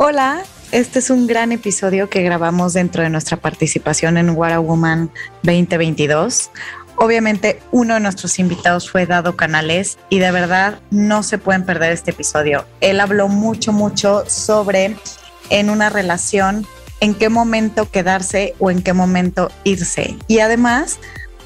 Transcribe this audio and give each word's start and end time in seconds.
Hola, 0.00 0.44
este 0.70 1.00
es 1.00 1.10
un 1.10 1.26
gran 1.26 1.50
episodio 1.50 2.08
que 2.08 2.22
grabamos 2.22 2.72
dentro 2.72 3.02
de 3.02 3.10
nuestra 3.10 3.36
participación 3.36 4.16
en 4.16 4.30
What 4.30 4.52
a 4.52 4.60
Woman 4.60 5.10
2022. 5.42 6.52
Obviamente 6.94 7.60
uno 7.72 7.94
de 7.94 8.00
nuestros 8.00 8.38
invitados 8.38 8.88
fue 8.88 9.06
Dado 9.06 9.34
Canales 9.34 9.98
y 10.08 10.20
de 10.20 10.30
verdad 10.30 10.78
no 10.92 11.24
se 11.24 11.38
pueden 11.38 11.64
perder 11.64 11.90
este 11.90 12.12
episodio. 12.12 12.64
Él 12.80 13.00
habló 13.00 13.26
mucho, 13.26 13.72
mucho 13.72 14.22
sobre 14.28 14.96
en 15.50 15.68
una 15.68 15.90
relación 15.90 16.64
en 17.00 17.12
qué 17.12 17.28
momento 17.28 17.90
quedarse 17.90 18.54
o 18.60 18.70
en 18.70 18.82
qué 18.82 18.92
momento 18.92 19.50
irse. 19.64 20.16
Y 20.28 20.38
además 20.38 21.00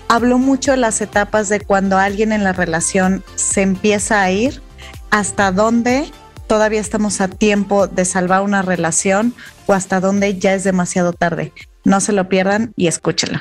habló 0.08 0.36
mucho 0.36 0.72
de 0.72 0.76
las 0.76 1.00
etapas 1.00 1.48
de 1.48 1.60
cuando 1.60 1.96
alguien 1.96 2.32
en 2.32 2.44
la 2.44 2.52
relación 2.52 3.24
se 3.34 3.62
empieza 3.62 4.20
a 4.20 4.30
ir, 4.30 4.60
hasta 5.08 5.52
dónde 5.52 6.12
todavía 6.52 6.82
estamos 6.82 7.22
a 7.22 7.28
tiempo 7.28 7.86
de 7.86 8.04
salvar 8.04 8.42
una 8.42 8.60
relación 8.60 9.32
o 9.64 9.72
hasta 9.72 10.00
dónde 10.00 10.38
ya 10.38 10.52
es 10.52 10.64
demasiado 10.64 11.14
tarde. 11.14 11.50
No 11.82 11.98
se 12.02 12.12
lo 12.12 12.28
pierdan 12.28 12.74
y 12.76 12.88
escúchenlo 12.88 13.40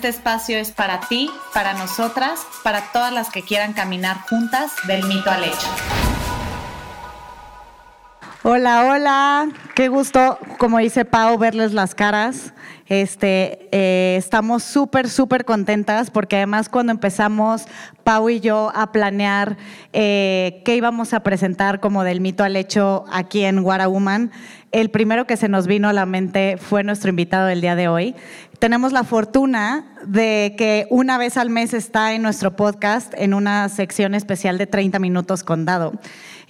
espacio 0.07 0.57
es 0.57 0.71
para 0.71 1.01
ti, 1.01 1.29
para 1.53 1.73
nosotras, 1.73 2.41
para 2.63 2.91
todas 2.91 3.13
las 3.13 3.29
que 3.29 3.41
quieran 3.41 3.73
caminar 3.73 4.17
juntas 4.29 4.71
del 4.87 5.03
mito 5.05 5.29
al 5.29 5.43
hecho. 5.43 5.67
Hola, 8.43 8.85
hola, 8.89 9.49
qué 9.75 9.87
gusto, 9.87 10.39
como 10.57 10.79
dice 10.79 11.05
Pau, 11.05 11.37
verles 11.37 11.73
las 11.73 11.93
caras. 11.93 12.53
Este, 12.87 13.69
eh, 13.71 14.15
estamos 14.17 14.63
súper, 14.63 15.09
súper 15.09 15.45
contentas 15.45 16.09
porque 16.09 16.37
además 16.37 16.67
cuando 16.67 16.91
empezamos 16.91 17.65
Pau 18.03 18.29
y 18.29 18.41
yo 18.41 18.71
a 18.75 18.91
planear 18.91 19.57
eh, 19.93 20.61
qué 20.65 20.75
íbamos 20.75 21.13
a 21.13 21.21
presentar 21.21 21.79
como 21.79 22.03
del 22.03 22.19
mito 22.19 22.43
al 22.43 22.57
hecho 22.57 23.05
aquí 23.11 23.45
en 23.45 23.63
Woman, 23.63 24.31
el 24.71 24.89
primero 24.89 25.25
que 25.27 25.37
se 25.37 25.47
nos 25.47 25.67
vino 25.67 25.87
a 25.87 25.93
la 25.93 26.05
mente 26.05 26.57
fue 26.57 26.83
nuestro 26.83 27.11
invitado 27.11 27.45
del 27.45 27.61
día 27.61 27.75
de 27.75 27.87
hoy. 27.87 28.15
Tenemos 28.61 28.91
la 28.93 29.03
fortuna 29.03 29.85
de 30.05 30.53
que 30.55 30.85
una 30.91 31.17
vez 31.17 31.35
al 31.35 31.49
mes 31.49 31.73
está 31.73 32.13
en 32.13 32.21
nuestro 32.21 32.55
podcast 32.55 33.11
en 33.17 33.33
una 33.33 33.67
sección 33.69 34.13
especial 34.13 34.59
de 34.59 34.67
30 34.67 34.99
minutos 34.99 35.43
con 35.43 35.65
Dado. 35.65 35.93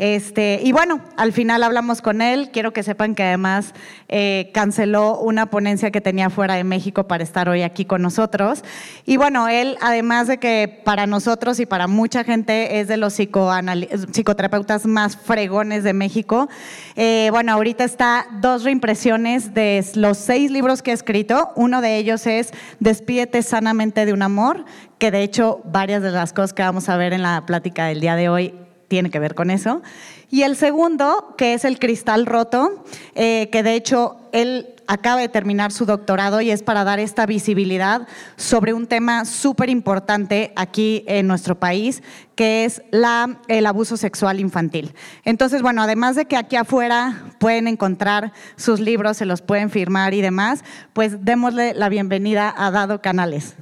Este, 0.01 0.59
y 0.63 0.71
bueno, 0.71 0.99
al 1.15 1.31
final 1.31 1.61
hablamos 1.61 2.01
con 2.01 2.23
él. 2.23 2.49
Quiero 2.51 2.73
que 2.73 2.81
sepan 2.81 3.13
que 3.13 3.21
además 3.21 3.75
eh, 4.09 4.49
canceló 4.51 5.19
una 5.19 5.51
ponencia 5.51 5.91
que 5.91 6.01
tenía 6.01 6.31
fuera 6.31 6.55
de 6.55 6.63
México 6.63 7.03
para 7.07 7.23
estar 7.23 7.47
hoy 7.47 7.61
aquí 7.61 7.85
con 7.85 8.01
nosotros. 8.01 8.63
Y 9.05 9.17
bueno, 9.17 9.47
él, 9.47 9.77
además 9.79 10.25
de 10.25 10.39
que 10.39 10.81
para 10.83 11.05
nosotros 11.05 11.59
y 11.59 11.67
para 11.67 11.85
mucha 11.85 12.23
gente 12.23 12.79
es 12.79 12.87
de 12.87 12.97
los 12.97 13.13
psicoterapeutas 13.13 14.87
más 14.87 15.15
fregones 15.17 15.83
de 15.83 15.93
México, 15.93 16.49
eh, 16.95 17.27
bueno, 17.29 17.53
ahorita 17.53 17.83
está 17.83 18.25
dos 18.41 18.63
reimpresiones 18.63 19.53
de 19.53 19.85
los 19.93 20.17
seis 20.17 20.49
libros 20.49 20.81
que 20.81 20.89
ha 20.89 20.95
escrito. 20.95 21.51
Uno 21.55 21.79
de 21.79 21.97
ellos 21.97 22.25
es 22.25 22.53
Despídete 22.79 23.43
sanamente 23.43 24.07
de 24.07 24.13
un 24.13 24.23
amor, 24.23 24.65
que 24.97 25.11
de 25.11 25.21
hecho 25.21 25.61
varias 25.63 26.01
de 26.01 26.09
las 26.09 26.33
cosas 26.33 26.53
que 26.53 26.63
vamos 26.63 26.89
a 26.89 26.97
ver 26.97 27.13
en 27.13 27.21
la 27.21 27.45
plática 27.45 27.85
del 27.85 28.01
día 28.01 28.15
de 28.15 28.27
hoy 28.27 28.55
tiene 28.91 29.09
que 29.09 29.19
ver 29.19 29.35
con 29.35 29.51
eso. 29.51 29.81
Y 30.29 30.41
el 30.41 30.57
segundo, 30.57 31.33
que 31.37 31.53
es 31.53 31.63
el 31.63 31.79
cristal 31.79 32.25
roto, 32.25 32.83
eh, 33.15 33.47
que 33.53 33.63
de 33.63 33.75
hecho 33.75 34.17
él 34.33 34.75
acaba 34.85 35.21
de 35.21 35.29
terminar 35.29 35.71
su 35.71 35.85
doctorado 35.85 36.41
y 36.41 36.51
es 36.51 36.61
para 36.61 36.83
dar 36.83 36.99
esta 36.99 37.25
visibilidad 37.25 38.05
sobre 38.35 38.73
un 38.73 38.87
tema 38.87 39.23
súper 39.23 39.69
importante 39.69 40.51
aquí 40.57 41.05
en 41.07 41.25
nuestro 41.25 41.57
país, 41.57 42.03
que 42.35 42.65
es 42.65 42.81
la, 42.91 43.39
el 43.47 43.65
abuso 43.65 43.95
sexual 43.95 44.41
infantil. 44.41 44.93
Entonces, 45.23 45.61
bueno, 45.61 45.81
además 45.81 46.17
de 46.17 46.25
que 46.25 46.35
aquí 46.35 46.57
afuera 46.57 47.23
pueden 47.39 47.69
encontrar 47.69 48.33
sus 48.57 48.81
libros, 48.81 49.15
se 49.15 49.25
los 49.25 49.41
pueden 49.41 49.69
firmar 49.69 50.13
y 50.13 50.19
demás, 50.19 50.65
pues 50.91 51.23
démosle 51.23 51.73
la 51.75 51.87
bienvenida 51.87 52.53
a 52.57 52.71
Dado 52.71 53.01
Canales. 53.01 53.55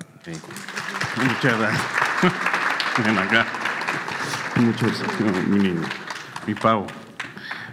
Muchas 1.18 1.60
gracias. 1.60 1.84
Muchas, 4.60 5.02
mi 5.48 5.74
mi 6.46 6.54
Pau. 6.54 6.86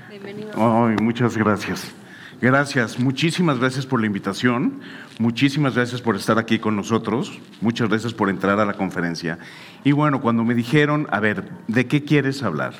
Bienvenido. 0.08 0.52
Ay, 0.54 0.96
muchas 1.02 1.36
gracias. 1.36 1.92
Gracias, 2.40 2.98
muchísimas 2.98 3.58
gracias 3.58 3.86
por 3.86 3.98
la 3.98 4.06
invitación, 4.06 4.80
muchísimas 5.18 5.74
gracias 5.74 6.00
por 6.02 6.14
estar 6.16 6.38
aquí 6.38 6.58
con 6.58 6.76
nosotros, 6.76 7.40
muchas 7.60 7.88
gracias 7.88 8.12
por 8.12 8.28
entrar 8.28 8.60
a 8.60 8.66
la 8.66 8.74
conferencia. 8.74 9.38
Y 9.84 9.92
bueno, 9.92 10.20
cuando 10.20 10.44
me 10.44 10.54
dijeron, 10.54 11.08
a 11.10 11.18
ver, 11.18 11.44
¿de 11.66 11.86
qué 11.86 12.04
quieres 12.04 12.42
hablar? 12.42 12.74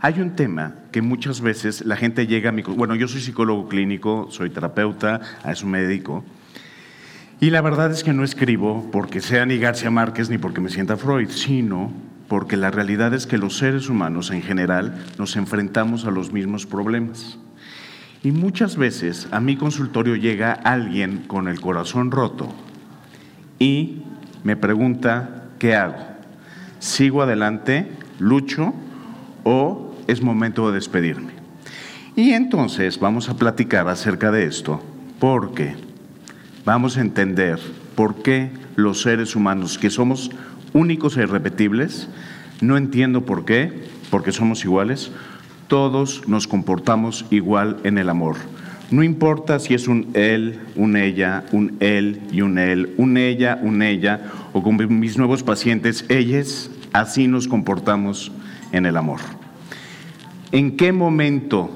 Hay 0.00 0.20
un 0.20 0.36
tema 0.36 0.76
que 0.92 1.02
muchas 1.02 1.40
veces 1.40 1.84
la 1.84 1.96
gente 1.96 2.26
llega 2.26 2.50
a 2.50 2.52
mi... 2.52 2.62
Bueno, 2.62 2.94
yo 2.94 3.08
soy 3.08 3.20
psicólogo 3.20 3.68
clínico, 3.68 4.28
soy 4.30 4.50
terapeuta, 4.50 5.20
es 5.44 5.62
un 5.64 5.72
médico, 5.72 6.24
y 7.40 7.50
la 7.50 7.60
verdad 7.60 7.90
es 7.90 8.04
que 8.04 8.12
no 8.12 8.22
escribo 8.22 8.88
porque 8.92 9.20
sea 9.20 9.44
ni 9.44 9.58
García 9.58 9.90
Márquez 9.90 10.30
ni 10.30 10.38
porque 10.38 10.60
me 10.60 10.70
sienta 10.70 10.96
Freud, 10.96 11.28
sino 11.30 11.92
porque 12.28 12.56
la 12.56 12.70
realidad 12.70 13.14
es 13.14 13.26
que 13.26 13.38
los 13.38 13.58
seres 13.58 13.88
humanos 13.88 14.30
en 14.30 14.42
general 14.42 14.94
nos 15.18 15.36
enfrentamos 15.36 16.04
a 16.04 16.10
los 16.10 16.32
mismos 16.32 16.66
problemas. 16.66 17.38
Y 18.22 18.30
muchas 18.30 18.76
veces 18.76 19.28
a 19.30 19.40
mi 19.40 19.56
consultorio 19.56 20.16
llega 20.16 20.52
alguien 20.52 21.24
con 21.26 21.46
el 21.48 21.60
corazón 21.60 22.10
roto 22.10 22.54
y 23.58 24.02
me 24.42 24.56
pregunta, 24.56 25.48
¿qué 25.58 25.74
hago? 25.74 25.96
¿Sigo 26.78 27.22
adelante? 27.22 27.90
¿Lucho? 28.18 28.72
¿O 29.44 29.94
es 30.06 30.22
momento 30.22 30.68
de 30.68 30.74
despedirme? 30.74 31.32
Y 32.16 32.32
entonces 32.32 32.98
vamos 32.98 33.28
a 33.28 33.36
platicar 33.36 33.88
acerca 33.88 34.30
de 34.30 34.46
esto 34.46 34.82
porque 35.18 35.74
vamos 36.64 36.96
a 36.96 37.00
entender 37.00 37.58
por 37.94 38.22
qué 38.22 38.50
los 38.76 39.02
seres 39.02 39.36
humanos, 39.36 39.78
que 39.78 39.90
somos 39.90 40.30
únicos 40.74 41.16
e 41.16 41.22
irrepetibles. 41.22 42.08
No 42.60 42.76
entiendo 42.76 43.24
por 43.24 43.46
qué, 43.46 43.72
porque 44.10 44.32
somos 44.32 44.62
iguales. 44.64 45.10
Todos 45.68 46.28
nos 46.28 46.46
comportamos 46.46 47.24
igual 47.30 47.78
en 47.84 47.96
el 47.96 48.10
amor. 48.10 48.36
No 48.90 49.02
importa 49.02 49.58
si 49.58 49.72
es 49.72 49.88
un 49.88 50.10
él, 50.12 50.60
un 50.76 50.96
ella, 50.96 51.44
un 51.52 51.76
él 51.80 52.20
y 52.30 52.42
un 52.42 52.58
él, 52.58 52.94
un 52.98 53.16
ella, 53.16 53.58
un 53.62 53.80
ella, 53.80 54.30
o 54.52 54.62
con 54.62 55.00
mis 55.00 55.16
nuevos 55.16 55.42
pacientes, 55.42 56.04
ellas, 56.10 56.70
así 56.92 57.26
nos 57.26 57.48
comportamos 57.48 58.30
en 58.72 58.84
el 58.84 58.98
amor. 58.98 59.20
¿En 60.52 60.76
qué 60.76 60.92
momento 60.92 61.70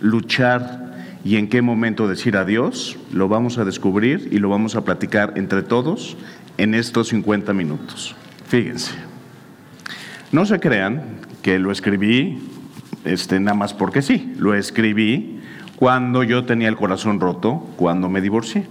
luchar 0.00 0.94
y 1.24 1.36
en 1.36 1.48
qué 1.48 1.62
momento 1.62 2.08
decir 2.08 2.36
adiós? 2.36 2.96
Lo 3.12 3.28
vamos 3.28 3.58
a 3.58 3.64
descubrir 3.64 4.28
y 4.30 4.38
lo 4.38 4.48
vamos 4.48 4.76
a 4.76 4.84
platicar 4.84 5.34
entre 5.36 5.62
todos 5.62 6.16
en 6.58 6.74
estos 6.74 7.08
50 7.08 7.52
minutos. 7.52 8.14
Fíjense, 8.48 8.92
no 10.32 10.46
se 10.46 10.60
crean 10.60 11.02
que 11.42 11.58
lo 11.58 11.72
escribí 11.72 12.38
este, 13.04 13.38
nada 13.40 13.56
más 13.56 13.72
porque 13.72 14.02
sí, 14.02 14.34
lo 14.36 14.54
escribí 14.54 15.40
cuando 15.76 16.22
yo 16.22 16.44
tenía 16.44 16.68
el 16.68 16.76
corazón 16.76 17.20
roto, 17.20 17.66
cuando 17.76 18.08
me 18.08 18.20
divorcié. 18.20 18.66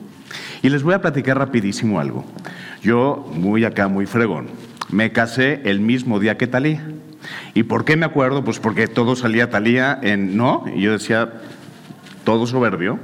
Y 0.62 0.70
les 0.70 0.84
voy 0.84 0.94
a 0.94 1.02
platicar 1.02 1.38
rapidísimo 1.38 2.00
algo. 2.00 2.26
Yo, 2.82 3.30
muy 3.34 3.64
acá, 3.64 3.88
muy 3.88 4.06
fregón, 4.06 4.48
me 4.90 5.12
casé 5.12 5.62
el 5.66 5.80
mismo 5.80 6.20
día 6.20 6.38
que 6.38 6.48
Talía. 6.48 6.84
¿Y 7.54 7.64
por 7.64 7.86
qué 7.86 7.96
me 7.96 8.06
acuerdo? 8.06 8.44
Pues 8.44 8.60
porque 8.60 8.88
todo 8.88 9.16
salía 9.16 9.50
Talía 9.50 9.98
en 10.02 10.36
no, 10.36 10.66
y 10.74 10.82
yo 10.82 10.92
decía, 10.92 11.34
todo 12.24 12.48
soberbio. 12.48 13.00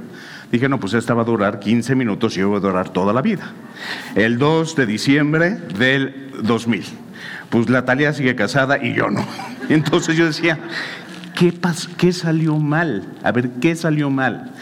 Dije, 0.52 0.68
no, 0.68 0.78
pues 0.78 0.92
esta 0.92 1.14
va 1.14 1.22
a 1.22 1.24
durar 1.24 1.60
15 1.60 1.94
minutos 1.94 2.36
y 2.36 2.40
yo 2.40 2.50
voy 2.50 2.58
a 2.58 2.60
durar 2.60 2.90
toda 2.90 3.14
la 3.14 3.22
vida. 3.22 3.52
El 4.14 4.36
2 4.36 4.76
de 4.76 4.84
diciembre 4.84 5.56
del 5.78 6.30
2000. 6.42 6.84
Pues 7.48 7.70
la 7.70 7.86
Talia 7.86 8.12
sigue 8.12 8.36
casada 8.36 8.76
y 8.84 8.92
yo 8.92 9.08
no. 9.08 9.26
Entonces 9.70 10.14
yo 10.14 10.26
decía, 10.26 10.58
¿qué, 11.34 11.54
¿qué 11.96 12.12
salió 12.12 12.58
mal? 12.58 13.14
A 13.22 13.32
ver, 13.32 13.48
¿qué 13.62 13.74
salió 13.74 14.10
mal? 14.10 14.52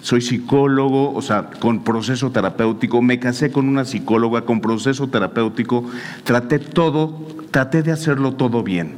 Soy 0.00 0.20
psicólogo, 0.20 1.14
o 1.14 1.22
sea, 1.22 1.50
con 1.60 1.84
proceso 1.84 2.32
terapéutico, 2.32 3.00
me 3.00 3.20
casé 3.20 3.52
con 3.52 3.68
una 3.68 3.84
psicóloga 3.84 4.42
con 4.42 4.60
proceso 4.60 5.08
terapéutico, 5.10 5.88
traté 6.24 6.58
todo, 6.58 7.24
traté 7.52 7.84
de 7.84 7.92
hacerlo 7.92 8.32
todo 8.32 8.64
bien. 8.64 8.96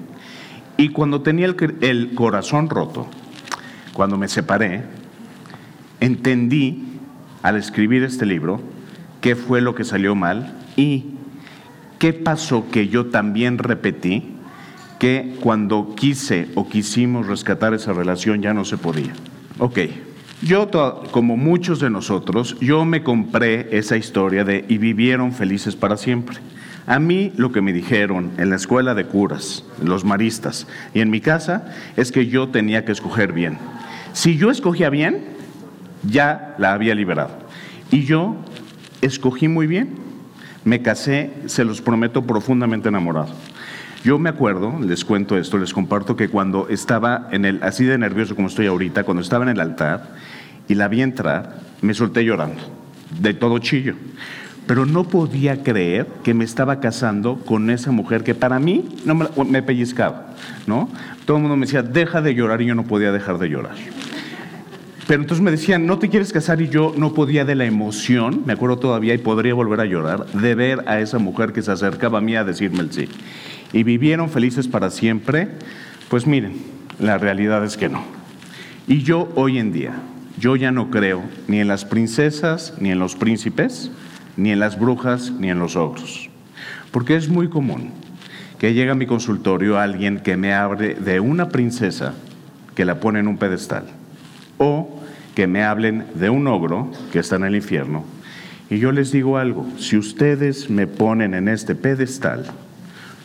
Y 0.79 0.89
cuando 0.89 1.21
tenía 1.21 1.45
el, 1.45 1.77
el 1.83 2.15
corazón 2.15 2.71
roto, 2.71 3.07
cuando 3.93 4.17
me 4.17 4.29
separé, 4.29 5.02
entendí 6.03 6.83
al 7.43 7.57
escribir 7.57 8.03
este 8.03 8.27
libro 8.27 8.61
qué 9.21 9.37
fue 9.37 9.61
lo 9.61 9.75
que 9.75 9.85
salió 9.85 10.15
mal 10.15 10.53
y 10.77 11.05
qué 11.99 12.13
pasó 12.13 12.69
que 12.71 12.89
yo 12.89 13.07
también 13.07 13.59
repetí 13.59 14.25
que 14.99 15.37
cuando 15.41 15.95
quise 15.95 16.49
o 16.57 16.69
quisimos 16.69 17.29
rescatar 17.29 17.73
esa 17.73 17.93
relación 17.93 18.43
ya 18.43 18.53
no 18.53 18.65
se 18.65 18.77
podía. 18.77 19.13
Ok, 19.59 19.79
yo 20.43 20.69
como 21.13 21.37
muchos 21.37 21.79
de 21.79 21.89
nosotros, 21.89 22.57
yo 22.61 22.85
me 22.85 23.05
compré 23.05 23.69
esa 23.71 23.97
historia 23.97 24.45
de 24.45 24.65
y 24.69 24.79
vivieron 24.79 25.33
felices 25.33 25.77
para 25.77 25.97
siempre. 25.97 26.39
A 26.87 26.99
mí 26.99 27.33
lo 27.37 27.53
que 27.53 27.61
me 27.61 27.73
dijeron 27.73 28.33
en 28.39 28.51
la 28.51 28.57
escuela 28.57 28.95
de 28.95 29.05
curas, 29.05 29.65
los 29.81 30.05
maristas, 30.05 30.67
y 30.95 31.01
en 31.01 31.11
mi 31.11 31.21
casa, 31.21 31.73
es 31.97 32.11
que 32.11 32.27
yo 32.27 32.49
tenía 32.49 32.85
que 32.85 32.91
escoger 32.91 33.33
bien. 33.33 33.59
Si 34.13 34.37
yo 34.37 34.51
escogía 34.51 34.91
bien, 34.91 35.32
ya 36.03 36.55
la 36.59 36.73
había 36.73 36.95
liberado. 36.95 37.31
Y 37.91 38.05
yo 38.05 38.37
escogí 39.01 39.49
muy 39.49 39.67
bien. 39.67 39.91
Me 40.65 40.83
casé, 40.83 41.31
se 41.47 41.65
los 41.65 41.81
prometo, 41.81 42.23
profundamente 42.23 42.89
enamorado. 42.89 43.29
Yo 44.05 44.19
me 44.19 44.31
acuerdo, 44.31 44.79
les 44.81 45.05
cuento 45.05 45.37
esto, 45.37 45.59
les 45.59 45.73
comparto 45.73 46.17
que 46.17 46.29
cuando 46.29 46.69
estaba 46.69 47.29
en 47.31 47.45
el, 47.45 47.63
así 47.63 47.85
de 47.85 47.99
nervioso 47.99 48.35
como 48.35 48.49
estoy 48.49 48.67
ahorita, 48.67 49.05
cuando 49.05 49.23
estaba 49.23 49.45
en 49.45 49.51
el 49.51 49.61
altar 49.61 50.15
y 50.69 50.75
la 50.75 50.89
vi 50.89 51.03
entrar, 51.03 51.61
me 51.83 51.95
solté 51.95 52.25
llorando, 52.25 52.61
de 53.21 53.35
todo 53.35 53.59
chillo 53.59 53.95
pero 54.67 54.87
no 54.87 55.05
podía 55.05 55.63
creer 55.63 56.07
que 56.23 56.35
me 56.35 56.45
estaba 56.45 56.81
casando 56.81 57.37
con 57.39 57.71
esa 57.71 57.91
mujer 57.91 58.23
que 58.25 58.35
para 58.35 58.59
mí 58.59 58.89
no 59.05 59.15
me, 59.15 59.63
pellizcaba, 59.63 60.35
¿no? 60.67 60.89
Todo 61.25 61.37
el 61.37 61.43
mundo 61.43 61.57
me 61.57 61.67
decía, 61.67 61.83
deja 61.83 62.23
de 62.23 62.35
llorar 62.35 62.63
y 62.63 62.67
yo 62.67 62.75
no 62.75 62.85
podía 62.85 63.13
dejar 63.13 63.39
de 63.39 63.49
llorar. 63.49 63.75
Pero 65.07 65.21
entonces 65.21 65.43
me 65.43 65.51
decían, 65.51 65.87
¿no 65.87 65.99
te 65.99 66.09
quieres 66.09 66.33
casar? 66.33 66.63
Y 66.63 66.69
yo 66.69 66.95
no 66.97 67.13
podía 67.13 67.45
de 67.45 67.55
la 67.55 67.65
emoción, 67.65 68.43
me 68.47 68.53
acuerdo 68.53 68.79
todavía 68.79 69.15
y 69.15 69.19
podría 69.19 69.55
volver 69.55 69.81
a 69.81 69.85
llorar, 69.85 70.27
de 70.27 70.55
ver 70.55 70.85
a 70.87 71.01
esa 71.01 71.19
mujer 71.19 71.53
que 71.53 71.63
se 71.63 71.73
acercaba 71.73 72.19
a 72.19 72.21
mí 72.21 72.37
a 72.37 72.45
decirme 72.45 72.81
el 72.81 72.93
sí. 72.93 73.09
Y 73.73 73.83
vivieron 73.83 74.31
felices 74.31 74.69
para 74.69 74.91
siempre. 74.91 75.49
Pues 76.09 76.27
miren, 76.27 76.55
la 77.01 77.19
realidad 77.19 77.65
es 77.65 77.77
que 77.77 77.89
no. 77.89 78.05
Y 78.87 79.03
yo 79.03 79.33
hoy 79.35 79.59
en 79.59 79.73
día, 79.73 79.95
yo 80.39 80.57
ya 80.57 80.71
no 80.71 80.91
creo 80.91 81.23
ni 81.49 81.59
en 81.59 81.69
las 81.69 81.85
princesas 81.85 82.75
ni 82.79 82.91
en 82.91 82.99
los 82.99 83.17
príncipes, 83.17 83.91
ni 84.37 84.51
en 84.51 84.61
las 84.61 84.79
brujas, 84.79 85.33
ni 85.33 85.51
en 85.51 85.59
los 85.59 85.77
ogros. 85.77 86.31
Porque 86.91 87.17
es 87.17 87.29
muy 87.29 87.49
común 87.49 87.91
que 88.59 88.75
llegue 88.75 88.91
a 88.91 88.95
mi 88.95 89.07
consultorio 89.07 89.79
alguien 89.79 90.21
que 90.21 90.37
me 90.37 90.55
hable 90.55 90.95
de 90.95 91.19
una 91.19 91.49
princesa 91.49 92.15
que 92.77 92.85
la 92.85 93.01
pone 93.01 93.19
en 93.19 93.29
un 93.29 93.37
pedestal, 93.37 93.87
o 94.59 95.01
que 95.35 95.47
me 95.47 95.65
hablen 95.65 96.05
de 96.15 96.31
un 96.31 96.47
ogro 96.47 96.91
que 97.13 97.19
está 97.19 97.37
en 97.37 97.45
el 97.45 97.57
infierno. 97.57 98.05
Y 98.71 98.79
yo 98.79 98.93
les 98.93 99.13
digo 99.13 99.39
algo, 99.39 99.67
si 99.79 99.97
ustedes 99.97 100.71
me 100.71 100.87
ponen 100.87 101.35
en 101.35 101.49
este 101.49 101.75
pedestal, 101.75 102.47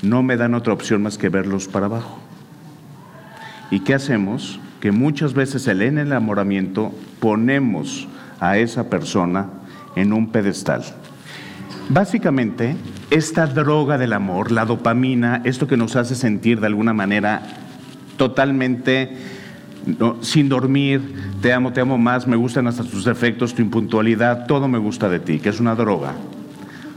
no 0.01 0.23
me 0.23 0.37
dan 0.37 0.53
otra 0.53 0.73
opción 0.73 1.01
más 1.03 1.17
que 1.17 1.29
verlos 1.29 1.67
para 1.67 1.85
abajo. 1.87 2.19
¿Y 3.71 3.81
qué 3.81 3.93
hacemos? 3.93 4.59
Que 4.81 4.91
muchas 4.91 5.33
veces 5.33 5.67
el 5.67 5.81
enamoramiento 5.81 6.93
ponemos 7.19 8.07
a 8.39 8.57
esa 8.57 8.89
persona 8.89 9.49
en 9.95 10.13
un 10.13 10.31
pedestal. 10.31 10.83
Básicamente, 11.89 12.75
esta 13.09 13.47
droga 13.47 13.97
del 13.97 14.13
amor, 14.13 14.51
la 14.51 14.65
dopamina, 14.65 15.41
esto 15.45 15.67
que 15.67 15.77
nos 15.77 15.95
hace 15.95 16.15
sentir 16.15 16.59
de 16.59 16.67
alguna 16.67 16.93
manera 16.93 17.41
totalmente 18.17 19.15
sin 20.21 20.49
dormir, 20.49 21.01
te 21.41 21.53
amo, 21.53 21.73
te 21.73 21.81
amo 21.81 21.97
más, 21.97 22.27
me 22.27 22.35
gustan 22.35 22.67
hasta 22.67 22.83
tus 22.83 23.05
defectos, 23.05 23.53
tu 23.53 23.61
impuntualidad, 23.61 24.47
todo 24.47 24.67
me 24.67 24.77
gusta 24.77 25.09
de 25.09 25.19
ti, 25.19 25.39
que 25.39 25.49
es 25.49 25.59
una 25.59 25.75
droga, 25.75 26.13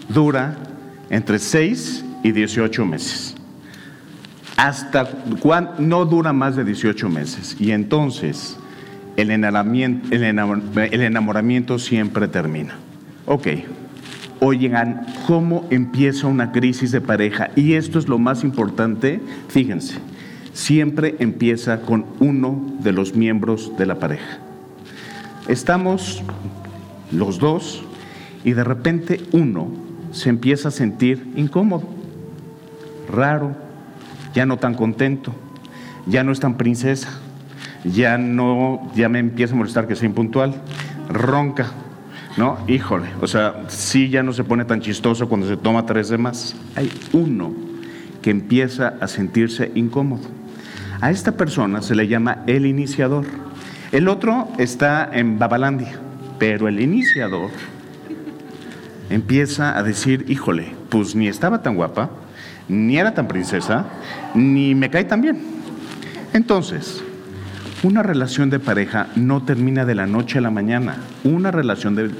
dura 0.09 0.57
entre 1.11 1.39
6 1.39 2.05
y 2.23 2.33
18 2.33 2.87
meses. 2.87 3.35
Hasta 4.57 5.07
cuando 5.41 5.75
no 5.79 6.05
dura 6.05 6.33
más 6.33 6.57
de 6.57 6.65
18 6.65 7.09
meses. 7.09 7.57
Y 7.59 7.71
entonces 7.71 8.59
el 9.17 9.31
enamoramiento 9.31 11.79
siempre 11.79 12.29
termina. 12.29 12.75
Ok, 13.27 13.47
oigan, 14.41 15.07
¿cómo 15.27 15.67
empieza 15.71 16.27
una 16.27 16.53
crisis 16.53 16.93
de 16.93 17.01
pareja? 17.01 17.51
Y 17.57 17.73
esto 17.73 17.99
es 17.99 18.09
lo 18.09 18.19
más 18.19 18.45
importante, 18.45 19.21
fíjense, 19.49 19.95
siempre 20.52 21.17
empieza 21.19 21.82
con 21.82 22.06
uno 22.19 22.61
de 22.81 22.93
los 22.93 23.14
miembros 23.14 23.73
de 23.79 23.87
la 23.87 23.99
pareja. 23.99 24.38
Estamos 25.49 26.23
los 27.12 27.38
dos 27.38 27.82
y 28.44 28.52
de 28.52 28.64
repente 28.64 29.20
uno 29.32 29.69
se 30.12 30.29
empieza 30.29 30.69
a 30.69 30.73
sentir 30.73 31.32
incómodo, 31.37 31.85
raro, 33.12 33.55
ya 34.35 34.47
no 34.47 34.58
tan 34.58 34.75
contento, 34.75 35.32
ya 36.06 36.25
no 36.25 36.32
es 36.32 36.41
tan 36.41 36.56
princesa, 36.56 37.08
ya 37.85 38.19
no, 38.19 38.91
ya 38.94 39.08
me 39.08 39.19
empieza 39.19 39.55
a 39.55 39.56
molestar 39.56 39.87
que 39.87 39.97
sea 39.97 40.08
impuntual, 40.08 40.55
ronca, 41.08 41.73
¿no? 42.37 42.58
Híjole, 42.69 43.08
o 43.20 43.26
sea, 43.26 43.64
sí 43.69 44.08
ya 44.08 44.23
no 44.23 44.32
se 44.32 44.44
pone 44.44 44.64
tan 44.64 44.81
chistoso 44.81 45.29
cuando 45.29 45.49
se 45.49 45.56
toma 45.56 45.87
tres 45.87 46.08
de 46.08 46.19
más. 46.19 46.56
Hay 46.76 46.91
uno 47.12 47.70
que 48.23 48.31
empieza 48.31 48.95
a 49.01 49.09
sentirse 49.09 49.71
incómodo. 49.75 50.23
A 51.01 51.11
esta 51.11 51.33
persona 51.33 51.83
se 51.83 51.95
le 51.95 52.09
llama 52.09 52.43
el 52.47 52.67
iniciador. 52.67 53.25
El 53.93 54.09
otro 54.09 54.49
está 54.59 55.09
en 55.13 55.39
Babalandia, 55.39 55.99
pero 56.39 56.69
el 56.69 56.81
iniciador 56.81 57.51
empieza 59.09 59.77
a 59.77 59.83
decir, 59.83 60.25
híjole, 60.29 60.73
pues 60.89 61.15
ni 61.15 61.29
estaba 61.29 61.63
tan 61.63 61.75
guapa, 61.75 62.11
ni 62.69 62.99
era 62.99 63.15
tan 63.15 63.27
princesa, 63.27 63.87
ni 64.35 64.75
me 64.75 64.91
cae 64.91 65.05
tan 65.05 65.21
bien. 65.21 65.41
Entonces, 66.33 67.03
una 67.83 68.03
relación 68.03 68.51
de 68.51 68.61
pareja 68.61 69.09
no 69.17 69.43
termina 69.43 69.87
de 69.87 69.95
la 69.95 70.07
noche 70.07 70.39
a 70.39 70.43
la 70.43 70.51
mañana. 70.51 70.97
Una 71.25 71.51
relación 71.51 71.97
de, 71.97 72.11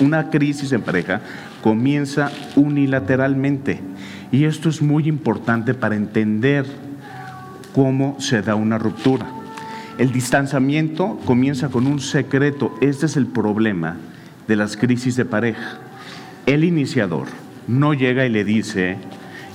una 0.00 0.30
crisis 0.30 0.72
en 0.72 0.80
pareja 0.80 1.20
comienza 1.62 2.32
unilateralmente. 2.56 3.80
Y 4.32 4.46
esto 4.46 4.70
es 4.70 4.80
muy 4.80 5.08
importante 5.08 5.74
para 5.74 5.94
entender 5.94 6.64
cómo 7.74 8.16
se 8.18 8.40
da 8.40 8.54
una 8.54 8.78
ruptura. 8.78 9.26
El 9.98 10.10
distanciamiento 10.10 11.20
comienza 11.26 11.68
con 11.68 11.86
un 11.86 12.00
secreto. 12.00 12.74
Este 12.80 13.06
es 13.06 13.16
el 13.18 13.26
problema 13.26 13.98
de 14.48 14.56
las 14.56 14.76
crisis 14.76 15.16
de 15.16 15.26
pareja. 15.26 15.78
El 16.46 16.64
iniciador 16.64 17.26
no 17.68 17.92
llega 17.92 18.24
y 18.24 18.30
le 18.30 18.44
dice, 18.44 18.96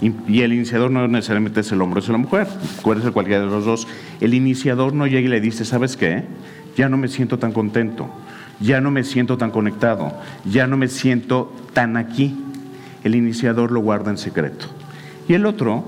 y 0.02 0.42
el 0.42 0.54
iniciador 0.54 0.92
no 0.92 1.08
necesariamente 1.08 1.62
es 1.62 1.72
el 1.72 1.82
hombre, 1.82 2.00
es 2.00 2.08
la 2.10 2.18
mujer, 2.18 2.48
puede 2.84 3.02
ser 3.02 3.12
cualquiera 3.12 3.42
de 3.42 3.48
los 3.48 3.66
dos. 3.66 3.88
El 4.22 4.36
iniciador 4.36 4.94
no 4.94 5.08
llega 5.08 5.28
y 5.28 5.32
le 5.32 5.42
dice, 5.42 5.66
¿sabes 5.66 5.98
qué? 5.98 6.24
Ya 6.78 6.88
no 6.88 6.98
me 6.98 7.08
siento 7.08 7.40
tan 7.40 7.52
contento, 7.52 8.10
ya 8.60 8.80
no 8.80 8.92
me 8.92 9.04
siento 9.04 9.38
tan 9.38 9.50
conectado, 9.50 10.14
ya 10.46 10.68
no 10.68 10.78
me 10.78 10.88
siento 10.88 11.52
tan 11.74 11.98
aquí. 11.98 12.38
El 13.04 13.16
iniciador 13.16 13.72
lo 13.72 13.82
guarda 13.82 14.12
en 14.12 14.18
secreto. 14.18 14.68
Y 15.28 15.34
el 15.34 15.46
otro, 15.46 15.84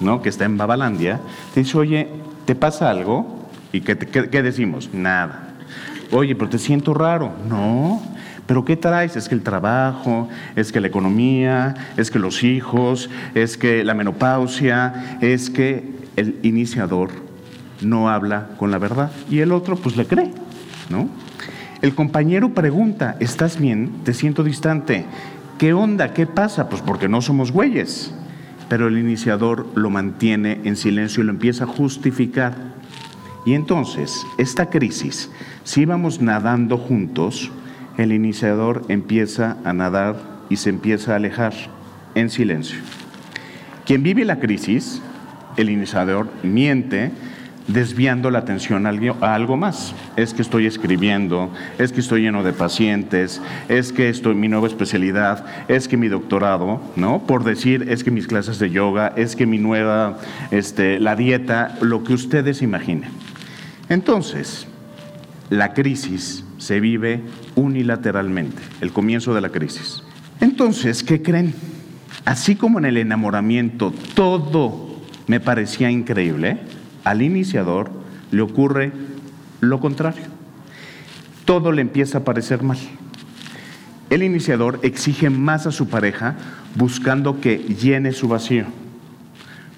¿no? 0.00 0.22
que 0.22 0.28
está 0.28 0.44
en 0.44 0.56
Babalandia, 0.56 1.20
te 1.54 1.60
dice, 1.60 1.78
oye, 1.78 2.08
¿te 2.44 2.54
pasa 2.54 2.90
algo? 2.90 3.48
¿Y 3.72 3.82
qué, 3.82 3.96
qué 3.96 4.42
decimos? 4.42 4.90
Nada. 4.92 5.54
Oye, 6.10 6.34
pero 6.34 6.50
te 6.50 6.58
siento 6.58 6.92
raro. 6.92 7.32
No, 7.48 8.02
pero 8.50 8.64
¿qué 8.64 8.76
traes? 8.76 9.14
Es 9.14 9.28
que 9.28 9.36
el 9.36 9.42
trabajo, 9.42 10.28
es 10.56 10.72
que 10.72 10.80
la 10.80 10.88
economía, 10.88 11.76
es 11.96 12.10
que 12.10 12.18
los 12.18 12.42
hijos, 12.42 13.08
es 13.36 13.56
que 13.56 13.84
la 13.84 13.94
menopausia, 13.94 15.18
es 15.20 15.50
que 15.50 15.88
el 16.16 16.40
iniciador 16.42 17.10
no 17.80 18.10
habla 18.10 18.48
con 18.58 18.72
la 18.72 18.78
verdad 18.78 19.12
y 19.30 19.38
el 19.38 19.52
otro 19.52 19.76
pues 19.76 19.96
le 19.96 20.04
cree, 20.04 20.32
¿no? 20.88 21.08
El 21.80 21.94
compañero 21.94 22.52
pregunta, 22.52 23.16
¿estás 23.20 23.56
bien? 23.56 24.00
Te 24.04 24.14
siento 24.14 24.42
distante. 24.42 25.06
¿Qué 25.60 25.74
onda? 25.74 26.14
¿Qué 26.14 26.26
pasa? 26.26 26.70
Pues 26.70 26.80
porque 26.80 27.06
no 27.06 27.20
somos 27.20 27.52
güeyes. 27.52 28.14
Pero 28.70 28.88
el 28.88 28.96
iniciador 28.96 29.66
lo 29.74 29.90
mantiene 29.90 30.58
en 30.64 30.74
silencio 30.74 31.22
y 31.22 31.26
lo 31.26 31.32
empieza 31.32 31.64
a 31.64 31.66
justificar. 31.66 32.54
Y 33.44 33.52
entonces, 33.52 34.24
esta 34.38 34.70
crisis, 34.70 35.30
si 35.64 35.82
íbamos 35.82 36.22
nadando 36.22 36.78
juntos, 36.78 37.52
el 37.98 38.12
iniciador 38.12 38.86
empieza 38.88 39.58
a 39.62 39.74
nadar 39.74 40.16
y 40.48 40.56
se 40.56 40.70
empieza 40.70 41.12
a 41.12 41.16
alejar 41.16 41.52
en 42.14 42.30
silencio. 42.30 42.78
Quien 43.84 44.02
vive 44.02 44.24
la 44.24 44.40
crisis, 44.40 45.02
el 45.58 45.68
iniciador 45.68 46.30
miente 46.42 47.12
desviando 47.66 48.30
la 48.30 48.40
atención 48.40 48.86
a 48.86 49.34
algo 49.34 49.56
más. 49.56 49.94
Es 50.16 50.34
que 50.34 50.42
estoy 50.42 50.66
escribiendo, 50.66 51.50
es 51.78 51.92
que 51.92 52.00
estoy 52.00 52.22
lleno 52.22 52.42
de 52.42 52.52
pacientes, 52.52 53.40
es 53.68 53.92
que 53.92 54.08
estoy 54.08 54.34
mi 54.34 54.48
nueva 54.48 54.66
especialidad, 54.66 55.44
es 55.68 55.88
que 55.88 55.96
mi 55.96 56.08
doctorado, 56.08 56.80
¿no? 56.96 57.20
Por 57.26 57.44
decir, 57.44 57.86
es 57.88 58.04
que 58.04 58.10
mis 58.10 58.26
clases 58.26 58.58
de 58.58 58.70
yoga, 58.70 59.12
es 59.16 59.36
que 59.36 59.46
mi 59.46 59.58
nueva, 59.58 60.18
este, 60.50 60.98
la 61.00 61.16
dieta, 61.16 61.76
lo 61.80 62.04
que 62.04 62.14
ustedes 62.14 62.62
imaginen. 62.62 63.10
Entonces, 63.88 64.66
la 65.48 65.74
crisis 65.74 66.44
se 66.58 66.80
vive 66.80 67.20
unilateralmente, 67.56 68.62
el 68.80 68.92
comienzo 68.92 69.34
de 69.34 69.40
la 69.40 69.48
crisis. 69.50 70.02
Entonces, 70.40 71.02
¿qué 71.02 71.22
creen? 71.22 71.54
Así 72.24 72.54
como 72.54 72.78
en 72.78 72.84
el 72.84 72.96
enamoramiento 72.96 73.92
todo 74.14 74.90
me 75.26 75.40
parecía 75.40 75.90
increíble, 75.90 76.58
al 77.04 77.22
iniciador 77.22 77.90
le 78.30 78.42
ocurre 78.42 78.92
lo 79.60 79.80
contrario. 79.80 80.24
Todo 81.44 81.72
le 81.72 81.82
empieza 81.82 82.18
a 82.18 82.24
parecer 82.24 82.62
mal. 82.62 82.78
El 84.08 84.22
iniciador 84.22 84.80
exige 84.82 85.30
más 85.30 85.66
a 85.66 85.72
su 85.72 85.88
pareja 85.88 86.36
buscando 86.74 87.40
que 87.40 87.58
llene 87.58 88.12
su 88.12 88.28
vacío. 88.28 88.66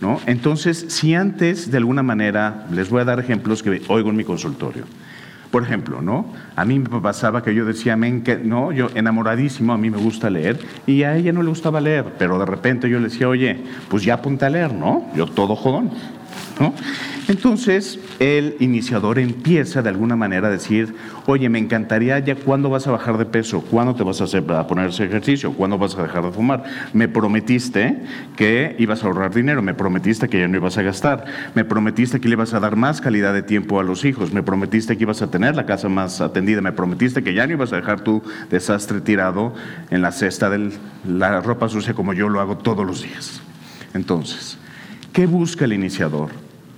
¿no? 0.00 0.20
Entonces, 0.26 0.86
si 0.88 1.14
antes 1.14 1.70
de 1.70 1.76
alguna 1.76 2.02
manera, 2.02 2.66
les 2.72 2.90
voy 2.90 3.02
a 3.02 3.04
dar 3.04 3.20
ejemplos 3.20 3.62
que 3.62 3.82
oigo 3.88 4.10
en 4.10 4.16
mi 4.16 4.24
consultorio. 4.24 4.84
Por 5.52 5.62
ejemplo, 5.62 6.00
¿no? 6.00 6.32
A 6.56 6.64
mí 6.64 6.78
me 6.78 6.88
pasaba 7.00 7.42
que 7.42 7.54
yo 7.54 7.66
decía, 7.66 7.96
que, 8.24 8.40
no, 8.42 8.72
yo 8.72 8.88
enamoradísimo, 8.94 9.74
a 9.74 9.78
mí 9.78 9.90
me 9.90 9.98
gusta 9.98 10.30
leer, 10.30 10.58
y 10.86 11.02
a 11.02 11.14
ella 11.14 11.30
no 11.32 11.42
le 11.42 11.50
gustaba 11.50 11.78
leer, 11.78 12.06
pero 12.18 12.38
de 12.38 12.46
repente 12.46 12.88
yo 12.88 12.98
le 12.98 13.10
decía, 13.10 13.28
oye, 13.28 13.62
pues 13.90 14.02
ya 14.02 14.14
apunta 14.14 14.46
a 14.46 14.50
leer, 14.50 14.72
¿no? 14.72 15.10
Yo 15.14 15.26
todo 15.26 15.54
jodón, 15.54 15.90
Entonces, 17.28 17.98
el 18.18 18.56
iniciador 18.60 19.18
empieza 19.18 19.80
de 19.80 19.88
alguna 19.88 20.16
manera 20.16 20.48
a 20.48 20.50
decir, 20.50 20.94
oye, 21.26 21.48
me 21.48 21.58
encantaría 21.58 22.18
ya 22.18 22.34
cuándo 22.34 22.68
vas 22.68 22.86
a 22.86 22.90
bajar 22.90 23.16
de 23.16 23.24
peso, 23.24 23.62
cuándo 23.62 23.94
te 23.94 24.02
vas 24.02 24.20
a, 24.20 24.24
hacer, 24.24 24.44
ejercicio, 25.00 25.52
cuándo 25.52 25.78
vas 25.78 25.96
a 25.96 26.02
dejar 26.02 26.24
de 26.24 26.32
fumar. 26.32 26.64
Me 26.92 27.08
prometiste 27.08 28.02
que 28.36 28.76
ibas 28.78 29.02
a 29.02 29.06
ahorrar 29.06 29.32
dinero, 29.32 29.62
me 29.62 29.74
prometiste 29.74 30.28
que 30.28 30.40
ya 30.40 30.48
no 30.48 30.56
ibas 30.56 30.78
a 30.78 30.82
gastar, 30.82 31.24
me 31.54 31.64
prometiste 31.64 32.20
que 32.20 32.28
le 32.28 32.34
ibas 32.34 32.54
a 32.54 32.60
dar 32.60 32.76
más 32.76 33.00
calidad 33.00 33.32
de 33.32 33.42
tiempo 33.42 33.78
a 33.78 33.84
los 33.84 34.04
hijos, 34.04 34.32
me 34.32 34.42
prometiste 34.42 34.96
que 34.96 35.04
ibas 35.04 35.22
a 35.22 35.30
tener 35.30 35.54
la 35.54 35.64
casa 35.64 35.88
más 35.88 36.20
atendida, 36.20 36.60
me 36.60 36.72
prometiste 36.72 37.22
que 37.22 37.34
ya 37.34 37.46
no 37.46 37.52
ibas 37.54 37.72
a 37.72 37.76
dejar 37.76 38.00
tu 38.02 38.22
desastre 38.50 39.00
tirado 39.00 39.54
en 39.90 40.02
la 40.02 40.12
cesta 40.12 40.50
de 40.50 40.72
la 41.08 41.40
ropa 41.40 41.68
sucia 41.68 41.94
como 41.94 42.12
yo 42.12 42.28
lo 42.28 42.40
hago 42.40 42.58
todos 42.58 42.84
los 42.84 43.02
días. 43.02 43.40
Entonces, 43.94 44.58
¿qué 45.12 45.26
busca 45.26 45.64
el 45.64 45.72
iniciador? 45.72 46.30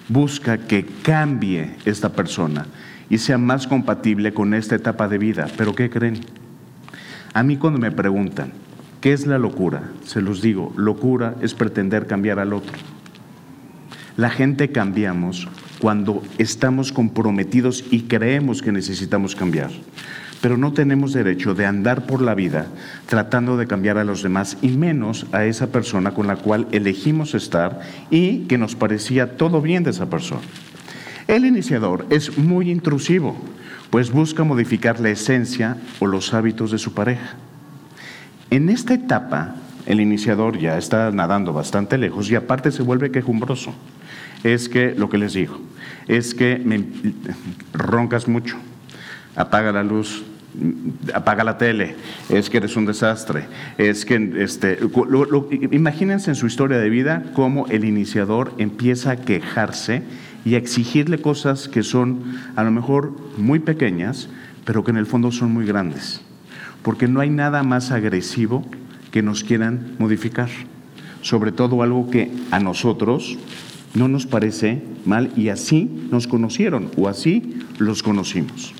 busca 0.08 0.58
que 0.58 0.84
cambie 0.84 1.70
esta 1.84 2.10
persona 2.10 2.66
y 3.08 3.18
sea 3.18 3.38
más 3.38 3.66
compatible 3.66 4.34
con 4.34 4.54
esta 4.54 4.74
etapa 4.74 5.08
de 5.08 5.18
vida. 5.18 5.46
Pero 5.56 5.74
¿qué 5.74 5.90
creen? 5.90 6.20
A 7.32 7.42
mí 7.42 7.56
cuando 7.56 7.78
me 7.78 7.90
preguntan, 7.90 8.52
¿qué 9.00 9.12
es 9.12 9.26
la 9.26 9.38
locura? 9.38 9.90
Se 10.04 10.20
los 10.20 10.42
digo, 10.42 10.72
locura 10.76 11.34
es 11.40 11.54
pretender 11.54 12.06
cambiar 12.06 12.38
al 12.38 12.52
otro. 12.52 12.72
La 14.16 14.30
gente 14.30 14.70
cambiamos 14.70 15.48
cuando 15.80 16.22
estamos 16.38 16.92
comprometidos 16.92 17.84
y 17.90 18.02
creemos 18.02 18.62
que 18.62 18.72
necesitamos 18.72 19.34
cambiar 19.34 19.70
pero 20.44 20.58
no 20.58 20.74
tenemos 20.74 21.14
derecho 21.14 21.54
de 21.54 21.64
andar 21.64 22.04
por 22.04 22.20
la 22.20 22.34
vida 22.34 22.66
tratando 23.06 23.56
de 23.56 23.66
cambiar 23.66 23.96
a 23.96 24.04
los 24.04 24.22
demás 24.22 24.58
y 24.60 24.68
menos 24.68 25.24
a 25.32 25.46
esa 25.46 25.68
persona 25.68 26.12
con 26.12 26.26
la 26.26 26.36
cual 26.36 26.66
elegimos 26.70 27.34
estar 27.34 27.80
y 28.10 28.40
que 28.40 28.58
nos 28.58 28.74
parecía 28.76 29.38
todo 29.38 29.62
bien 29.62 29.84
de 29.84 29.92
esa 29.92 30.10
persona. 30.10 30.42
El 31.28 31.46
iniciador 31.46 32.04
es 32.10 32.36
muy 32.36 32.70
intrusivo, 32.70 33.34
pues 33.88 34.12
busca 34.12 34.44
modificar 34.44 35.00
la 35.00 35.08
esencia 35.08 35.78
o 35.98 36.06
los 36.06 36.34
hábitos 36.34 36.70
de 36.70 36.76
su 36.76 36.92
pareja. 36.92 37.36
En 38.50 38.68
esta 38.68 38.92
etapa, 38.92 39.54
el 39.86 39.98
iniciador 39.98 40.58
ya 40.58 40.76
está 40.76 41.10
nadando 41.10 41.54
bastante 41.54 41.96
lejos 41.96 42.30
y 42.30 42.34
aparte 42.34 42.70
se 42.70 42.82
vuelve 42.82 43.10
quejumbroso. 43.10 43.72
Es 44.42 44.68
que, 44.68 44.94
lo 44.94 45.08
que 45.08 45.16
les 45.16 45.32
digo, 45.32 45.58
es 46.06 46.34
que 46.34 46.62
roncas 47.72 48.28
mucho, 48.28 48.58
apaga 49.36 49.72
la 49.72 49.82
luz, 49.82 50.22
apaga 51.12 51.44
la 51.44 51.58
tele, 51.58 51.96
es 52.28 52.50
que 52.50 52.58
eres 52.58 52.76
un 52.76 52.86
desastre, 52.86 53.46
es 53.78 54.04
que, 54.04 54.32
este, 54.38 54.78
imagínense 55.72 56.30
en 56.30 56.36
su 56.36 56.46
historia 56.46 56.78
de 56.78 56.88
vida 56.90 57.24
cómo 57.34 57.66
el 57.68 57.84
iniciador 57.84 58.52
empieza 58.58 59.12
a 59.12 59.16
quejarse 59.16 60.02
y 60.44 60.54
a 60.54 60.58
exigirle 60.58 61.20
cosas 61.20 61.68
que 61.68 61.82
son 61.82 62.36
a 62.56 62.64
lo 62.64 62.70
mejor 62.70 63.12
muy 63.36 63.58
pequeñas, 63.58 64.28
pero 64.64 64.84
que 64.84 64.90
en 64.90 64.96
el 64.96 65.06
fondo 65.06 65.32
son 65.32 65.52
muy 65.52 65.66
grandes, 65.66 66.20
porque 66.82 67.08
no 67.08 67.20
hay 67.20 67.30
nada 67.30 67.62
más 67.62 67.90
agresivo 67.90 68.64
que 69.10 69.22
nos 69.22 69.44
quieran 69.44 69.94
modificar, 69.98 70.48
sobre 71.22 71.52
todo 71.52 71.82
algo 71.82 72.10
que 72.10 72.30
a 72.50 72.60
nosotros 72.60 73.38
no 73.94 74.08
nos 74.08 74.26
parece 74.26 74.82
mal 75.04 75.30
y 75.36 75.48
así 75.48 76.08
nos 76.10 76.26
conocieron 76.26 76.90
o 76.96 77.08
así 77.08 77.60
los 77.78 78.02
conocimos. 78.02 78.74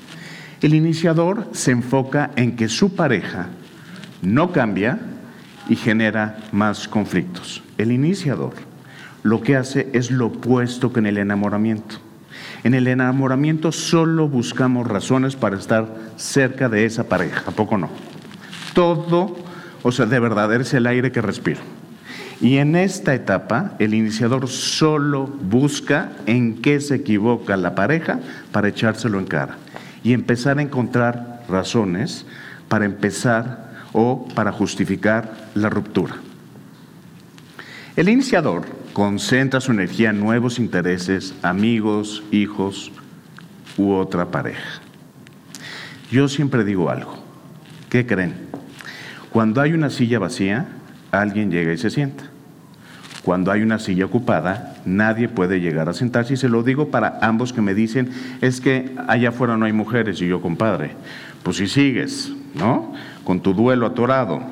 El 0.61 0.73
iniciador 0.73 1.49
se 1.51 1.71
enfoca 1.71 2.31
en 2.35 2.55
que 2.55 2.69
su 2.69 2.95
pareja 2.95 3.47
no 4.21 4.51
cambia 4.51 4.99
y 5.67 5.75
genera 5.75 6.37
más 6.51 6.87
conflictos. 6.87 7.61
El 7.77 7.91
iniciador 7.91 8.53
lo 9.23 9.41
que 9.41 9.57
hace 9.57 9.89
es 9.93 10.11
lo 10.11 10.27
opuesto 10.27 10.93
que 10.93 10.99
en 10.99 11.07
el 11.07 11.17
enamoramiento. 11.17 11.97
En 12.63 12.73
el 12.73 12.87
enamoramiento 12.87 13.71
solo 13.71 14.29
buscamos 14.29 14.87
razones 14.87 15.35
para 15.35 15.57
estar 15.57 15.93
cerca 16.15 16.69
de 16.69 16.85
esa 16.85 17.09
pareja, 17.09 17.43
¿a 17.47 17.51
poco 17.51 17.77
no? 17.77 17.89
Todo, 18.73 19.35
o 19.83 19.91
sea, 19.91 20.05
de 20.05 20.19
verdad, 20.19 20.53
es 20.53 20.73
el 20.73 20.87
aire 20.87 21.11
que 21.11 21.21
respiro. 21.21 21.59
Y 22.39 22.57
en 22.57 22.75
esta 22.75 23.13
etapa, 23.13 23.73
el 23.79 23.93
iniciador 23.93 24.47
solo 24.47 25.25
busca 25.25 26.11
en 26.27 26.61
qué 26.61 26.79
se 26.79 26.95
equivoca 26.95 27.57
la 27.57 27.75
pareja 27.75 28.19
para 28.51 28.67
echárselo 28.67 29.19
en 29.19 29.25
cara 29.25 29.57
y 30.05 30.13
empezar 30.13 30.59
a 30.59 30.61
encontrar 30.61 31.43
razones 31.49 32.27
para 32.69 32.85
empezar 32.85 33.71
o 33.91 34.27
para 34.35 34.51
justificar 34.51 35.49
la 35.55 35.67
ruptura. 35.67 36.17
El 37.95 38.09
iniciador 38.09 38.65
concentra 38.93 39.59
su 39.59 39.71
energía 39.71 40.11
en 40.11 40.19
nuevos 40.19 40.59
intereses, 40.59 41.33
amigos, 41.41 42.23
hijos 42.31 42.91
u 43.77 43.93
otra 43.93 44.29
pareja. 44.29 44.79
Yo 46.11 46.27
siempre 46.27 46.63
digo 46.63 46.91
algo. 46.91 47.17
¿Qué 47.89 48.05
creen? 48.05 48.35
Cuando 49.31 49.59
hay 49.59 49.73
una 49.73 49.89
silla 49.89 50.19
vacía, 50.19 50.67
alguien 51.09 51.49
llega 51.49 51.73
y 51.73 51.79
se 51.79 51.89
sienta. 51.89 52.25
Cuando 53.25 53.51
hay 53.51 53.63
una 53.63 53.79
silla 53.79 54.05
ocupada, 54.05 54.75
nadie 54.85 55.27
puede 55.27 55.59
llegar 55.59 55.89
a 55.89 55.93
sentarse. 55.93 56.35
Y 56.35 56.37
se 56.37 56.47
lo 56.47 56.61
digo 56.61 56.89
para 56.89 57.17
ambos 57.23 57.53
que 57.53 57.61
me 57.61 57.73
dicen, 57.73 58.11
es 58.39 58.61
que 58.61 58.95
allá 59.07 59.29
afuera 59.29 59.57
no 59.57 59.65
hay 59.65 59.73
mujeres. 59.73 60.21
Y 60.21 60.27
yo, 60.27 60.41
compadre, 60.41 60.91
pues 61.41 61.57
si 61.57 61.65
sigues, 61.65 62.31
¿no? 62.53 62.93
Con 63.23 63.39
tu 63.39 63.55
duelo 63.55 63.87
atorado, 63.87 64.43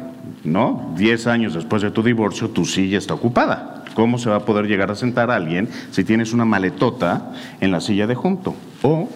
¿no? 0.43 0.91
Diez 0.97 1.27
años 1.27 1.53
después 1.53 1.83
de 1.83 1.91
tu 1.91 2.01
divorcio, 2.01 2.49
tu 2.49 2.65
silla 2.65 2.97
está 2.97 3.13
ocupada. 3.13 3.83
¿Cómo 3.93 4.17
se 4.17 4.31
va 4.31 4.37
a 4.37 4.45
poder 4.45 4.65
llegar 4.65 4.89
a 4.89 4.95
sentar 4.95 5.29
a 5.29 5.35
alguien 5.35 5.69
si 5.91 6.03
tienes 6.03 6.33
una 6.33 6.43
maletota 6.43 7.31
en 7.61 7.69
la 7.69 7.79
silla 7.79 8.07
de 8.07 8.15
junto? 8.15 8.55
O, 8.81 9.07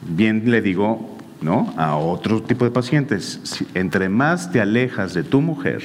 bien 0.00 0.50
le 0.50 0.62
digo, 0.62 1.18
¿no? 1.42 1.74
A 1.76 1.96
otro 1.96 2.42
tipo 2.42 2.64
de 2.64 2.70
pacientes, 2.70 3.66
entre 3.74 4.08
más 4.08 4.50
te 4.50 4.62
alejas 4.62 5.12
de 5.12 5.24
tu 5.24 5.42
mujer, 5.42 5.82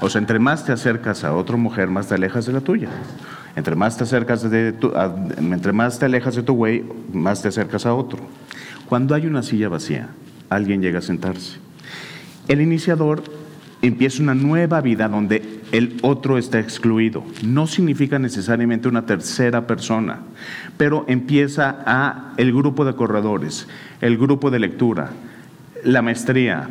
o 0.00 0.08
sea, 0.08 0.20
entre 0.20 0.38
más 0.38 0.64
te 0.64 0.72
acercas 0.72 1.24
a 1.24 1.34
otra 1.34 1.56
mujer, 1.56 1.88
más 1.88 2.08
te 2.08 2.14
alejas 2.14 2.46
de 2.46 2.52
la 2.52 2.60
tuya. 2.60 2.88
Entre 3.56 3.74
más 3.74 3.96
te 3.96 4.04
acercas 4.04 4.44
entre 4.44 5.72
más 5.72 5.98
te 5.98 6.06
alejas 6.06 6.36
de 6.36 6.42
tu 6.42 6.54
güey, 6.54 6.84
más 7.12 7.42
te 7.42 7.48
acercas 7.48 7.84
a 7.84 7.94
otro. 7.94 8.20
Cuando 8.88 9.14
hay 9.14 9.26
una 9.26 9.42
silla 9.42 9.68
vacía, 9.68 10.08
alguien 10.48 10.80
llega 10.80 11.00
a 11.00 11.02
sentarse. 11.02 11.58
El 12.48 12.60
iniciador 12.60 13.22
empieza 13.82 14.22
una 14.22 14.34
nueva 14.34 14.80
vida 14.80 15.08
donde 15.08 15.60
el 15.72 15.98
otro 16.02 16.38
está 16.38 16.58
excluido. 16.58 17.24
No 17.42 17.66
significa 17.66 18.18
necesariamente 18.18 18.88
una 18.88 19.06
tercera 19.06 19.66
persona, 19.66 20.20
pero 20.76 21.04
empieza 21.08 21.82
a 21.86 22.32
el 22.36 22.52
grupo 22.52 22.84
de 22.84 22.94
corredores, 22.94 23.68
el 24.00 24.18
grupo 24.18 24.50
de 24.50 24.58
lectura, 24.58 25.10
la 25.84 26.02
maestría, 26.02 26.68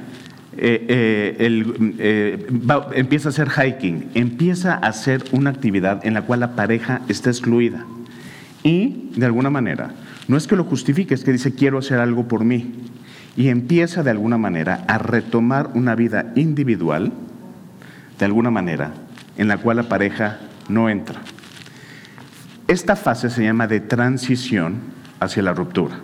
eh, 0.62 1.38
eh, 1.40 1.96
eh, 2.00 2.48
empieza 2.96 3.30
a 3.30 3.32
hacer 3.32 3.50
hiking, 3.50 4.10
empieza 4.14 4.74
a 4.74 4.88
hacer 4.88 5.24
una 5.32 5.52
actividad 5.52 6.06
en 6.06 6.14
la 6.14 6.24
cual 6.24 6.42
la 6.42 6.56
pareja 6.56 7.00
está 7.08 7.30
excluida. 7.30 7.86
Y, 8.62 9.10
de 9.16 9.26
alguna 9.26 9.50
manera, 9.50 9.92
no 10.28 10.36
es 10.36 10.48
que 10.48 10.58
lo 10.58 10.66
justifique, 10.66 11.14
es 11.14 11.24
que 11.24 11.32
dice, 11.32 11.56
quiero 11.56 11.78
hacer 11.78 12.00
algo 12.00 12.28
por 12.28 12.44
mí. 12.44 12.74
Y 13.38 13.48
empieza, 13.48 14.04
de 14.04 14.12
alguna 14.12 14.38
manera, 14.38 14.84
a 14.90 14.98
retomar 14.98 15.72
una 15.76 15.96
vida 15.96 16.34
individual, 16.36 17.14
de 18.18 18.26
alguna 18.26 18.52
manera, 18.52 18.92
en 19.38 19.48
la 19.48 19.60
cual 19.60 19.78
la 19.78 19.84
pareja 19.84 20.40
no 20.68 20.90
entra. 20.90 21.22
Esta 22.68 22.98
fase 22.98 23.30
se 23.30 23.44
llama 23.44 23.68
de 23.68 23.80
transición 23.80 24.76
hacia 25.22 25.42
la 25.42 25.54
ruptura. 25.54 26.02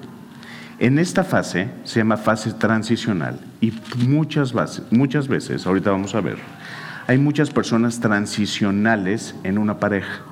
En 0.78 1.00
esta 1.00 1.24
fase 1.24 1.70
se 1.86 2.00
llama 2.00 2.18
fase 2.18 2.52
transicional 2.52 3.40
y 3.62 3.72
muchas, 4.06 4.54
muchas 4.92 5.30
veces, 5.30 5.66
ahorita 5.66 5.92
vamos 5.92 6.16
a 6.16 6.22
ver, 6.22 6.38
hay 7.08 7.18
muchas 7.18 7.50
personas 7.50 8.02
transicionales 8.02 9.36
en 9.44 9.58
una 9.58 9.80
pareja. 9.80 10.24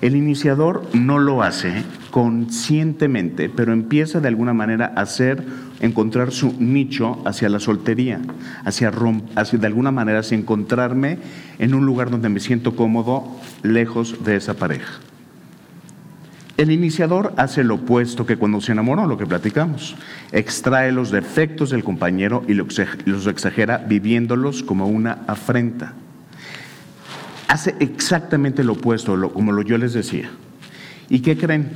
El 0.00 0.16
iniciador 0.16 0.84
no 0.94 1.18
lo 1.18 1.42
hace 1.42 1.84
conscientemente, 2.10 3.50
pero 3.50 3.72
empieza 3.74 4.20
de 4.20 4.28
alguna 4.28 4.54
manera 4.54 4.92
a 4.96 5.02
hacer, 5.02 5.44
encontrar 5.80 6.30
su 6.30 6.54
nicho 6.58 7.20
hacia 7.26 7.50
la 7.50 7.60
soltería, 7.60 8.20
hacia, 8.64 8.90
hacia 9.34 9.58
de 9.58 9.66
alguna 9.66 9.90
manera 9.90 10.20
hacia 10.20 10.38
encontrarme 10.38 11.18
en 11.58 11.74
un 11.74 11.84
lugar 11.84 12.10
donde 12.10 12.30
me 12.30 12.40
siento 12.40 12.74
cómodo, 12.74 13.36
lejos 13.62 14.24
de 14.24 14.36
esa 14.36 14.54
pareja. 14.54 15.00
El 16.58 16.72
iniciador 16.72 17.34
hace 17.36 17.62
lo 17.62 17.76
opuesto 17.76 18.26
que 18.26 18.36
cuando 18.36 18.60
se 18.60 18.72
enamora, 18.72 19.06
lo 19.06 19.16
que 19.16 19.26
platicamos. 19.26 19.94
Extrae 20.32 20.90
los 20.90 21.12
defectos 21.12 21.70
del 21.70 21.84
compañero 21.84 22.42
y 22.48 22.54
los 22.54 23.26
exagera 23.28 23.78
viviéndolos 23.78 24.64
como 24.64 24.88
una 24.88 25.20
afrenta. 25.28 25.92
Hace 27.46 27.76
exactamente 27.78 28.64
lo 28.64 28.72
opuesto, 28.72 29.32
como 29.32 29.52
lo 29.52 29.62
yo 29.62 29.78
les 29.78 29.92
decía. 29.92 30.30
¿Y 31.08 31.20
qué 31.20 31.38
creen? 31.38 31.70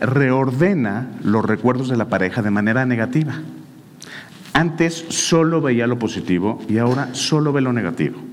Reordena 0.00 1.08
los 1.22 1.44
recuerdos 1.44 1.90
de 1.90 1.98
la 1.98 2.08
pareja 2.08 2.40
de 2.40 2.50
manera 2.50 2.86
negativa. 2.86 3.34
Antes 4.54 5.04
solo 5.10 5.60
veía 5.60 5.86
lo 5.86 5.98
positivo 5.98 6.58
y 6.70 6.78
ahora 6.78 7.10
solo 7.12 7.52
ve 7.52 7.60
lo 7.60 7.74
negativo. 7.74 8.27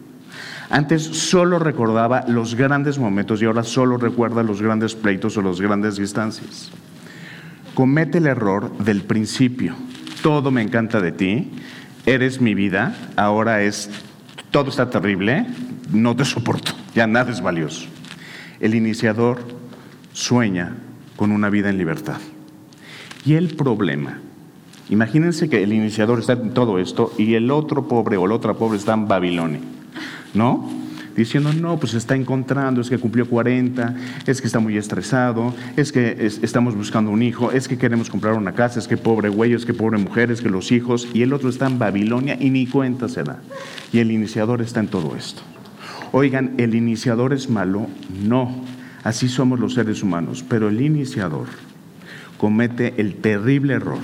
Antes 0.76 1.04
solo 1.04 1.58
recordaba 1.58 2.26
los 2.28 2.56
grandes 2.56 3.00
momentos 3.00 3.42
y 3.42 3.46
ahora 3.46 3.64
solo 3.64 3.96
recuerda 3.96 4.44
los 4.44 4.62
grandes 4.62 4.94
pleitos 4.94 5.38
o 5.38 5.42
las 5.42 5.62
grandes 5.62 5.96
distancias. 5.96 6.70
Comete 7.74 8.18
el 8.18 8.28
error 8.28 8.78
del 8.80 9.04
principio. 9.04 9.74
Todo 10.22 10.52
me 10.52 10.62
encanta 10.62 11.00
de 11.00 11.14
ti, 11.14 11.50
eres 12.06 12.42
mi 12.42 12.56
vida, 12.56 12.94
ahora 13.16 13.64
es, 13.64 13.90
todo 14.52 14.70
está 14.70 14.90
terrible, 14.90 15.46
no 15.94 16.14
te 16.14 16.26
soporto, 16.26 16.74
ya 16.94 17.08
nada 17.08 17.32
es 17.32 17.40
valioso. 17.40 17.88
El 18.60 18.76
iniciador 18.76 19.40
sueña 20.12 20.76
con 21.16 21.32
una 21.32 21.50
vida 21.50 21.70
en 21.70 21.78
libertad. 21.78 22.20
Y 23.24 23.36
el 23.36 23.56
problema, 23.56 24.20
imagínense 24.90 25.48
que 25.48 25.64
el 25.64 25.72
iniciador 25.72 26.20
está 26.20 26.34
en 26.34 26.54
todo 26.54 26.80
esto 26.80 27.14
y 27.18 27.36
el 27.36 27.50
otro 27.50 27.88
pobre 27.88 28.18
o 28.18 28.28
la 28.28 28.36
otra 28.36 28.56
pobre 28.56 28.78
está 28.78 28.94
en 28.94 29.08
Babilonia. 29.08 29.62
¿No? 30.34 30.70
Diciendo, 31.16 31.54
no, 31.54 31.80
pues 31.80 31.94
está 31.94 32.16
encontrando, 32.16 32.82
es 32.82 32.90
que 32.90 32.98
cumplió 32.98 33.30
40, 33.30 33.96
es 34.26 34.42
que 34.42 34.48
está 34.48 34.60
muy 34.60 34.76
estresado, 34.78 35.54
es 35.78 35.94
que 35.94 36.30
estamos 36.42 36.76
buscando 36.76 37.10
un 37.10 37.22
hijo, 37.22 37.54
es 37.54 37.70
que 37.70 37.78
queremos 37.78 38.10
comprar 38.10 38.34
una 38.34 38.52
casa, 38.52 38.80
es 38.80 38.88
que 38.90 38.98
pobre 38.98 39.30
güey, 39.30 39.54
es 39.54 39.66
que 39.66 39.74
pobre 39.74 39.98
mujer, 39.98 40.30
es 40.30 40.42
que 40.42 40.50
los 40.50 40.74
hijos, 40.74 41.08
y 41.14 41.22
el 41.22 41.32
otro 41.32 41.48
está 41.48 41.68
en 41.68 41.80
Babilonia 41.80 42.38
y 42.38 42.50
ni 42.50 42.68
cuenta 42.68 43.08
se 43.08 43.24
da. 43.24 43.40
Y 43.94 44.00
el 44.00 44.12
iniciador 44.12 44.62
está 44.62 44.82
en 44.82 44.90
todo 44.90 45.16
esto. 45.16 45.42
Oigan, 46.12 46.54
¿el 46.58 46.76
iniciador 46.76 47.32
es 47.32 47.50
malo? 47.50 47.88
No, 48.26 48.64
así 49.04 49.30
somos 49.30 49.60
los 49.60 49.74
seres 49.74 50.04
humanos, 50.04 50.44
pero 50.48 50.68
el 50.68 50.82
iniciador 50.82 51.48
comete 52.38 52.94
el 52.98 53.16
terrible 53.16 53.76
error 53.76 54.00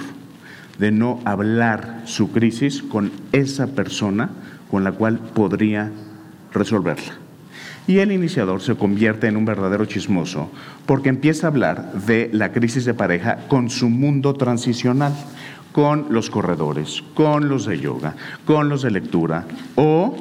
de 0.80 0.92
no 0.92 1.20
hablar 1.26 2.02
su 2.06 2.32
crisis 2.32 2.82
con 2.82 3.12
esa 3.34 3.68
persona 3.68 4.30
con 4.72 4.86
la 4.86 4.94
cual 4.94 5.20
podría 5.20 5.92
resolverla. 6.54 7.14
Y 7.88 8.00
el 8.00 8.12
iniciador 8.12 8.62
se 8.62 8.76
convierte 8.76 9.28
en 9.28 9.36
un 9.36 9.46
verdadero 9.46 9.86
chismoso 9.86 10.50
porque 10.86 11.10
empieza 11.10 11.48
a 11.48 11.50
hablar 11.50 11.94
de 11.94 12.30
la 12.32 12.54
crisis 12.54 12.86
de 12.86 12.94
pareja 12.94 13.48
con 13.48 13.70
su 13.70 13.90
mundo 13.90 14.34
transicional, 14.34 15.14
con 15.74 16.08
los 16.10 16.30
corredores, 16.30 17.04
con 17.14 17.50
los 17.50 17.66
de 17.66 17.80
yoga, 17.80 18.16
con 18.46 18.70
los 18.70 18.82
de 18.82 18.92
lectura 18.92 19.46
o 19.76 20.16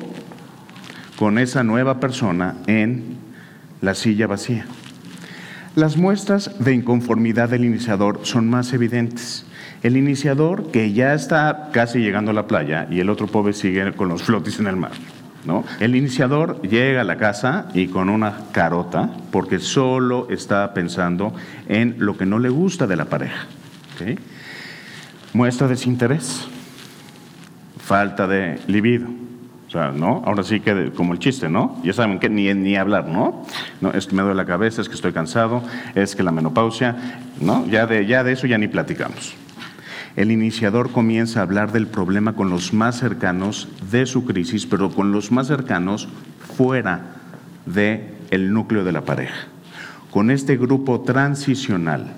con 1.17 1.39
esa 1.39 1.63
nueva 1.63 2.01
persona 2.01 2.57
en 2.67 3.19
la 3.81 3.95
silla 3.95 4.27
vacía. 4.27 4.67
Las 5.77 5.97
muestras 5.97 6.59
de 6.59 6.75
inconformidad 6.75 7.51
del 7.51 7.65
iniciador 7.65 8.21
son 8.23 8.49
más 8.51 8.73
evidentes. 8.73 9.47
El 9.83 9.97
iniciador 9.97 10.71
que 10.71 10.93
ya 10.93 11.15
está 11.15 11.71
casi 11.73 12.01
llegando 12.01 12.33
a 12.33 12.35
la 12.35 12.47
playa 12.47 12.87
y 12.91 13.01
el 13.01 13.09
otro 13.09 13.27
pobre 13.27 13.55
sigue 13.55 13.93
con 13.93 14.09
los 14.09 14.23
flotis 14.23 14.61
en 14.61 14.67
el 14.67 14.77
mar. 14.77 14.93
El 15.81 15.97
iniciador 15.97 16.61
llega 16.63 17.01
a 17.01 17.05
la 17.05 17.17
casa 17.17 17.69
y 17.73 17.87
con 17.87 18.11
una 18.11 18.35
carota 18.53 19.11
porque 19.33 19.59
solo 19.59 20.29
está 20.31 20.75
pensando 20.75 21.33
en 21.67 21.97
lo 21.99 22.17
que 22.17 22.27
no 22.27 22.39
le 22.39 22.51
gusta 22.51 22.87
de 22.87 22.97
la 22.97 23.07
pareja. 23.07 23.47
Muestra 25.33 25.67
desinterés, 25.67 26.47
falta 27.79 28.27
de 28.27 28.61
libido. 28.67 29.09
O 29.67 29.71
sea, 29.71 29.93
¿no? 29.93 30.23
Ahora 30.27 30.43
sí 30.43 30.61
que 30.61 30.91
como 30.91 31.13
el 31.13 31.21
chiste, 31.21 31.49
¿no? 31.49 31.81
Ya 31.85 31.93
saben 31.93 32.19
que 32.19 32.29
ni, 32.29 32.53
ni 32.55 32.77
hablar, 32.77 33.07
¿no? 33.07 33.47
¿no? 33.81 33.93
Es 33.93 34.09
que 34.09 34.17
me 34.17 34.23
duele 34.23 34.35
la 34.37 34.45
cabeza, 34.45 34.83
es 34.83 34.89
que 34.89 34.97
estoy 34.97 35.13
cansado, 35.13 35.63
es 35.95 36.17
que 36.17 36.25
la 36.25 36.33
menopausia, 36.33 36.97
¿no? 37.41 37.65
Ya 37.69 37.87
de, 37.87 38.05
ya 38.05 38.25
de 38.25 38.33
eso 38.33 38.49
ya 38.49 38.59
ni 38.59 38.67
platicamos 38.67 39.37
el 40.21 40.31
iniciador 40.31 40.93
comienza 40.93 41.41
a 41.41 41.45
hablar 41.45 41.73
del 41.73 41.87
problema 41.87 42.35
con 42.35 42.51
los 42.51 42.75
más 42.75 42.99
cercanos 42.99 43.69
de 43.91 44.05
su 44.05 44.27
crisis, 44.27 44.67
pero 44.67 44.91
con 44.91 45.13
los 45.13 45.33
más 45.33 45.47
cercanos 45.47 46.09
fuera 46.57 47.17
del 47.65 48.05
el 48.31 48.53
núcleo 48.53 48.85
de 48.85 48.93
la 48.93 49.01
pareja. 49.01 49.47
Con 50.11 50.31
este 50.31 50.59
grupo 50.59 51.01
transicional 51.01 52.13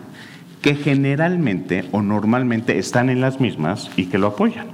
que 0.62 0.74
generalmente 0.74 1.84
o 1.92 2.02
normalmente 2.02 2.76
están 2.78 3.08
en 3.08 3.20
las 3.20 3.40
mismas 3.40 3.88
y 3.96 4.06
que 4.06 4.18
lo 4.18 4.28
apoyan. 4.28 4.66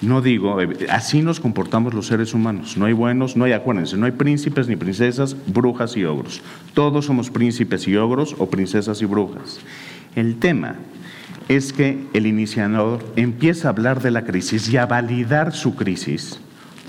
No 0.00 0.22
digo, 0.22 0.60
eh, 0.62 0.86
así 0.90 1.22
nos 1.22 1.40
comportamos 1.40 1.92
los 1.92 2.06
seres 2.06 2.34
humanos. 2.34 2.76
No 2.76 2.86
hay 2.86 2.92
buenos, 2.92 3.36
no 3.36 3.46
hay, 3.46 3.52
acuérdense, 3.52 3.96
no 3.96 4.06
hay 4.06 4.12
príncipes 4.12 4.68
ni 4.68 4.76
princesas, 4.76 5.36
brujas 5.48 5.96
y 5.96 6.04
ogros. 6.04 6.40
Todos 6.72 7.06
somos 7.06 7.30
príncipes 7.30 7.88
y 7.88 7.96
ogros 7.96 8.36
o 8.38 8.48
princesas 8.48 9.02
y 9.02 9.06
brujas. 9.06 9.58
El 10.14 10.36
tema 10.36 10.76
es 11.48 11.72
que 11.72 12.06
el 12.12 12.26
iniciador 12.26 13.04
empieza 13.16 13.68
a 13.68 13.70
hablar 13.70 14.02
de 14.02 14.10
la 14.10 14.24
crisis 14.24 14.68
y 14.68 14.76
a 14.76 14.86
validar 14.86 15.52
su 15.52 15.74
crisis 15.74 16.38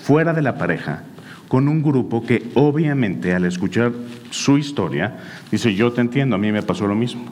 fuera 0.03 0.33
de 0.33 0.41
la 0.41 0.57
pareja 0.57 1.03
con 1.47 1.67
un 1.67 1.81
grupo 1.81 2.25
que 2.25 2.49
obviamente 2.53 3.33
al 3.33 3.45
escuchar 3.45 3.91
su 4.29 4.57
historia 4.57 5.17
dice, 5.51 5.73
yo 5.73 5.91
te 5.91 6.01
entiendo, 6.01 6.35
a 6.35 6.39
mí 6.39 6.51
me 6.51 6.61
pasó 6.61 6.87
lo 6.87 6.95
mismo. 6.95 7.25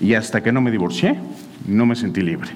Y 0.00 0.14
hasta 0.14 0.42
que 0.42 0.52
no 0.52 0.60
me 0.60 0.70
divorcié, 0.70 1.18
no 1.66 1.84
me 1.84 1.94
sentí 1.94 2.22
libre. 2.22 2.50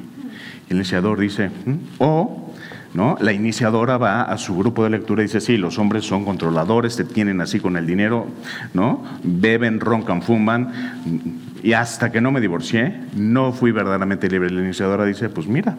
El 0.71 0.77
iniciador 0.77 1.21
dice, 1.21 1.49
mm", 1.49 1.75
o 1.99 2.53
¿no? 2.95 3.17
la 3.21 3.33
iniciadora 3.33 3.99
va 3.99 4.23
a 4.23 4.39
su 4.39 4.57
grupo 4.57 4.85
de 4.85 4.91
lectura 4.91 5.23
y 5.23 5.27
dice, 5.27 5.41
sí, 5.41 5.57
los 5.57 5.79
hombres 5.79 6.05
son 6.05 6.25
controladores, 6.25 6.97
te 6.97 7.05
tienen 7.05 7.41
así 7.41 7.61
con 7.61 7.77
el 7.77 7.87
dinero, 7.87 8.27
¿no? 8.73 9.05
beben, 9.23 9.81
roncan, 9.81 10.23
fuman, 10.23 10.73
y 11.63 11.75
hasta 11.75 12.11
que 12.11 12.21
no 12.21 12.33
me 12.33 12.41
divorcié, 12.41 12.93
no 13.15 13.53
fui 13.53 13.71
verdaderamente 13.71 14.29
libre. 14.29 14.51
La 14.51 14.63
iniciadora 14.63 15.05
dice, 15.05 15.29
pues 15.29 15.47
mira, 15.47 15.79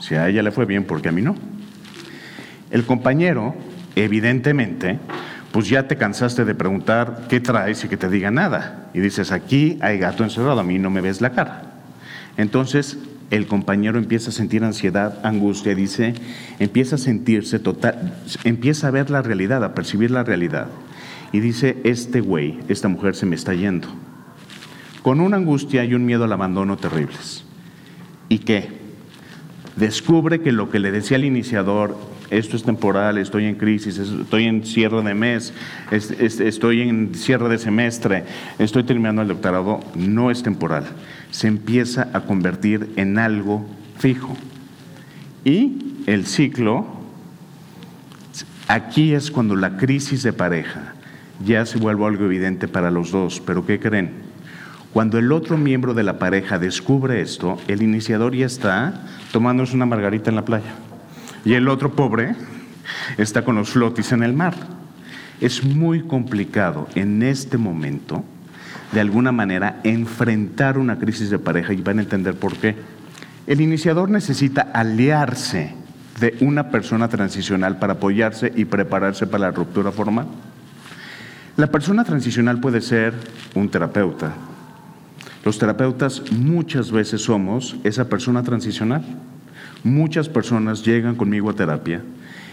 si 0.00 0.16
a 0.16 0.28
ella 0.28 0.42
le 0.42 0.50
fue 0.50 0.66
bien, 0.66 0.84
porque 0.84 1.08
a 1.08 1.12
mí 1.12 1.22
no? 1.22 1.36
El 2.72 2.84
compañero, 2.84 3.54
evidentemente, 3.94 4.98
pues 5.52 5.68
ya 5.68 5.86
te 5.86 5.96
cansaste 5.96 6.44
de 6.44 6.54
preguntar 6.54 7.26
qué 7.28 7.38
traes 7.38 7.84
y 7.84 7.88
que 7.88 7.96
te 7.96 8.08
diga 8.08 8.32
nada. 8.32 8.88
Y 8.94 9.00
dices, 9.00 9.30
aquí 9.30 9.78
hay 9.80 9.98
gato 9.98 10.24
encerrado, 10.24 10.58
a 10.58 10.64
mí 10.64 10.78
no 10.78 10.90
me 10.90 11.00
ves 11.00 11.20
la 11.20 11.30
cara. 11.30 11.70
Entonces, 12.36 12.98
el 13.30 13.46
compañero 13.46 13.98
empieza 13.98 14.30
a 14.30 14.32
sentir 14.32 14.64
ansiedad, 14.64 15.24
angustia, 15.24 15.74
dice, 15.74 16.14
empieza 16.58 16.96
a 16.96 16.98
sentirse 16.98 17.60
total, 17.60 18.14
empieza 18.42 18.88
a 18.88 18.90
ver 18.90 19.08
la 19.08 19.22
realidad, 19.22 19.62
a 19.62 19.74
percibir 19.74 20.10
la 20.10 20.24
realidad. 20.24 20.66
Y 21.30 21.40
dice, 21.40 21.76
este 21.84 22.20
güey, 22.20 22.58
esta 22.68 22.88
mujer 22.88 23.14
se 23.14 23.24
me 23.24 23.36
está 23.36 23.54
yendo 23.54 23.88
con 25.02 25.20
una 25.20 25.36
angustia 25.36 25.84
y 25.84 25.94
un 25.94 26.06
miedo 26.06 26.24
al 26.24 26.32
abandono 26.32 26.76
terribles. 26.76 27.44
¿Y 28.28 28.38
qué? 28.38 28.68
Descubre 29.76 30.40
que 30.40 30.52
lo 30.52 30.70
que 30.70 30.78
le 30.78 30.92
decía 30.92 31.16
al 31.16 31.24
iniciador, 31.24 31.96
esto 32.30 32.56
es 32.56 32.62
temporal, 32.62 33.18
estoy 33.18 33.46
en 33.46 33.56
crisis, 33.56 33.98
estoy 33.98 34.44
en 34.44 34.64
cierre 34.64 35.02
de 35.02 35.14
mes, 35.14 35.52
estoy 35.90 36.82
en 36.82 37.14
cierre 37.14 37.48
de 37.48 37.58
semestre, 37.58 38.24
estoy 38.58 38.84
terminando 38.84 39.22
el 39.22 39.28
doctorado, 39.28 39.80
no 39.94 40.30
es 40.30 40.42
temporal. 40.42 40.84
Se 41.30 41.48
empieza 41.48 42.08
a 42.12 42.20
convertir 42.20 42.90
en 42.96 43.18
algo 43.18 43.66
fijo. 43.98 44.36
Y 45.44 46.04
el 46.06 46.26
ciclo, 46.26 46.86
aquí 48.68 49.14
es 49.14 49.30
cuando 49.30 49.56
la 49.56 49.76
crisis 49.76 50.22
de 50.22 50.32
pareja 50.32 50.94
ya 51.44 51.66
se 51.66 51.78
vuelve 51.78 52.06
algo 52.06 52.24
evidente 52.26 52.68
para 52.68 52.90
los 52.90 53.10
dos, 53.10 53.42
pero 53.44 53.66
¿qué 53.66 53.80
creen? 53.80 54.21
Cuando 54.92 55.18
el 55.18 55.32
otro 55.32 55.56
miembro 55.56 55.94
de 55.94 56.02
la 56.02 56.18
pareja 56.18 56.58
descubre 56.58 57.22
esto, 57.22 57.58
el 57.66 57.82
iniciador 57.82 58.34
ya 58.34 58.44
está 58.44 59.06
tomándose 59.32 59.74
una 59.74 59.86
margarita 59.86 60.28
en 60.28 60.36
la 60.36 60.44
playa. 60.44 60.74
Y 61.46 61.54
el 61.54 61.68
otro 61.68 61.92
pobre 61.92 62.36
está 63.16 63.42
con 63.42 63.56
los 63.56 63.70
flotis 63.70 64.12
en 64.12 64.22
el 64.22 64.34
mar. 64.34 64.54
Es 65.40 65.64
muy 65.64 66.02
complicado 66.02 66.88
en 66.94 67.22
este 67.22 67.56
momento, 67.56 68.22
de 68.92 69.00
alguna 69.00 69.32
manera, 69.32 69.80
enfrentar 69.82 70.76
una 70.76 70.98
crisis 70.98 71.30
de 71.30 71.38
pareja 71.38 71.72
y 71.72 71.80
van 71.80 71.98
a 71.98 72.02
entender 72.02 72.34
por 72.34 72.54
qué. 72.56 72.76
El 73.46 73.62
iniciador 73.62 74.10
necesita 74.10 74.60
aliarse 74.74 75.74
de 76.20 76.36
una 76.40 76.68
persona 76.68 77.08
transicional 77.08 77.78
para 77.78 77.94
apoyarse 77.94 78.52
y 78.54 78.66
prepararse 78.66 79.26
para 79.26 79.46
la 79.46 79.50
ruptura 79.52 79.90
formal. 79.90 80.26
La 81.56 81.68
persona 81.68 82.04
transicional 82.04 82.60
puede 82.60 82.82
ser 82.82 83.14
un 83.54 83.70
terapeuta. 83.70 84.34
Los 85.44 85.58
terapeutas 85.58 86.22
muchas 86.30 86.92
veces 86.92 87.22
somos 87.22 87.76
esa 87.82 88.08
persona 88.08 88.42
transicional. 88.42 89.04
Muchas 89.82 90.28
personas 90.28 90.84
llegan 90.84 91.16
conmigo 91.16 91.50
a 91.50 91.54
terapia 91.54 92.02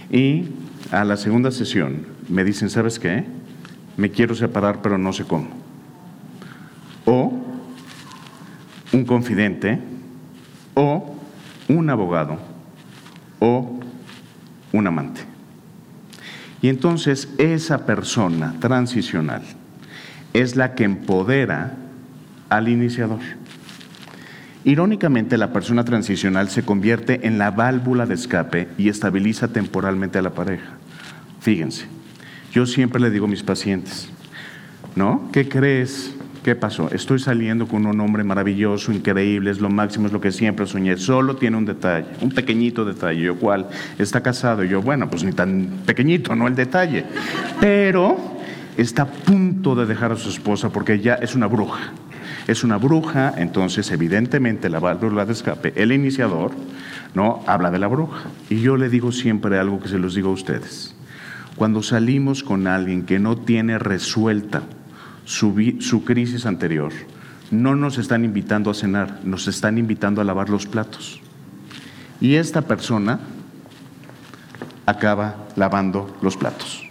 y 0.10 0.45
a 0.91 1.04
la 1.04 1.15
segunda 1.17 1.52
sesión 1.52 2.08
me 2.28 2.43
dicen, 2.43 2.69
¿sabes 2.69 2.97
qué? 2.97 3.25
Me 3.95 4.10
quiero 4.10 4.34
separar 4.34 4.82
pero 4.82 4.97
no 4.97 5.13
sé 5.13 5.25
cómo. 5.25 5.49
O 7.06 7.32
un 8.91 9.06
confidente, 9.06 9.80
o 10.73 11.15
un 11.67 11.89
abogado, 11.91 12.39
o 13.39 13.80
un 14.73 14.88
amante. 14.88 15.21
Y 16.62 16.69
entonces 16.69 17.30
esa 17.38 17.86
persona 17.86 18.56
transicional 18.60 19.43
es 20.34 20.56
la 20.56 20.73
que 20.73 20.86
empodera 20.86 21.78
al 22.50 22.68
iniciador. 22.68 23.20
Irónicamente, 24.66 25.38
la 25.38 25.54
persona 25.54 25.86
transicional 25.86 26.50
se 26.50 26.64
convierte 26.64 27.26
en 27.26 27.38
la 27.38 27.52
válvula 27.52 28.06
de 28.06 28.16
escape 28.16 28.68
y 28.78 28.90
estabiliza 28.90 29.48
temporalmente 29.48 30.20
a 30.20 30.22
la 30.22 30.32
pareja. 30.32 30.78
Fíjense, 31.40 31.86
yo 32.52 32.66
siempre 32.66 33.00
le 33.00 33.10
digo 33.10 33.26
a 33.26 33.30
mis 33.30 33.44
pacientes, 33.44 34.10
¿no? 34.96 35.30
¿Qué 35.32 35.48
crees? 35.48 36.14
¿Qué 36.44 36.56
pasó? 36.56 36.90
Estoy 36.92 37.20
saliendo 37.20 37.68
con 37.68 37.86
un 37.86 38.00
hombre 38.02 38.24
maravilloso, 38.24 38.92
increíble, 38.92 39.52
es 39.52 39.60
lo 39.60 39.70
máximo, 39.70 40.08
es 40.08 40.14
lo 40.14 40.20
que 40.20 40.32
siempre 40.32 40.66
soñé. 40.66 40.98
Solo 40.98 41.36
tiene 41.36 41.58
un 41.58 41.66
detalle, 41.66 42.08
un 42.22 42.32
pequeñito 42.32 42.86
detalle. 42.86 43.22
Yo, 43.22 43.36
¿cuál? 43.36 43.68
Está 43.98 44.22
casado. 44.22 44.64
Yo, 44.64 44.82
bueno, 44.82 45.10
pues 45.10 45.24
ni 45.24 45.32
tan 45.32 45.82
pequeñito, 45.86 46.36
no 46.36 46.48
el 46.48 46.56
detalle. 46.56 47.06
Pero 47.60 48.18
está 48.78 49.04
a 49.04 49.08
punto 49.08 49.76
de 49.76 49.86
dejar 49.86 50.12
a 50.12 50.16
su 50.16 50.30
esposa 50.30 50.70
porque 50.70 51.00
ya 51.00 51.16
es 51.16 51.36
una 51.36 51.48
bruja. 51.48 51.92
Es 52.50 52.64
una 52.64 52.78
bruja, 52.78 53.32
entonces 53.38 53.92
evidentemente 53.92 54.70
la 54.70 54.80
válvula 54.80 55.24
de 55.24 55.34
escape, 55.34 55.72
el 55.76 55.92
iniciador, 55.92 56.50
¿no? 57.14 57.44
Habla 57.46 57.70
de 57.70 57.78
la 57.78 57.86
bruja. 57.86 58.24
Y 58.50 58.60
yo 58.62 58.76
le 58.76 58.90
digo 58.90 59.12
siempre 59.12 59.60
algo 59.60 59.80
que 59.80 59.88
se 59.88 60.00
los 60.00 60.16
digo 60.16 60.30
a 60.30 60.34
ustedes. 60.34 60.96
Cuando 61.58 61.84
salimos 61.84 62.42
con 62.42 62.66
alguien 62.66 63.04
que 63.06 63.20
no 63.20 63.38
tiene 63.38 63.78
resuelta 63.78 64.64
su, 65.26 65.54
crisis 66.04 66.48
anterior, 66.48 66.92
no 67.52 67.76
nos 67.76 68.00
están 68.00 68.26
invitando 68.26 68.72
a 68.72 68.74
cenar, 68.74 69.20
nos 69.24 69.48
están 69.48 69.78
invitando 69.78 70.20
a 70.20 70.24
lavar 70.24 70.50
los 70.50 70.66
platos. 70.66 71.22
Y 72.20 72.34
esta 72.34 72.64
persona 72.64 73.20
acaba 74.88 75.36
lavando 75.56 76.18
los 76.24 76.36
platos. 76.36 76.84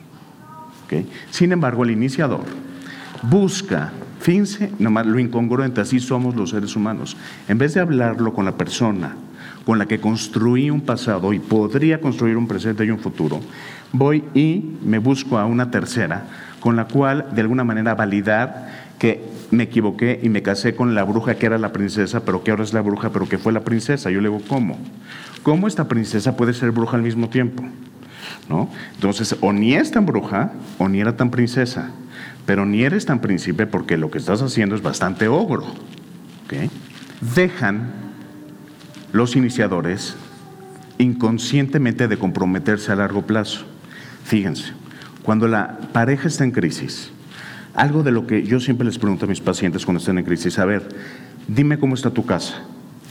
Sin 1.32 1.50
embargo, 1.50 1.82
el 1.82 1.90
iniciador 1.90 2.44
busca, 3.22 3.92
fíjense, 4.20 4.70
lo 4.78 5.18
incongruente, 5.18 5.80
así 5.80 6.00
somos 6.00 6.34
los 6.36 6.50
seres 6.50 6.76
humanos. 6.76 7.16
En 7.48 7.58
vez 7.58 7.74
de 7.74 7.80
hablarlo 7.80 8.32
con 8.32 8.44
la 8.44 8.56
persona 8.56 9.16
con 9.64 9.78
la 9.78 9.86
que 9.86 10.00
construí 10.00 10.70
un 10.70 10.80
pasado 10.80 11.34
y 11.34 11.38
podría 11.38 12.00
construir 12.00 12.38
un 12.38 12.48
presente 12.48 12.86
y 12.86 12.90
un 12.90 12.98
futuro, 12.98 13.40
voy 13.92 14.24
y 14.32 14.64
me 14.82 14.98
busco 14.98 15.36
a 15.36 15.44
una 15.44 15.70
tercera 15.70 16.24
con 16.60 16.74
la 16.74 16.86
cual 16.86 17.26
de 17.32 17.42
alguna 17.42 17.64
manera 17.64 17.94
validar 17.94 18.88
que 18.98 19.22
me 19.50 19.64
equivoqué 19.64 20.20
y 20.22 20.28
me 20.28 20.42
casé 20.42 20.74
con 20.74 20.94
la 20.94 21.04
bruja 21.04 21.36
que 21.36 21.46
era 21.46 21.58
la 21.58 21.72
princesa, 21.72 22.24
pero 22.24 22.42
que 22.42 22.50
ahora 22.50 22.64
es 22.64 22.72
la 22.72 22.80
bruja, 22.80 23.10
pero 23.10 23.28
que 23.28 23.38
fue 23.38 23.52
la 23.52 23.60
princesa. 23.60 24.10
Yo 24.10 24.20
le 24.20 24.28
digo, 24.28 24.42
¿cómo? 24.48 24.78
¿Cómo 25.42 25.68
esta 25.68 25.88
princesa 25.88 26.36
puede 26.36 26.52
ser 26.52 26.70
bruja 26.70 26.96
al 26.96 27.02
mismo 27.02 27.28
tiempo? 27.28 27.62
¿No? 28.48 28.70
Entonces, 28.94 29.36
o 29.40 29.52
ni 29.52 29.74
es 29.74 29.90
tan 29.90 30.06
bruja, 30.06 30.52
o 30.78 30.88
ni 30.88 31.00
era 31.00 31.16
tan 31.16 31.30
princesa, 31.30 31.90
pero 32.48 32.64
ni 32.64 32.82
eres 32.82 33.04
tan 33.04 33.20
príncipe 33.20 33.66
porque 33.66 33.98
lo 33.98 34.10
que 34.10 34.16
estás 34.16 34.40
haciendo 34.40 34.74
es 34.74 34.80
bastante 34.80 35.28
ogro. 35.28 35.66
Dejan 37.34 37.92
los 39.12 39.36
iniciadores 39.36 40.16
inconscientemente 40.96 42.08
de 42.08 42.16
comprometerse 42.16 42.90
a 42.90 42.96
largo 42.96 43.26
plazo. 43.26 43.66
Fíjense, 44.24 44.72
cuando 45.22 45.46
la 45.46 45.76
pareja 45.92 46.26
está 46.26 46.42
en 46.44 46.52
crisis, 46.52 47.10
algo 47.74 48.02
de 48.02 48.12
lo 48.12 48.26
que 48.26 48.42
yo 48.42 48.60
siempre 48.60 48.86
les 48.86 48.98
pregunto 48.98 49.26
a 49.26 49.28
mis 49.28 49.42
pacientes 49.42 49.84
cuando 49.84 49.98
están 49.98 50.16
en 50.16 50.24
crisis, 50.24 50.58
a 50.58 50.64
ver, 50.64 50.88
dime 51.48 51.78
cómo 51.78 51.96
está 51.96 52.12
tu 52.12 52.24
casa. 52.24 52.62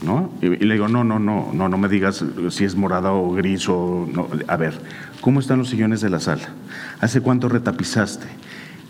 ¿No? 0.02 0.32
Y, 0.42 0.48
le 0.48 0.74
digo, 0.76 0.88
no, 0.88 1.04
no, 1.04 1.20
no, 1.20 1.52
no, 1.54 1.70
no 1.70 1.78
me 1.78 1.90
digas 1.90 2.24
si 2.50 2.66
es 2.66 2.76
morada 2.76 3.12
o 3.14 3.34
gris 3.34 3.70
o 3.70 4.08
no. 4.12 4.30
A 4.48 4.56
ver, 4.56 4.80
¿cómo 5.22 5.40
están 5.40 5.60
los 5.60 5.70
sillones 5.70 6.02
de 6.02 6.10
la 6.10 6.20
sala? 6.20 6.50
¿Hace 7.02 7.22
cuánto 7.22 7.50
retapizaste? 7.50 8.28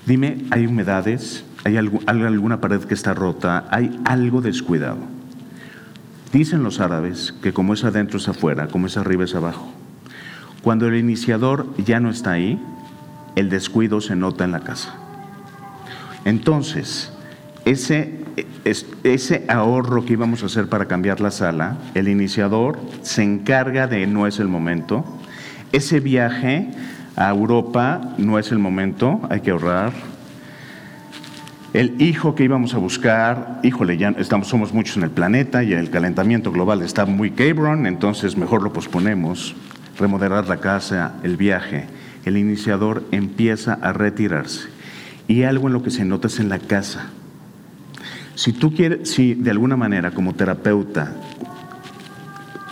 Dime, 0.07 0.37
¿hay 0.51 0.65
humedades? 0.65 1.43
¿Hay 1.65 1.75
alguna 1.75 2.61
pared 2.61 2.79
que 2.79 2.93
está 2.93 3.13
rota? 3.13 3.65
¿Hay 3.71 3.99
algo 4.05 4.39
descuidado? 4.39 4.99
Dicen 6.31 6.63
los 6.63 6.79
árabes 6.79 7.35
que 7.43 7.51
como 7.51 7.73
es 7.73 7.83
adentro 7.83 8.17
es 8.17 8.29
afuera, 8.29 8.69
como 8.69 8.87
es 8.87 8.95
arriba 8.95 9.25
es 9.25 9.35
abajo. 9.35 9.69
Cuando 10.63 10.87
el 10.87 10.95
iniciador 10.95 11.67
ya 11.83 11.99
no 11.99 12.09
está 12.09 12.31
ahí, 12.31 12.57
el 13.35 13.49
descuido 13.49 13.99
se 13.99 14.15
nota 14.15 14.45
en 14.45 14.53
la 14.53 14.61
casa. 14.61 14.95
Entonces, 16.23 17.11
ese, 17.65 18.23
ese 19.03 19.43
ahorro 19.49 20.05
que 20.05 20.13
íbamos 20.13 20.41
a 20.41 20.45
hacer 20.45 20.69
para 20.69 20.85
cambiar 20.85 21.19
la 21.19 21.31
sala, 21.31 21.79
el 21.95 22.07
iniciador 22.07 22.79
se 23.01 23.23
encarga 23.23 23.87
de 23.87 24.07
no 24.07 24.25
es 24.25 24.39
el 24.39 24.47
momento. 24.47 25.03
Ese 25.73 25.99
viaje 25.99 26.71
a 27.17 27.29
Europa 27.29 28.13
no 28.17 28.39
es 28.39 28.53
el 28.53 28.59
momento, 28.59 29.19
hay 29.29 29.41
que 29.41 29.51
ahorrar. 29.51 29.91
El 31.73 32.01
hijo 32.01 32.33
que 32.33 32.45
íbamos 32.45 32.73
a 32.73 32.77
buscar, 32.77 33.59
híjole, 33.63 33.97
ya 33.97 34.15
estamos, 34.17 34.47
somos 34.47 34.73
muchos 34.73 34.95
en 34.95 35.03
el 35.03 35.11
planeta 35.11 35.63
y 35.63 35.73
el 35.73 35.89
calentamiento 35.89 36.53
global 36.53 36.81
está 36.81 37.05
muy 37.05 37.31
cabron, 37.31 37.85
entonces 37.85 38.37
mejor 38.37 38.63
lo 38.63 38.71
posponemos. 38.71 39.53
Remodelar 39.99 40.47
la 40.47 40.57
casa, 40.57 41.15
el 41.23 41.35
viaje 41.35 41.87
el 42.27 42.37
iniciador 42.37 43.03
empieza 43.11 43.73
a 43.73 43.93
retirarse. 43.93 44.67
Y 45.27 45.43
algo 45.43 45.67
en 45.67 45.73
lo 45.73 45.83
que 45.83 45.91
se 45.91 46.05
nota 46.05 46.27
es 46.27 46.39
en 46.39 46.49
la 46.49 46.59
casa. 46.59 47.07
Si 48.35 48.53
tú 48.53 48.73
quieres, 48.73 49.09
si 49.09 49.33
de 49.33 49.51
alguna 49.51 49.75
manera 49.75 50.11
como 50.11 50.33
terapeuta 50.33 51.13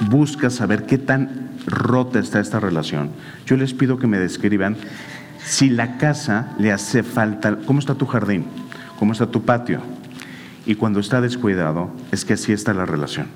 buscas 0.09 0.53
saber 0.53 0.85
qué 0.85 0.97
tan 0.97 1.49
rota 1.67 2.19
está 2.19 2.39
esta 2.39 2.59
relación, 2.59 3.09
yo 3.45 3.57
les 3.57 3.73
pido 3.73 3.97
que 3.97 4.07
me 4.07 4.19
describan 4.19 4.77
si 5.45 5.69
la 5.69 5.97
casa 5.97 6.53
le 6.57 6.71
hace 6.71 7.03
falta, 7.03 7.57
¿cómo 7.65 7.79
está 7.79 7.95
tu 7.95 8.07
jardín? 8.07 8.45
¿Cómo 8.97 9.11
está 9.11 9.27
tu 9.27 9.43
patio? 9.43 9.79
Y 10.65 10.75
cuando 10.75 10.99
está 10.99 11.21
descuidado, 11.21 11.91
es 12.11 12.25
que 12.25 12.33
así 12.33 12.51
está 12.51 12.73
la 12.73 12.85
relación. 12.85 13.27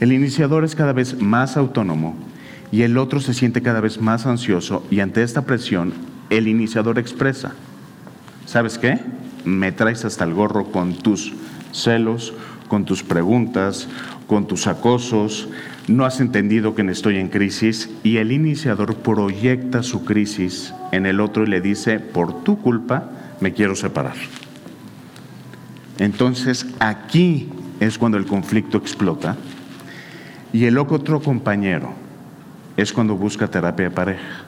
El 0.00 0.12
iniciador 0.12 0.64
es 0.64 0.76
cada 0.76 0.92
vez 0.92 1.20
más 1.20 1.56
autónomo 1.56 2.14
y 2.70 2.82
el 2.82 2.98
otro 2.98 3.18
se 3.18 3.34
siente 3.34 3.62
cada 3.62 3.80
vez 3.80 4.00
más 4.00 4.26
ansioso 4.26 4.86
y 4.90 5.00
ante 5.00 5.22
esta 5.24 5.42
presión 5.42 5.92
el 6.30 6.46
iniciador 6.46 6.98
expresa, 6.98 7.52
¿sabes 8.46 8.78
qué? 8.78 9.00
Me 9.44 9.72
traes 9.72 10.04
hasta 10.04 10.24
el 10.24 10.34
gorro 10.34 10.70
con 10.70 10.94
tus 10.94 11.32
celos, 11.72 12.34
con 12.68 12.84
tus 12.84 13.02
preguntas, 13.02 13.88
con 14.28 14.46
tus 14.46 14.66
acosos, 14.68 15.48
no 15.88 16.04
has 16.04 16.20
entendido 16.20 16.74
que 16.74 16.82
estoy 16.92 17.16
en 17.16 17.28
crisis 17.28 17.90
y 18.02 18.18
el 18.18 18.32
iniciador 18.32 18.96
proyecta 18.96 19.82
su 19.82 20.04
crisis 20.04 20.74
en 20.92 21.06
el 21.06 21.20
otro 21.20 21.44
y 21.44 21.46
le 21.46 21.60
dice, 21.60 21.98
por 21.98 22.44
tu 22.44 22.60
culpa 22.60 23.10
me 23.40 23.52
quiero 23.52 23.74
separar. 23.74 24.16
Entonces 25.98 26.66
aquí 26.78 27.48
es 27.80 27.98
cuando 27.98 28.18
el 28.18 28.26
conflicto 28.26 28.78
explota 28.78 29.36
y 30.52 30.64
el 30.64 30.78
otro 30.78 31.20
compañero, 31.20 31.92
es 32.76 32.92
cuando 32.92 33.16
busca 33.16 33.48
terapia 33.48 33.88
de 33.88 33.94
pareja. 33.94 34.44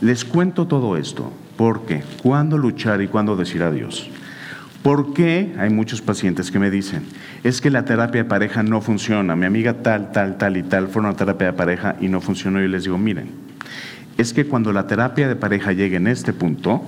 Les 0.00 0.24
cuento 0.24 0.66
todo 0.66 0.96
esto 0.96 1.32
porque 1.56 2.02
cuándo 2.22 2.58
luchar 2.58 3.00
y 3.02 3.08
cuándo 3.08 3.36
decir 3.36 3.62
adiós. 3.62 4.10
¿Por 4.84 5.14
qué 5.14 5.54
hay 5.58 5.70
muchos 5.70 6.02
pacientes 6.02 6.50
que 6.50 6.58
me 6.58 6.70
dicen, 6.70 7.06
es 7.42 7.62
que 7.62 7.70
la 7.70 7.86
terapia 7.86 8.24
de 8.24 8.28
pareja 8.28 8.62
no 8.62 8.82
funciona? 8.82 9.34
Mi 9.34 9.46
amiga 9.46 9.82
tal, 9.82 10.12
tal, 10.12 10.36
tal 10.36 10.58
y 10.58 10.62
tal 10.62 10.88
fue 10.88 11.00
una 11.00 11.14
terapia 11.14 11.46
de 11.46 11.52
pareja 11.54 11.96
y 12.02 12.08
no 12.08 12.20
funcionó. 12.20 12.62
Y 12.62 12.68
les 12.68 12.84
digo, 12.84 12.98
miren, 12.98 13.30
es 14.18 14.34
que 14.34 14.44
cuando 14.44 14.74
la 14.74 14.86
terapia 14.86 15.26
de 15.26 15.36
pareja 15.36 15.72
llegue 15.72 15.96
en 15.96 16.06
este 16.06 16.34
punto, 16.34 16.82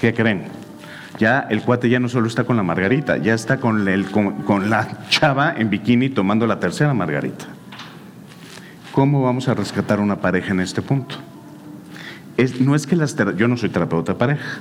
¿qué 0.00 0.14
creen? 0.14 0.44
Ya 1.18 1.46
el 1.50 1.60
cuate 1.60 1.90
ya 1.90 2.00
no 2.00 2.08
solo 2.08 2.28
está 2.28 2.44
con 2.44 2.56
la 2.56 2.62
margarita, 2.62 3.18
ya 3.18 3.34
está 3.34 3.58
con 3.58 3.84
la 3.84 4.88
chava 5.10 5.52
en 5.58 5.68
bikini 5.68 6.08
tomando 6.08 6.46
la 6.46 6.60
tercera 6.60 6.94
margarita. 6.94 7.44
¿Cómo 8.92 9.22
vamos 9.22 9.48
a 9.48 9.54
rescatar 9.54 10.00
una 10.00 10.16
pareja 10.16 10.52
en 10.52 10.60
este 10.60 10.80
punto? 10.80 11.16
No 12.60 12.74
es 12.74 12.86
que 12.86 12.96
las 12.96 13.16
yo 13.36 13.48
no 13.48 13.56
soy 13.56 13.68
terapeuta 13.68 14.12
de 14.12 14.18
pareja, 14.18 14.60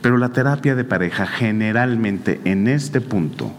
pero 0.00 0.18
la 0.18 0.30
terapia 0.30 0.74
de 0.74 0.84
pareja 0.84 1.26
generalmente 1.26 2.40
en 2.44 2.68
este 2.68 3.00
punto 3.00 3.52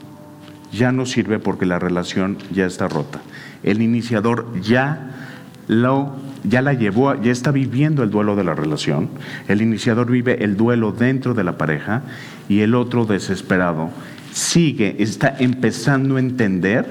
ya 0.72 0.92
no 0.92 1.06
sirve 1.06 1.40
porque 1.40 1.66
la 1.66 1.80
relación 1.80 2.38
ya 2.52 2.66
está 2.66 2.88
rota. 2.88 3.20
El 3.64 3.82
iniciador 3.82 4.60
ya 4.62 5.12
lo 5.68 6.16
ya 6.44 6.62
la 6.62 6.74
llevó, 6.74 7.22
ya 7.22 7.32
está 7.32 7.52
viviendo 7.52 8.04
el 8.04 8.12
duelo 8.12 8.36
de 8.36 8.44
la 8.44 8.56
relación. 8.56 9.10
El 9.48 9.62
iniciador 9.62 10.10
vive 10.10 10.44
el 10.44 10.56
duelo 10.56 10.92
dentro 10.92 11.34
de 11.34 11.44
la 11.44 11.58
pareja 11.58 12.04
y 12.48 12.62
el 12.62 12.76
otro 12.76 13.06
desesperado 13.06 13.90
sigue, 14.32 14.96
está 15.00 15.36
empezando 15.40 16.16
a 16.16 16.20
entender 16.20 16.86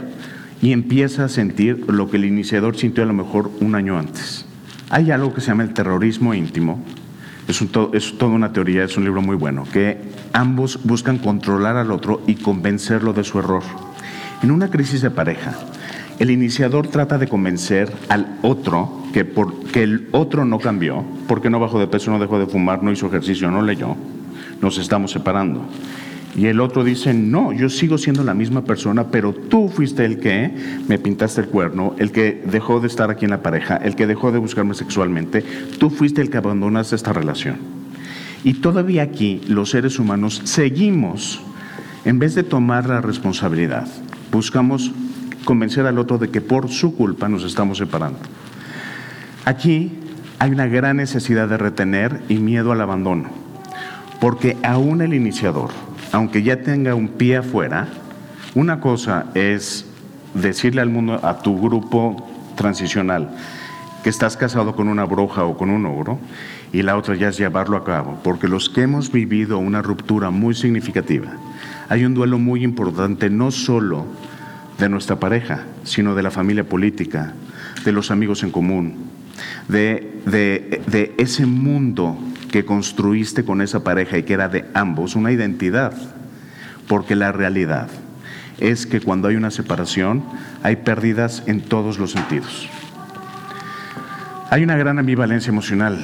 y 0.61 0.73
empieza 0.73 1.25
a 1.25 1.29
sentir 1.29 1.85
lo 1.89 2.11
que 2.11 2.17
el 2.17 2.25
iniciador 2.25 2.77
sintió 2.77 3.05
a 3.05 3.07
lo 3.07 3.15
mejor 3.15 3.51
un 3.61 3.75
año 3.75 3.99
antes. 3.99 4.48
Hay 4.91 5.11
algo 5.11 5.35
que 5.35 5.41
se 5.41 5.49
llama 5.49 5.65
el 5.65 5.75
terrorismo 5.75 6.33
íntimo. 6.33 6.83
Es, 7.47 8.19
toda 8.19 8.33
una 8.33 8.53
teoría, 8.53 8.85
es 8.85 8.97
un 8.97 9.05
libro 9.05 9.23
muy 9.23 9.37
bueno, 9.37 9.65
que 9.73 9.99
ambos 10.33 10.81
buscan 10.85 11.19
controlar 11.19 11.77
al 11.77 11.91
otro 11.91 12.23
y 12.27 12.35
convencerlo 12.35 13.13
de 13.15 13.25
su 13.25 13.39
error. 13.39 13.63
En 14.43 14.51
una 14.51 14.69
crisis 14.69 15.01
de 15.01 15.11
pareja, 15.11 15.55
el 16.19 16.31
iniciador 16.31 16.89
trata 16.89 17.17
de 17.17 17.27
convencer 17.27 17.91
al 18.09 18.39
otro 18.43 19.03
que, 19.13 19.83
el 19.83 20.09
otro 20.13 20.45
no 20.45 20.59
cambió, 20.59 21.05
porque 21.27 21.49
no 21.49 21.59
bajó 21.59 21.81
de 21.81 21.87
peso, 21.87 22.11
no 22.11 22.19
dejó 22.19 22.39
de 22.39 22.47
fumar, 22.47 22.83
no 22.83 22.93
hizo 22.93 23.07
ejercicio, 23.07 23.51
no 23.51 23.63
leyó, 23.63 23.97
nos 24.61 24.77
estamos 24.79 25.11
separando. 25.11 25.67
Y 26.39 26.47
el 26.47 26.61
otro 26.61 26.85
dice, 26.85 27.13
no, 27.15 27.53
yo 27.53 27.69
sigo 27.69 27.99
siendo 27.99 28.23
la 28.23 28.33
misma 28.33 28.63
persona, 28.63 29.09
pero 29.11 29.35
tú 29.35 29.69
fuiste 29.69 30.05
el 30.05 30.21
que 30.21 30.55
me 30.87 30.97
pintaste 30.97 31.41
el 31.41 31.49
cuerno, 31.49 31.97
el 31.99 32.13
que 32.13 32.45
dejó 32.49 32.79
de 32.79 32.87
estar 32.87 33.11
aquí 33.11 33.25
en 33.25 33.33
la 33.33 33.43
pareja, 33.43 33.77
el 33.77 33.97
que 33.97 34.07
dejó 34.07 34.31
de 34.31 34.39
buscarme 34.39 34.75
sexualmente, 34.75 35.45
tú 35.81 35.91
fuiste 35.91 36.21
el 36.21 36.31
que 36.31 36.37
abandonaste 36.37 36.95
esta 36.95 37.13
relación. 37.13 37.57
Y 38.45 38.55
todavía 38.55 39.03
aquí 39.03 39.41
los 39.49 39.71
seres 39.71 39.99
humanos 39.99 40.41
seguimos, 40.45 41.41
en 42.05 42.21
vez 42.21 42.37
de 42.37 42.45
tomar 42.45 42.89
la 42.89 43.01
responsabilidad, 43.01 43.89
buscamos 44.31 44.93
convencer 45.45 45.87
al 45.87 45.99
otro 45.99 46.19
de 46.19 46.29
que 46.29 46.41
por 46.41 46.69
su 46.69 46.95
culpa 46.95 47.29
nos 47.29 47.43
estamos 47.43 47.79
separando. 47.79 48.21
Aquí 49.45 49.91
hay 50.39 50.53
una 50.53 50.69
gran 50.69 50.99
necesidad 50.99 51.49
de 51.49 51.59
retener 51.59 52.23
y 52.29 52.37
miedo 52.37 52.71
al 52.71 52.81
abandono, 52.81 53.29
porque 54.21 54.57
aún 54.63 55.03
el 55.03 55.15
iniciador, 55.15 55.71
aunque 56.13 56.43
ya 56.43 56.63
tenga 56.63 56.95
un 56.95 57.09
pie 57.09 57.39
afuera, 57.39 57.89
una 58.55 58.81
cosa 58.81 59.27
es 59.35 59.87
decirle 60.35 60.81
al 60.81 60.91
mundo, 60.91 61.21
a 61.23 61.39
tu 61.39 61.61
grupo 61.61 62.29
transicional, 62.57 63.31
que 64.03 64.11
estás 64.11 64.37
casado 64.37 64.75
con 64.75 64.89
una 64.89 65.05
bruja 65.05 65.45
o 65.45 65.57
con 65.57 65.71
un 65.71 65.87
ogro, 65.87 66.19
y 66.73 66.83
la 66.83 66.97
otra 66.97 67.15
ya 67.15 67.29
es 67.29 67.39
llevarlo 67.39 67.77
a 67.77 67.85
cabo, 67.85 68.19
porque 68.23 68.49
los 68.49 68.69
que 68.69 68.83
hemos 68.83 69.11
vivido 69.11 69.59
una 69.59 69.83
ruptura 69.83 70.31
muy 70.31 70.55
significativa, 70.55 71.33
hay 71.89 72.05
un 72.05 72.15
duelo 72.15 72.39
muy 72.39 72.63
importante, 72.63 73.31
no 73.31 73.51
solo 73.51 74.07
de 74.79 74.89
nuestra 74.89 75.17
pareja, 75.17 75.65
sino 75.85 76.15
de 76.15 76.23
la 76.23 76.31
familia 76.31 76.65
política, 76.65 77.33
de 77.85 77.93
los 77.93 78.11
amigos 78.11 78.43
en 78.43 78.51
común, 78.51 78.97
de, 79.69 80.21
de, 80.27 81.15
ese 81.19 81.47
mundo 81.47 82.19
que 82.51 82.65
construiste 82.65 83.45
con 83.45 83.61
esa 83.61 83.85
pareja 83.85 84.19
y 84.19 84.23
que 84.23 84.35
era 84.35 84.49
de 84.49 84.65
ambos, 84.75 85.17
una 85.17 85.33
identidad. 85.33 85.93
Porque 86.87 87.15
la 87.15 87.33
realidad 87.33 87.89
es 88.59 88.87
que 88.87 89.01
cuando 89.01 89.29
hay 89.29 89.37
una 89.37 89.51
separación 89.51 90.25
hay 90.63 90.77
pérdidas 90.77 91.43
en 91.47 91.61
todos 91.61 91.99
los 91.99 92.13
sentidos. 92.13 92.69
Hay 94.51 94.63
una 94.63 94.77
gran 94.77 94.99
ambivalencia 94.99 95.51
emocional. 95.51 95.99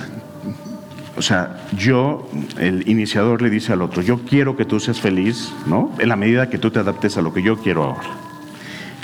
O 1.16 1.22
sea, 1.22 1.56
yo, 1.76 2.28
el 2.58 2.88
iniciador 2.88 3.40
le 3.40 3.48
dice 3.48 3.72
al 3.72 3.82
otro, 3.82 4.02
yo 4.02 4.20
quiero 4.24 4.56
que 4.56 4.64
tú 4.64 4.80
seas 4.80 5.00
feliz, 5.00 5.52
¿no? 5.66 5.92
En 5.98 6.08
la 6.08 6.16
medida 6.16 6.50
que 6.50 6.58
tú 6.58 6.70
te 6.70 6.80
adaptes 6.80 7.16
a 7.16 7.22
lo 7.22 7.32
que 7.32 7.42
yo 7.42 7.56
quiero 7.56 7.84
ahora. 7.84 8.33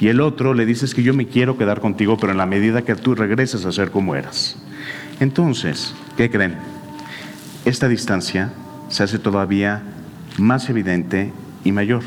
Y 0.00 0.08
el 0.08 0.22
otro 0.22 0.54
le 0.54 0.64
dices 0.64 0.94
que 0.94 1.02
yo 1.02 1.12
me 1.12 1.26
quiero 1.26 1.58
quedar 1.58 1.80
contigo, 1.80 2.16
pero 2.16 2.32
en 2.32 2.38
la 2.38 2.46
medida 2.46 2.82
que 2.82 2.94
tú 2.94 3.14
regreses 3.14 3.66
a 3.66 3.72
ser 3.72 3.90
como 3.90 4.16
eras. 4.16 4.56
Entonces, 5.20 5.94
¿qué 6.16 6.30
creen? 6.30 6.56
Esta 7.66 7.86
distancia 7.86 8.50
se 8.88 9.02
hace 9.02 9.18
todavía 9.18 9.82
más 10.38 10.70
evidente 10.70 11.32
y 11.64 11.72
mayor. 11.72 12.02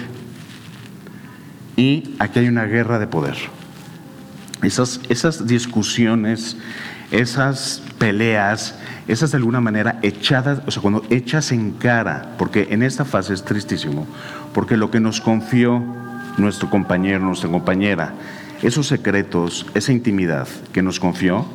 Y 1.77 2.15
aquí 2.17 2.39
hay 2.39 2.47
una 2.47 2.65
guerra 2.65 2.97
de 2.97 3.05
poder. 3.05 3.37
Esas, 4.63 4.99
esas 5.09 5.45
discusiones, 5.45 6.57
esas 7.11 7.83
peleas, 7.99 8.75
esas 9.07 9.31
de 9.31 9.37
alguna 9.37 9.61
manera 9.61 9.99
echadas, 10.01 10.61
o 10.65 10.71
sea, 10.71 10.81
cuando 10.81 11.03
echas 11.11 11.51
en 11.51 11.71
cara, 11.71 12.33
porque 12.39 12.69
en 12.71 12.81
esta 12.81 13.05
fase 13.05 13.35
es 13.35 13.43
tristísimo, 13.43 14.07
porque 14.51 14.77
lo 14.77 14.89
que 14.89 14.99
nos 14.99 15.21
confió 15.21 16.02
nuestro 16.37 16.69
compañero, 16.69 17.19
nuestra 17.19 17.49
compañera, 17.49 18.13
esos 18.61 18.87
secretos, 18.87 19.65
esa 19.73 19.91
intimidad 19.91 20.47
que 20.71 20.81
nos 20.81 20.99
confió, 20.99 21.45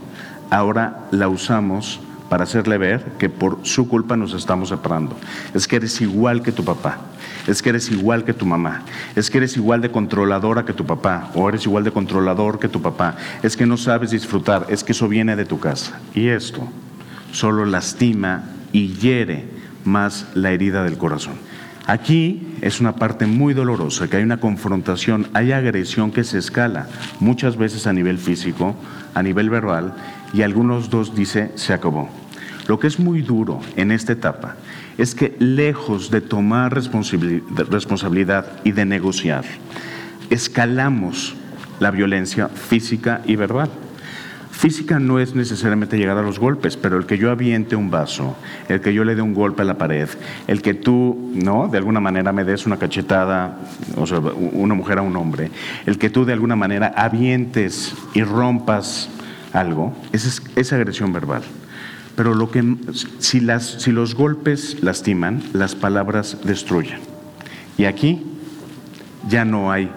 ahora 0.51 1.07
la 1.11 1.29
usamos 1.29 2.01
para 2.29 2.45
hacerle 2.45 2.77
ver 2.77 3.03
que 3.19 3.29
por 3.29 3.59
su 3.62 3.88
culpa 3.88 4.17
nos 4.17 4.35
estamos 4.35 4.69
separando. 4.69 5.17
Es 5.55 5.67
que 5.67 5.77
eres 5.77 6.01
igual 6.01 6.43
que 6.43 6.53
tu 6.53 6.64
papá, 6.64 6.99
es 7.47 7.62
que 7.62 7.71
eres 7.71 7.91
igual 7.91 8.25
que 8.25 8.35
tu 8.35 8.45
mamá, 8.45 8.83
es 9.17 9.31
que 9.31 9.38
eres 9.38 9.57
igual 9.57 9.81
de 9.81 9.91
controladora 9.91 10.64
que 10.64 10.75
tu 10.75 10.85
papá, 10.85 11.31
o 11.35 11.49
eres 11.49 11.64
igual 11.64 11.85
de 11.85 11.91
controlador 11.91 12.59
que 12.59 12.69
tu 12.69 12.83
papá, 12.83 13.17
es 13.43 13.57
que 13.57 13.67
no 13.67 13.77
sabes 13.77 14.11
disfrutar, 14.11 14.67
es 14.69 14.85
que 14.85 14.93
eso 14.93 15.09
viene 15.09 15.37
de 15.37 15.47
tu 15.47 15.59
casa. 15.59 15.99
Y 16.14 16.29
esto 16.29 16.69
solo 17.33 17.64
lastima 17.64 18.45
y 18.73 18.95
hiere 18.95 19.47
más 19.85 20.27
la 20.35 20.51
herida 20.51 20.85
del 20.85 20.99
corazón. 20.99 21.35
Aquí 21.88 22.42
es 22.61 22.81
una 22.81 22.96
parte 22.96 23.24
muy 23.24 23.55
dolorosa, 23.55 24.09
que 24.09 24.18
hay 24.18 24.22
una 24.22 24.40
confrontación, 24.40 25.27
hay 25.33 25.53
agresión 25.53 26.12
que 26.12 26.22
se 26.22 26.37
escala, 26.37 26.87
muchas 27.18 27.57
veces 27.57 27.87
a 27.87 27.94
nivel 27.94 28.18
físico, 28.18 28.77
a 29.14 29.22
nivel 29.22 29.48
verbal, 29.48 29.94
y 30.35 30.42
algunos 30.42 30.90
dos 30.90 31.14
dice, 31.14 31.51
se 31.55 31.72
acabó. 31.72 32.11
Lo 32.66 32.79
que 32.79 32.88
es 32.88 32.98
muy 32.98 33.22
duro 33.22 33.61
en 33.77 33.90
esta 33.90 34.12
etapa 34.12 34.57
es 34.98 35.14
que 35.14 35.35
lejos 35.38 36.11
de 36.11 36.20
tomar 36.20 36.74
responsabilidad 36.74 38.61
y 38.64 38.72
de 38.72 38.85
negociar, 38.85 39.46
escalamos 40.29 41.37
la 41.81 41.90
violencia 41.90 42.48
física 42.48 43.22
y 43.24 43.37
verbal. 43.37 43.70
Física 44.59 44.99
no 44.99 45.21
es 45.21 45.37
necesariamente 45.37 45.97
llegar 45.97 46.18
a 46.18 46.23
los 46.23 46.40
golpes, 46.40 46.77
pero 46.77 46.97
el 46.99 47.07
que 47.07 47.16
yo 47.16 47.31
aviente 47.31 47.77
un 47.77 47.92
vaso, 47.92 48.37
el 48.68 48.81
que 48.81 48.92
yo 48.92 49.05
le 49.05 49.14
dé 49.14 49.23
un 49.23 49.33
golpe 49.33 49.62
a 49.62 49.64
la 49.64 49.79
pared, 49.79 50.09
el 50.49 50.62
que 50.62 50.75
tú, 50.75 51.31
¿no? 51.33 51.68
De 51.68 51.79
alguna 51.79 52.01
manera 52.01 52.33
me 52.33 52.42
des 52.42 52.66
una 52.66 52.77
cachetada, 52.77 53.57
o 53.94 54.05
sea, 54.05 54.18
una 54.18 54.75
mujer 54.75 54.99
a 54.99 55.03
un 55.03 55.14
hombre, 55.14 55.53
el 55.87 55.97
que 55.97 56.11
tú 56.11 56.25
de 56.25 56.33
alguna 56.33 56.57
manera 56.57 56.88
avientes 56.97 57.94
y 58.14 58.25
rompas 58.25 59.09
algo, 59.53 59.97
esa 60.11 60.42
es, 60.57 60.73
agresión 60.73 61.12
verbal. 61.12 61.42
Pero 62.16 62.35
lo 62.35 62.51
que, 62.51 62.64
si, 63.21 63.38
las, 63.38 63.64
si 63.64 63.92
los 63.92 64.16
golpes 64.16 64.83
lastiman, 64.83 65.40
las 65.53 65.77
palabras 65.77 66.37
destruyen. 66.42 66.99
Y 67.77 67.85
aquí 67.85 68.27
ya 69.29 69.44
no 69.44 69.71
hay 69.71 69.88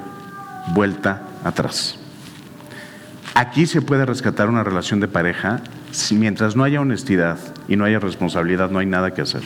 vuelta 0.75 1.23
atrás. 1.43 1.97
Aquí 3.33 3.65
se 3.65 3.81
puede 3.81 4.05
rescatar 4.05 4.49
una 4.49 4.63
relación 4.63 4.99
de 4.99 5.07
pareja 5.07 5.61
mientras 6.11 6.55
no 6.55 6.63
haya 6.63 6.81
honestidad 6.81 7.39
y 7.67 7.77
no 7.77 7.85
haya 7.85 7.99
responsabilidad, 7.99 8.69
no 8.69 8.79
hay 8.79 8.85
nada 8.85 9.13
que 9.13 9.21
hacer. 9.21 9.41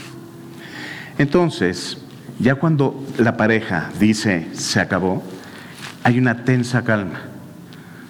Entonces, 1.19 1.99
ya 2.39 2.55
cuando 2.55 3.03
la 3.17 3.37
pareja 3.37 3.91
dice 3.99 4.47
se 4.53 4.79
acabó, 4.79 5.23
hay 6.03 6.17
una 6.17 6.43
tensa 6.43 6.83
calma. 6.83 7.21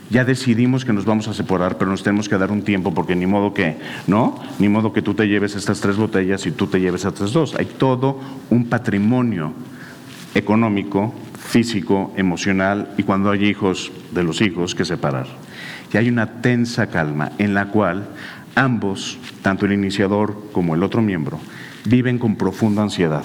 Ya 0.10 0.24
decidimos 0.24 0.86
que 0.86 0.94
nos 0.94 1.04
vamos 1.04 1.28
a 1.28 1.34
separar, 1.34 1.78
pero 1.78 1.92
nos 1.92 2.04
tenemos 2.04 2.30
que 2.30 2.38
dar 2.38 2.52
un 2.52 2.62
tiempo 2.62 2.94
porque 2.94 3.16
ni 3.16 3.26
modo 3.26 3.54
que, 3.54 3.78
¿no? 4.08 4.40
Ni 4.60 4.70
modo 4.70 4.94
que 4.94 5.02
tú 5.02 5.14
te 5.14 5.28
lleves 5.28 5.56
estas 5.56 5.82
tres 5.82 5.98
botellas 5.98 6.46
y 6.46 6.52
tú 6.52 6.68
te 6.68 6.80
lleves 6.80 7.06
estas 7.06 7.34
dos. 7.34 7.56
Hay 7.56 7.66
todo 7.66 8.20
un 8.50 8.70
patrimonio 8.70 9.54
económico, 10.36 11.14
físico, 11.38 12.14
emocional 12.16 12.94
y 12.98 13.04
cuando 13.04 13.32
hay 13.32 13.46
hijos 13.46 13.92
de 14.12 14.24
los 14.24 14.42
hijos 14.42 14.76
que 14.76 14.86
separar 14.86 15.26
que 15.89 15.98
hay 15.98 16.10
una 16.10 16.41
tensa 16.41 16.88
calma 16.88 17.32
en 17.38 17.54
la 17.54 17.67
cual 17.67 18.08
ambos, 18.56 19.17
tanto 19.41 19.65
el 19.65 19.74
iniciador 19.74 20.50
como 20.52 20.76
el 20.76 20.84
otro 20.84 21.02
miembro, 21.02 21.39
viven 21.86 22.17
con 22.17 22.36
profunda 22.36 22.82
ansiedad. 22.82 23.24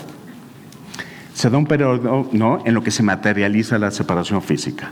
Se 1.35 1.49
da 1.49 1.57
un 1.57 1.67
periodo 1.67 2.29
¿no? 2.33 2.63
en 2.67 2.75
lo 2.75 2.83
que 2.83 2.91
se 2.91 3.03
materializa 3.03 3.79
la 3.79 3.91
separación 3.91 4.43
física. 4.43 4.91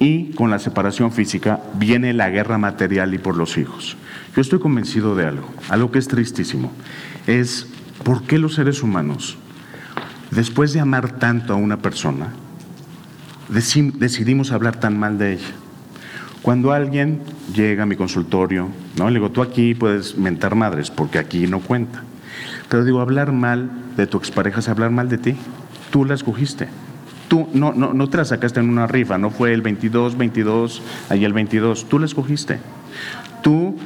Y 0.00 0.32
con 0.34 0.50
la 0.50 0.58
separación 0.58 1.10
física 1.10 1.60
viene 1.74 2.12
la 2.12 2.30
guerra 2.30 2.58
material 2.58 3.14
y 3.14 3.18
por 3.18 3.36
los 3.36 3.58
hijos. 3.58 3.96
Yo 4.34 4.42
estoy 4.42 4.60
convencido 4.60 5.16
de 5.16 5.26
algo, 5.26 5.48
algo 5.68 5.90
que 5.90 5.98
es 5.98 6.06
tristísimo. 6.06 6.70
Es 7.26 7.66
por 8.04 8.22
qué 8.22 8.38
los 8.38 8.54
seres 8.54 8.82
humanos, 8.82 9.38
después 10.30 10.72
de 10.72 10.80
amar 10.80 11.18
tanto 11.18 11.52
a 11.52 11.56
una 11.56 11.78
persona, 11.78 12.28
decidimos 13.48 14.52
hablar 14.52 14.78
tan 14.78 14.98
mal 14.98 15.18
de 15.18 15.32
ella. 15.32 15.54
Cuando 16.48 16.72
alguien 16.72 17.20
llega 17.54 17.82
a 17.82 17.86
mi 17.86 17.94
consultorio, 17.94 18.70
¿no? 18.96 19.10
le 19.10 19.18
digo, 19.18 19.30
tú 19.30 19.42
aquí 19.42 19.74
puedes 19.74 20.16
mentar 20.16 20.54
madres, 20.54 20.90
porque 20.90 21.18
aquí 21.18 21.46
no 21.46 21.60
cuenta. 21.60 22.02
Pero 22.70 22.86
digo, 22.86 23.02
hablar 23.02 23.32
mal 23.32 23.70
de 23.98 24.06
tu 24.06 24.16
expareja 24.16 24.60
es 24.60 24.68
hablar 24.70 24.90
mal 24.90 25.10
de 25.10 25.18
ti. 25.18 25.36
Tú 25.90 26.06
la 26.06 26.14
escogiste. 26.14 26.68
Tú 27.28 27.50
no, 27.52 27.74
no, 27.74 27.92
no 27.92 28.08
te 28.08 28.16
la 28.16 28.24
sacaste 28.24 28.60
en 28.60 28.70
una 28.70 28.86
rifa, 28.86 29.18
no 29.18 29.28
fue 29.28 29.52
el 29.52 29.60
22, 29.60 30.16
22, 30.16 30.80
ahí 31.10 31.26
el 31.26 31.34
22. 31.34 31.86
Tú 31.86 31.98
la 31.98 32.06
escogiste. 32.06 32.60
Tú 33.42 33.76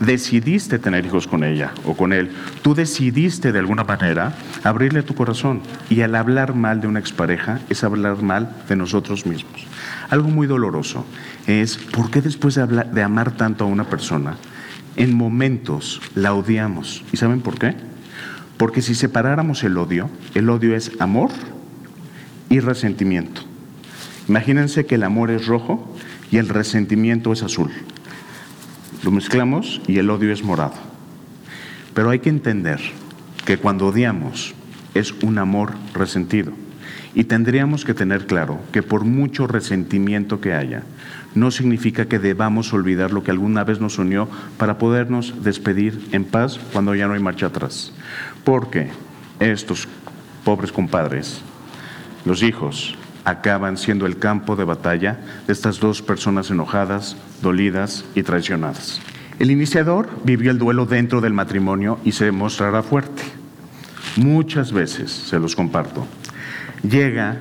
decidiste 0.00 0.80
tener 0.80 1.06
hijos 1.06 1.28
con 1.28 1.44
ella 1.44 1.70
o 1.84 1.96
con 1.96 2.12
él. 2.12 2.32
Tú 2.62 2.74
decidiste 2.74 3.52
de 3.52 3.60
alguna 3.60 3.84
manera 3.84 4.32
abrirle 4.64 5.04
tu 5.04 5.14
corazón. 5.14 5.60
Y 5.88 6.00
al 6.00 6.16
hablar 6.16 6.56
mal 6.56 6.80
de 6.80 6.88
una 6.88 6.98
expareja 6.98 7.60
es 7.68 7.84
hablar 7.84 8.22
mal 8.22 8.56
de 8.68 8.74
nosotros 8.74 9.24
mismos. 9.24 9.68
Algo 10.10 10.28
muy 10.28 10.46
doloroso 10.46 11.04
es 11.46 11.76
por 11.76 12.10
qué 12.10 12.22
después 12.22 12.54
de, 12.54 13.02
amar 13.02 13.36
tanto 13.36 13.64
a 13.64 13.66
una 13.66 13.84
persona, 13.84 14.36
en 14.96 15.14
momentos 15.14 16.00
la 16.14 16.32
odiamos. 16.34 17.04
¿Y 17.12 17.18
saben 17.18 17.40
por 17.40 17.58
qué? 17.58 17.74
Porque 18.56 18.82
si 18.82 18.94
separáramos 18.94 19.62
el 19.64 19.76
odio, 19.76 20.10
el 20.34 20.48
odio 20.48 20.74
es 20.74 20.92
amor 20.98 21.30
y 22.48 22.60
resentimiento. 22.60 23.42
Imagínense 24.28 24.86
que 24.86 24.96
el 24.96 25.04
amor 25.04 25.30
es 25.30 25.46
rojo 25.46 25.94
y 26.30 26.38
el 26.38 26.48
resentimiento 26.48 27.32
es 27.32 27.42
azul. 27.42 27.70
Lo 29.02 29.10
mezclamos 29.10 29.80
y 29.86 29.98
el 29.98 30.10
odio 30.10 30.32
es 30.32 30.42
morado. 30.42 30.74
Pero 31.94 32.10
hay 32.10 32.18
que 32.18 32.30
entender 32.30 32.80
que 33.44 33.58
cuando 33.58 33.86
odiamos 33.86 34.54
es 34.94 35.12
un 35.22 35.38
amor 35.38 35.74
resentido. 35.94 36.52
Y 37.18 37.24
tendríamos 37.24 37.84
que 37.84 37.94
tener 37.94 38.26
claro 38.26 38.60
que 38.70 38.80
por 38.80 39.04
mucho 39.04 39.48
resentimiento 39.48 40.40
que 40.40 40.54
haya, 40.54 40.84
no 41.34 41.50
significa 41.50 42.06
que 42.06 42.20
debamos 42.20 42.72
olvidar 42.72 43.12
lo 43.12 43.24
que 43.24 43.32
alguna 43.32 43.64
vez 43.64 43.80
nos 43.80 43.98
unió 43.98 44.28
para 44.56 44.78
podernos 44.78 45.42
despedir 45.42 46.00
en 46.12 46.24
paz 46.24 46.60
cuando 46.72 46.94
ya 46.94 47.08
no 47.08 47.14
hay 47.14 47.20
marcha 47.20 47.46
atrás. 47.46 47.92
Porque 48.44 48.90
estos 49.40 49.88
pobres 50.44 50.70
compadres, 50.70 51.40
los 52.24 52.44
hijos, 52.44 52.96
acaban 53.24 53.78
siendo 53.78 54.06
el 54.06 54.20
campo 54.20 54.54
de 54.54 54.62
batalla 54.62 55.18
de 55.48 55.52
estas 55.52 55.80
dos 55.80 56.02
personas 56.02 56.52
enojadas, 56.52 57.16
dolidas 57.42 58.04
y 58.14 58.22
traicionadas. 58.22 59.00
El 59.40 59.50
iniciador 59.50 60.08
vivió 60.22 60.52
el 60.52 60.58
duelo 60.60 60.86
dentro 60.86 61.20
del 61.20 61.32
matrimonio 61.32 61.98
y 62.04 62.12
se 62.12 62.30
mostrará 62.30 62.84
fuerte. 62.84 63.24
Muchas 64.14 64.72
veces, 64.72 65.10
se 65.10 65.40
los 65.40 65.56
comparto, 65.56 66.06
llega, 66.82 67.38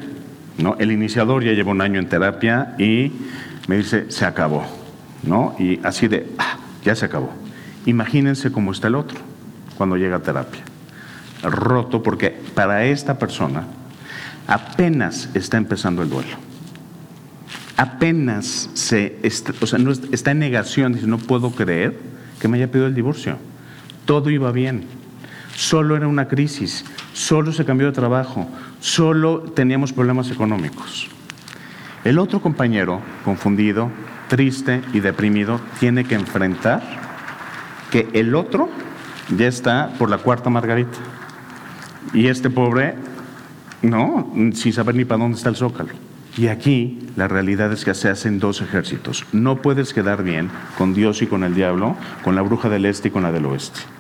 ¿no? 0.58 0.76
el 0.80 0.91
iniciador 0.91 1.43
ya 1.43 1.54
lleva 1.54 1.71
un 1.71 1.82
año 1.82 2.00
en 2.00 2.10
terapia 2.10 2.76
y 2.78 3.12
me 3.67 3.78
dice, 3.78 4.10
se 4.10 4.26
acabó, 4.26 4.65
¿no? 5.23 5.56
Y 5.60 5.80
así 5.84 6.08
de, 6.08 6.28
ah, 6.38 6.58
ya 6.84 6.95
se 6.95 7.06
acabó. 7.06 7.32
Imagínense 7.86 8.52
cómo 8.52 8.71
está 8.71 8.88
el 8.88 8.95
otro 8.95 9.17
cuando 9.78 9.97
llega 9.97 10.17
a 10.17 10.19
terapia. 10.19 10.62
Roto 11.43 12.02
porque 12.02 12.32
para 12.56 12.86
esta 12.86 13.19
persona 13.19 13.65
apenas 14.47 15.30
está 15.34 15.58
empezando 15.58 16.02
el 16.02 16.10
duelo. 16.10 16.36
Apenas 17.76 18.71
se, 18.73 19.19
está, 19.21 19.54
no 19.78 19.91
está 19.91 20.32
en 20.32 20.39
negación, 20.39 20.93
dice, 20.93 21.06
no 21.06 21.19
puedo 21.19 21.52
creer 21.52 22.00
que 22.39 22.47
me 22.47 22.58
haya 22.58 22.71
pedido 22.71 22.88
el 22.88 22.95
divorcio. 22.95 23.38
Todo 24.06 24.30
iba 24.30 24.52
bien, 24.52 24.86
solo 25.56 25.95
era 25.95 26.08
una 26.08 26.28
crisis, 26.28 26.86
solo 27.17 27.51
se 27.51 27.65
cambió 27.65 27.88
de 27.88 27.93
trabajo, 27.93 28.47
solo 28.80 29.39
teníamos 29.39 29.91
problemas 29.91 30.30
económicos. 30.30 31.10
El 32.03 32.19
otro 32.19 32.41
compañero, 32.41 33.01
confundido, 33.25 33.89
triste 34.27 34.82
y 34.93 34.99
deprimido, 34.99 35.60
tiene 35.80 36.03
que 36.03 36.13
enfrentar 36.13 36.82
que 37.91 38.08
el 38.13 38.36
otro 38.36 38.69
ya 39.36 39.47
está 39.47 39.93
por 39.97 40.12
la 40.12 40.19
cuarta 40.19 40.51
margarita. 40.51 40.99
Y 42.13 42.27
este 42.27 42.51
pobre 42.51 42.95
no, 43.82 44.32
sin 44.53 44.71
saber 44.71 44.93
ni 44.93 45.03
para 45.03 45.23
dónde 45.23 45.38
está 45.38 45.49
el 45.49 45.56
zócalo. 45.56 45.89
Y 46.38 46.49
aquí 46.49 46.99
la 47.15 47.27
realidad 47.27 47.73
es 47.73 47.84
que 47.84 47.95
se 47.95 48.10
hacen 48.10 48.39
dos 48.39 48.62
ejércitos. 48.62 49.25
No 49.32 49.63
puedes 49.63 49.91
quedar 49.91 50.23
bien 50.23 50.51
con 50.77 50.93
Dios 50.93 51.23
y 51.23 51.27
con 51.27 51.43
el 51.43 51.56
diablo, 51.56 51.95
con 52.23 52.36
la 52.36 52.43
bruja 52.43 52.69
del 52.69 52.86
este 52.86 53.08
y 53.08 53.12
con 53.12 53.23
la 53.23 53.32
del 53.32 53.47
oeste. 53.47 53.96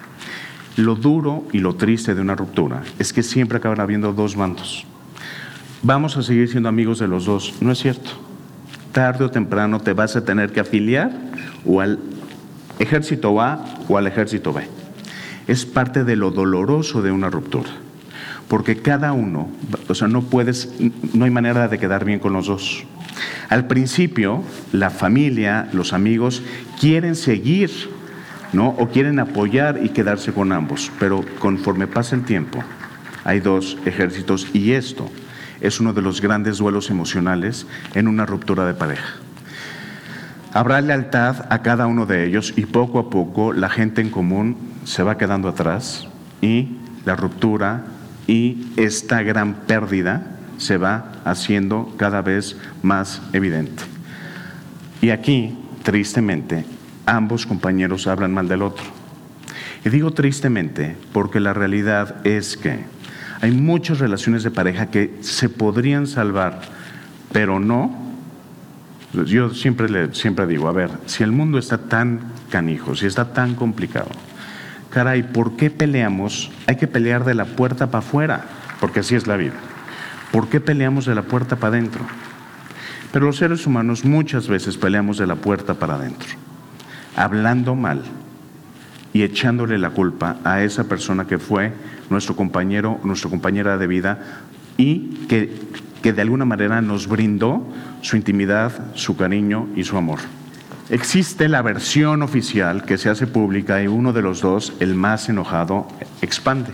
Lo 0.77 0.95
duro 0.95 1.45
y 1.51 1.59
lo 1.59 1.75
triste 1.75 2.15
de 2.15 2.21
una 2.21 2.35
ruptura 2.35 2.83
es 2.99 3.11
que 3.11 3.23
siempre 3.23 3.57
acaban 3.57 3.79
habiendo 3.79 4.13
dos 4.13 4.35
bandos. 4.35 4.85
Vamos 5.83 6.15
a 6.17 6.23
seguir 6.23 6.49
siendo 6.49 6.69
amigos 6.69 6.99
de 6.99 7.07
los 7.07 7.25
dos. 7.25 7.55
No 7.61 7.71
es 7.71 7.79
cierto. 7.79 8.11
Tarde 8.91 9.25
o 9.25 9.31
temprano 9.31 9.81
te 9.81 9.93
vas 9.93 10.15
a 10.15 10.23
tener 10.23 10.51
que 10.51 10.59
afiliar 10.59 11.11
o 11.65 11.81
al 11.81 11.99
ejército 12.79 13.41
A 13.41 13.65
o 13.89 13.97
al 13.97 14.07
ejército 14.07 14.53
B. 14.53 14.63
Es 15.47 15.65
parte 15.65 16.03
de 16.03 16.15
lo 16.15 16.31
doloroso 16.31 17.01
de 17.01 17.11
una 17.11 17.29
ruptura 17.29 17.69
porque 18.47 18.77
cada 18.77 19.11
uno, 19.11 19.49
o 19.87 19.95
sea, 19.95 20.07
no 20.07 20.21
puedes, 20.23 20.73
no 21.13 21.25
hay 21.25 21.31
manera 21.31 21.67
de 21.67 21.79
quedar 21.79 22.05
bien 22.05 22.19
con 22.19 22.33
los 22.33 22.47
dos. 22.47 22.85
Al 23.49 23.67
principio, 23.67 24.43
la 24.71 24.89
familia, 24.89 25.69
los 25.73 25.93
amigos 25.93 26.43
quieren 26.79 27.15
seguir, 27.15 27.71
¿no? 28.53 28.69
O 28.69 28.89
quieren 28.89 29.19
apoyar 29.19 29.79
y 29.83 29.89
quedarse 29.89 30.33
con 30.33 30.51
ambos, 30.51 30.91
pero 30.99 31.23
conforme 31.39 31.87
pasa 31.87 32.15
el 32.15 32.23
tiempo, 32.23 32.63
hay 33.23 33.39
dos 33.39 33.77
ejércitos 33.85 34.47
y 34.53 34.71
esto 34.71 35.09
es 35.61 35.79
uno 35.79 35.93
de 35.93 36.01
los 36.01 36.21
grandes 36.21 36.57
duelos 36.57 36.89
emocionales 36.89 37.65
en 37.93 38.07
una 38.07 38.25
ruptura 38.25 38.65
de 38.65 38.73
pareja. 38.73 39.15
Habrá 40.53 40.81
lealtad 40.81 41.45
a 41.49 41.61
cada 41.61 41.87
uno 41.87 42.05
de 42.05 42.25
ellos 42.25 42.53
y 42.55 42.65
poco 42.65 42.99
a 42.99 43.09
poco 43.09 43.53
la 43.53 43.69
gente 43.69 44.01
en 44.01 44.09
común 44.09 44.57
se 44.85 45.03
va 45.03 45.17
quedando 45.17 45.49
atrás 45.49 46.07
y 46.41 46.77
la 47.05 47.15
ruptura 47.15 47.83
y 48.27 48.67
esta 48.75 49.21
gran 49.21 49.53
pérdida 49.53 50.37
se 50.57 50.77
va 50.77 51.11
haciendo 51.25 51.93
cada 51.97 52.21
vez 52.21 52.57
más 52.81 53.21
evidente. 53.33 53.83
Y 55.01 55.11
aquí, 55.11 55.55
tristemente, 55.83 56.65
ambos 57.07 57.47
compañeros 57.47 58.05
hablan 58.05 58.33
mal 58.33 58.47
del 58.47 58.61
otro. 58.61 58.85
Y 59.83 59.89
digo 59.89 60.11
tristemente 60.11 60.95
porque 61.13 61.39
la 61.39 61.53
realidad 61.53 62.25
es 62.27 62.57
que 62.57 62.85
hay 63.41 63.51
muchas 63.51 63.99
relaciones 63.99 64.43
de 64.43 64.51
pareja 64.51 64.91
que 64.91 65.17
se 65.21 65.49
podrían 65.49 66.07
salvar, 66.07 66.61
pero 67.31 67.59
no. 67.59 68.05
Yo 69.25 69.51
siempre, 69.53 69.89
le, 69.89 70.13
siempre 70.13 70.45
digo, 70.45 70.67
a 70.67 70.73
ver, 70.73 70.91
si 71.05 71.23
el 71.23 71.31
mundo 71.31 71.57
está 71.57 71.77
tan 71.77 72.19
canijo, 72.49 72.95
si 72.95 73.05
está 73.05 73.33
tan 73.33 73.55
complicado, 73.55 74.09
caray, 74.89 75.23
¿por 75.23 75.55
qué 75.55 75.69
peleamos? 75.69 76.51
Hay 76.67 76.75
que 76.75 76.87
pelear 76.87 77.23
de 77.23 77.33
la 77.33 77.45
puerta 77.45 77.87
para 77.87 77.99
afuera, 77.99 78.45
porque 78.79 78.99
así 78.99 79.15
es 79.15 79.27
la 79.27 79.37
vida. 79.37 79.53
¿Por 80.31 80.49
qué 80.49 80.59
peleamos 80.59 81.05
de 81.05 81.15
la 81.15 81.21
puerta 81.21 81.55
para 81.55 81.77
adentro? 81.77 82.05
Pero 83.11 83.25
los 83.25 83.37
seres 83.37 83.65
humanos 83.65 84.03
muchas 84.03 84.47
veces 84.47 84.77
peleamos 84.77 85.17
de 85.17 85.27
la 85.27 85.35
puerta 85.35 85.75
para 85.75 85.95
adentro, 85.95 86.27
hablando 87.17 87.75
mal 87.75 88.03
y 89.11 89.23
echándole 89.23 89.77
la 89.77 89.89
culpa 89.89 90.37
a 90.43 90.61
esa 90.61 90.85
persona 90.85 91.27
que 91.27 91.39
fue 91.39 91.73
nuestro 92.09 92.35
compañero, 92.35 92.99
nuestra 93.03 93.29
compañera 93.29 93.77
de 93.77 93.87
vida 93.87 94.19
y 94.77 95.25
que, 95.27 95.53
que 96.01 96.13
de 96.13 96.21
alguna 96.21 96.45
manera 96.45 96.81
nos 96.81 97.07
brindó 97.07 97.67
su 98.01 98.15
intimidad, 98.15 98.71
su 98.93 99.17
cariño 99.17 99.67
y 99.75 99.83
su 99.83 99.97
amor. 99.97 100.19
Existe 100.89 101.49
la 101.49 101.61
versión 101.61 102.21
oficial 102.21 102.85
que 102.85 102.97
se 102.97 103.09
hace 103.09 103.27
pública 103.27 103.81
y 103.81 103.87
uno 103.87 104.13
de 104.13 104.21
los 104.21 104.39
dos, 104.39 104.73
el 104.79 104.95
más 104.95 105.27
enojado, 105.27 105.87
expande. 106.21 106.71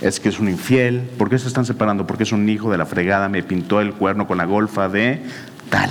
Es 0.00 0.20
que 0.20 0.28
es 0.28 0.38
un 0.38 0.48
infiel, 0.48 1.08
¿por 1.16 1.30
qué 1.30 1.38
se 1.38 1.48
están 1.48 1.64
separando? 1.64 2.06
Porque 2.06 2.24
es 2.24 2.32
un 2.32 2.48
hijo 2.48 2.70
de 2.70 2.78
la 2.78 2.86
fregada, 2.86 3.28
me 3.28 3.42
pintó 3.42 3.80
el 3.80 3.94
cuerno 3.94 4.26
con 4.26 4.36
la 4.36 4.44
golfa 4.44 4.88
de 4.88 5.22
tal. 5.70 5.90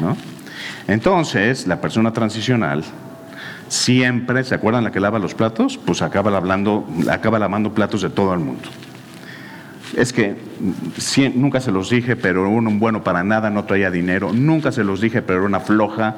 ¿no? 0.00 0.16
Entonces, 0.88 1.66
la 1.66 1.80
persona 1.80 2.12
transicional 2.12 2.82
siempre, 3.72 4.44
¿se 4.44 4.54
acuerdan 4.54 4.84
la 4.84 4.92
que 4.92 5.00
lava 5.00 5.18
los 5.18 5.34
platos? 5.34 5.78
Pues 5.78 6.02
acaba, 6.02 6.36
hablando, 6.36 6.86
acaba 7.10 7.38
lavando 7.38 7.72
platos 7.72 8.02
de 8.02 8.10
todo 8.10 8.34
el 8.34 8.40
mundo 8.40 8.68
es 9.96 10.12
que 10.12 10.36
nunca 11.34 11.60
se 11.60 11.70
los 11.70 11.90
dije, 11.90 12.16
pero 12.16 12.48
un 12.48 12.78
bueno 12.78 13.04
para 13.04 13.22
nada, 13.24 13.50
no 13.50 13.64
traía 13.64 13.90
dinero. 13.90 14.32
Nunca 14.32 14.72
se 14.72 14.84
los 14.84 15.00
dije, 15.00 15.22
pero 15.22 15.40
era 15.40 15.46
una 15.46 15.60
floja, 15.60 16.16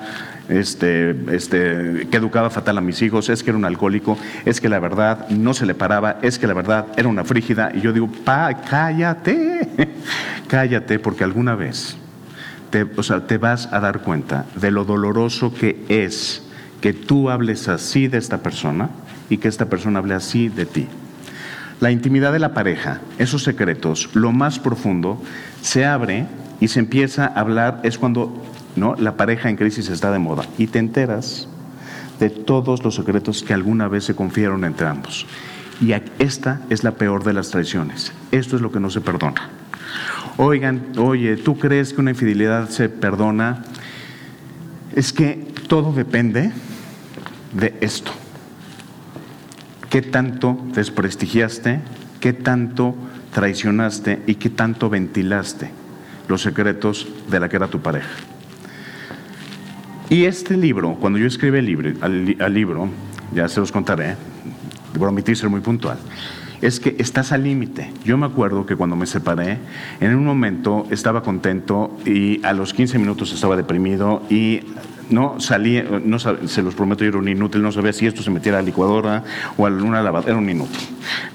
este, 0.49 1.17
este, 1.35 2.07
que 2.11 2.17
educaba 2.17 2.51
fatal 2.51 2.79
a 2.79 2.81
mis 2.81 3.03
hijos. 3.03 3.29
Es 3.29 3.43
que 3.43 3.51
era 3.51 3.59
un 3.59 3.64
alcohólico, 3.64 4.17
es 4.45 4.61
que 4.61 4.69
la 4.69 4.79
verdad 4.79 5.29
no 5.31 5.55
se 5.55 5.67
le 5.67 5.75
paraba, 5.75 6.19
es 6.23 6.38
que 6.38 6.46
la 6.46 6.55
verdad 6.55 6.87
era 6.96 7.09
una 7.09 7.25
frígida. 7.25 7.73
Y 7.75 7.81
yo 7.81 7.92
digo, 7.92 8.09
pa, 8.25 8.55
cállate, 8.55 9.69
cállate, 10.48 10.98
porque 10.98 11.25
alguna 11.25 11.55
vez 11.55 11.96
o 12.96 13.02
sea, 13.05 13.27
te 13.27 13.38
vas 13.38 13.69
a 13.73 13.79
dar 13.79 14.00
cuenta 14.00 14.46
de 14.57 14.73
lo 14.73 14.85
doloroso 14.85 15.55
que 15.55 15.85
es 15.88 16.44
que 16.85 16.92
tú 16.92 17.30
hables 17.30 17.68
así 17.68 18.08
de 18.08 18.18
esta 18.18 18.42
persona 18.42 18.90
y 19.30 19.38
que 19.38 19.48
esta 19.48 19.70
persona 19.70 20.00
hable 20.00 20.12
así 20.12 20.50
de 20.50 20.66
ti. 20.66 20.87
La 21.80 21.90
intimidad 21.90 22.30
de 22.30 22.38
la 22.38 22.52
pareja, 22.52 23.00
esos 23.16 23.42
secretos, 23.42 24.10
lo 24.12 24.32
más 24.32 24.58
profundo, 24.58 25.18
se 25.62 25.87
abre 25.87 26.26
y 26.60 26.68
se 26.68 26.80
empieza 26.80 27.24
a 27.24 27.40
hablar, 27.40 27.80
es 27.85 27.96
cuando 27.96 28.37
¿no? 28.76 28.96
la 28.96 29.16
pareja 29.16 29.48
en 29.48 29.56
crisis 29.56 29.88
está 29.88 30.12
de 30.12 30.18
moda 30.18 30.44
y 30.58 30.66
te 30.66 30.78
enteras 30.78 31.48
de 32.20 32.28
todos 32.28 32.85
los 32.85 32.96
secretos 32.96 33.42
que 33.42 33.54
alguna 33.54 33.88
vez 33.88 34.04
se 34.04 34.14
confiaron 34.14 34.62
entre 34.66 34.87
ambos. 34.87 35.24
Y 35.80 35.94
esta 36.18 36.60
es 36.68 36.85
la 36.85 36.96
peor 36.96 37.24
de 37.24 37.32
las 37.32 37.48
traiciones. 37.48 38.12
Esto 38.30 38.56
es 38.56 38.60
lo 38.60 38.70
que 38.70 38.80
no 38.80 38.90
se 38.90 39.00
perdona. 39.00 39.48
Oigan, 40.37 40.82
oye, 40.98 41.38
¿tú 41.38 41.58
crees 41.58 41.94
que 41.94 42.02
una 42.02 42.10
infidelidad 42.10 42.68
se 42.68 42.90
perdona? 42.90 43.64
Es 44.94 45.14
que 45.14 45.46
todo 45.66 45.90
depende 45.94 46.52
de 47.55 47.75
esto. 47.81 48.13
¿Qué 49.88 50.02
tanto 50.02 50.59
desprestigiaste? 50.75 51.81
¿Qué 52.21 52.33
tanto 52.33 52.94
traicionaste 53.33 54.23
y 54.27 54.35
qué 54.35 54.50
tanto 54.50 54.90
ventilaste 54.90 55.71
los 56.29 56.42
secretos 56.42 57.07
de 57.31 57.40
la 57.40 57.48
que 57.48 57.57
era 57.57 57.69
tu 57.69 57.81
pareja? 57.81 58.11
Y 60.11 60.25
este 60.25 60.57
libro, 60.57 60.96
cuando 61.00 61.19
yo 61.19 61.27
escribí 61.27 61.59
el 61.59 62.55
libro, 62.55 62.88
ya 63.35 63.48
se 63.48 63.61
los 63.61 63.73
contaré, 63.73 64.17
prometí 64.92 65.35
ser 65.35 65.48
muy 65.48 65.61
puntual, 65.61 65.98
es 66.61 66.79
que 66.81 66.96
estás 66.98 67.33
al 67.33 67.42
límite. 67.42 67.90
Yo 68.05 68.17
me 68.17 68.27
acuerdo 68.27 68.67
que 68.67 68.77
cuando 68.77 68.96
me 68.96 69.07
separé, 69.07 69.59
en 70.00 70.15
un 70.15 70.25
momento 70.25 70.87
estaba 70.90 71.23
contento 71.23 71.96
y 72.05 72.44
a 72.44 72.52
los 72.52 72.73
15 72.75 72.98
minutos 72.98 73.33
estaba 73.33 73.57
deprimido 73.57 74.23
y 74.31 74.61
no 75.11 75.40
salí, 75.40 75.83
no, 76.05 76.19
se 76.19 76.63
los 76.63 76.75
prometo, 76.75 77.05
yo 77.05 77.11
era 77.11 77.19
un 77.19 77.29
inútil, 77.29 77.63
no 77.63 77.73
sabía 77.73 77.92
si 77.92 78.07
esto 78.07 78.23
se 78.23 78.31
metiera 78.31 78.59
a 78.59 78.63
la 78.63 78.67
licuadora 78.67 79.25
o 79.57 79.67
a 79.67 79.71
una 79.71 80.02
lavadora, 80.02 80.33
era 80.33 80.38
un 80.38 80.48
inútil. 80.48 80.81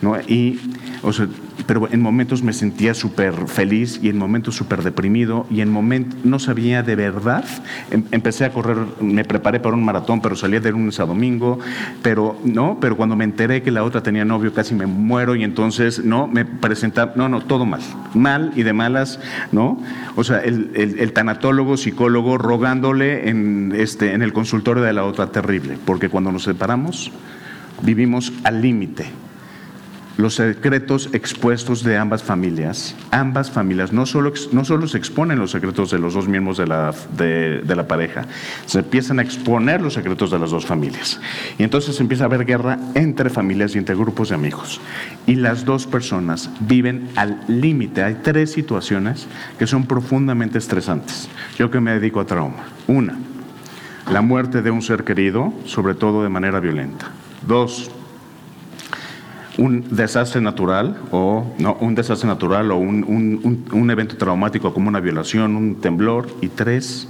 ¿no? 0.01 0.20
Y, 0.22 0.59
o 1.01 1.13
sea, 1.13 1.28
pero 1.66 1.88
en 1.91 2.01
momentos 2.01 2.43
me 2.43 2.53
sentía 2.53 2.93
súper 2.93 3.47
feliz 3.47 3.99
y 4.01 4.10
en 4.10 4.18
momentos 4.18 4.55
súper 4.55 4.84
deprimido 4.84 5.45
y 5.49 5.62
en 5.62 5.72
momentos 5.72 6.20
no 6.24 6.39
sabía 6.39 6.84
de 6.84 6.95
verdad. 6.95 7.45
Em, 7.91 8.03
empecé 8.12 8.45
a 8.45 8.51
correr, 8.51 8.78
me 9.01 9.24
preparé 9.26 9.60
para 9.60 9.76
un 9.76 9.84
maratón, 9.84 10.22
pero 10.22 10.36
salía 10.36 10.60
de 10.60 10.72
lunes 10.72 10.99
a 10.99 11.05
domingo, 11.05 11.60
pero 12.01 12.38
no, 12.43 12.78
pero 12.80 12.97
cuando 12.97 13.16
me 13.16 13.24
enteré 13.24 13.62
que 13.62 13.72
la 13.72 13.84
otra 13.84 14.03
tenía 14.03 14.26
novio 14.26 14.53
casi 14.53 14.76
me 14.76 14.86
muero 14.86 15.36
y 15.36 15.43
entonces 15.43 16.03
no, 16.03 16.28
me 16.28 16.45
presentaba, 16.45 17.14
no, 17.16 17.30
no, 17.30 17.41
todo 17.41 17.66
mal, 17.66 17.82
mal 18.14 18.51
y 18.55 18.64
de 18.64 18.74
malas, 18.74 19.20
¿no? 19.51 19.82
O 20.16 20.24
sea, 20.24 20.39
el, 20.39 20.72
el 20.76 21.14
tanatólogo, 21.14 21.78
psicólogo 21.78 22.38
rogándole 22.38 23.30
en, 23.30 23.74
este, 23.76 24.14
en 24.14 24.22
el 24.22 24.34
consultorio 24.34 24.84
de 24.84 24.93
la 24.93 25.03
otra 25.03 25.28
terrible, 25.28 25.78
porque 25.86 26.10
cuando 26.10 26.32
nos 26.32 26.43
separamos 26.43 27.12
vivimos 27.82 28.34
al 28.43 28.62
límite 28.62 29.05
los 30.20 30.36
secretos 30.36 31.09
expuestos 31.13 31.82
de 31.82 31.95
ambas 31.95 32.24
familias. 32.24 32.93
Ambas 33.09 33.49
familias 33.49 33.93
no 33.93 34.05
solo, 34.05 34.34
no 34.51 34.65
solo 34.65 34.86
se 34.86 34.97
exponen 34.97 35.39
los 35.39 35.51
secretos 35.51 35.91
de 35.91 35.99
los 35.99 36.13
dos 36.13 36.28
miembros 36.28 36.57
de 36.57 36.67
la, 36.67 36.93
de, 37.15 37.63
la 37.74 37.88
pareja, 37.88 38.26
se 38.65 38.80
empiezan 38.80 39.20
a 39.20 39.22
exponer 39.22 39.82
los 39.82 39.93
secretos 39.93 40.30
de 40.30 40.38
las 40.38 40.51
dos 40.51 40.65
familias. 40.65 41.22
Y 41.57 41.63
entonces 41.63 41.97
empieza 42.01 42.26
a 42.26 42.28
haber 42.28 42.43
guerra 42.43 42.78
entre 42.95 43.30
familias 43.30 43.76
y 43.76 43.78
entre 43.78 43.95
grupos 43.95 44.28
de 44.28 44.36
amigos. 44.36 44.82
Y 45.26 45.36
las 45.36 45.63
dos 45.63 45.88
personas 45.88 46.49
viven 46.59 47.07
al 47.15 47.39
límite. 47.47 48.03
Hay 48.03 48.15
tres 48.22 48.51
situaciones 48.51 49.26
que 49.57 49.67
son 49.67 49.86
profundamente 49.86 50.57
estresantes. 50.57 51.30
Yo 51.57 51.72
que 51.72 51.80
me 51.80 51.91
dedico 51.91 52.20
a 52.20 52.26
trauma. 52.26 52.65
Una, 52.88 53.17
la 54.11 54.22
muerte 54.22 54.61
de 54.61 54.70
un 54.70 54.82
ser 54.82 55.05
querido, 55.05 55.53
sobre 55.63 55.93
todo 55.93 56.24
de 56.24 56.30
manera 56.30 56.59
violenta. 56.59 57.07
Dos, 57.47 57.89
un 59.60 59.84
desastre 59.91 60.39
natural 60.39 60.95
o 61.12 61.53
no, 61.60 61.76
un 61.82 61.93
desastre 61.93 62.28
natural 62.28 62.72
o 62.72 62.78
un, 62.78 63.89
evento 63.91 64.16
traumático 64.16 64.74
como 64.74 64.88
una 64.88 65.01
violación, 65.01 65.55
un 65.55 65.82
temblor 65.82 66.30
y 66.41 66.47
tres, 66.47 67.10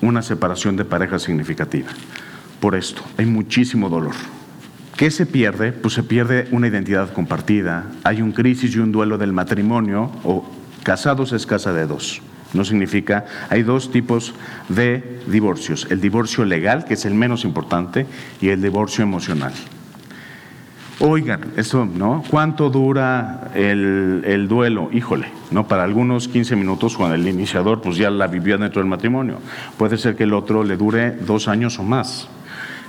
una 0.00 0.22
separación 0.22 0.76
de 0.76 0.84
pareja 0.84 1.18
significativa. 1.18 1.88
Por 2.60 2.76
esto, 2.76 3.02
hay 3.18 3.26
muchísimo 3.26 3.88
dolor. 3.88 4.14
¿Qué 4.96 5.10
se 5.10 5.26
pierde? 5.26 5.72
Pues 5.72 5.94
se 5.94 6.02
pierde 6.02 6.46
una 6.52 6.68
identidad 6.68 7.12
compartida, 7.12 7.86
hay 8.04 8.22
un 8.22 8.32
crisis 8.32 8.74
y 8.76 8.78
un 8.78 8.92
duelo 8.92 9.18
del 9.18 9.32
matrimonio 9.32 10.12
o 10.22 10.48
casados 10.84 11.32
es 11.32 11.44
casa 11.44 11.72
de 11.72 11.86
dos. 11.86 12.22
No 12.52 12.64
significa, 12.64 13.24
hay 13.48 13.62
dos 13.62 13.90
tipos 13.90 14.34
de 14.68 15.20
divorcios, 15.26 15.86
el 15.90 16.00
divorcio 16.00 16.44
legal, 16.44 16.84
que 16.84 16.94
es 16.94 17.04
el 17.04 17.14
menos 17.14 17.44
importante, 17.44 18.06
y 18.40 18.48
el 18.48 18.60
divorcio 18.60 19.02
emocional. 19.02 19.52
Oigan, 21.02 21.40
eso, 21.56 21.86
¿no? 21.86 22.22
¿Cuánto 22.28 22.68
dura 22.68 23.50
el, 23.54 24.46
duelo? 24.48 24.90
Híjole, 24.92 25.28
¿no? 25.50 25.66
Para 25.66 25.82
algunos 25.82 26.28
15 26.28 26.56
minutos, 26.56 26.94
cuando 26.94 27.14
el 27.14 27.26
iniciador 27.26 27.80
pues 27.80 27.96
ya 27.96 28.10
la 28.10 28.26
vivió 28.26 28.58
dentro 28.58 28.82
del 28.82 28.88
matrimonio. 28.88 29.38
Puede 29.78 29.96
ser 29.96 30.14
que 30.14 30.24
el 30.24 30.34
otro 30.34 30.62
le 30.62 30.76
dure 30.76 31.12
dos 31.12 31.48
años 31.48 31.78
o 31.78 31.84
más. 31.84 32.28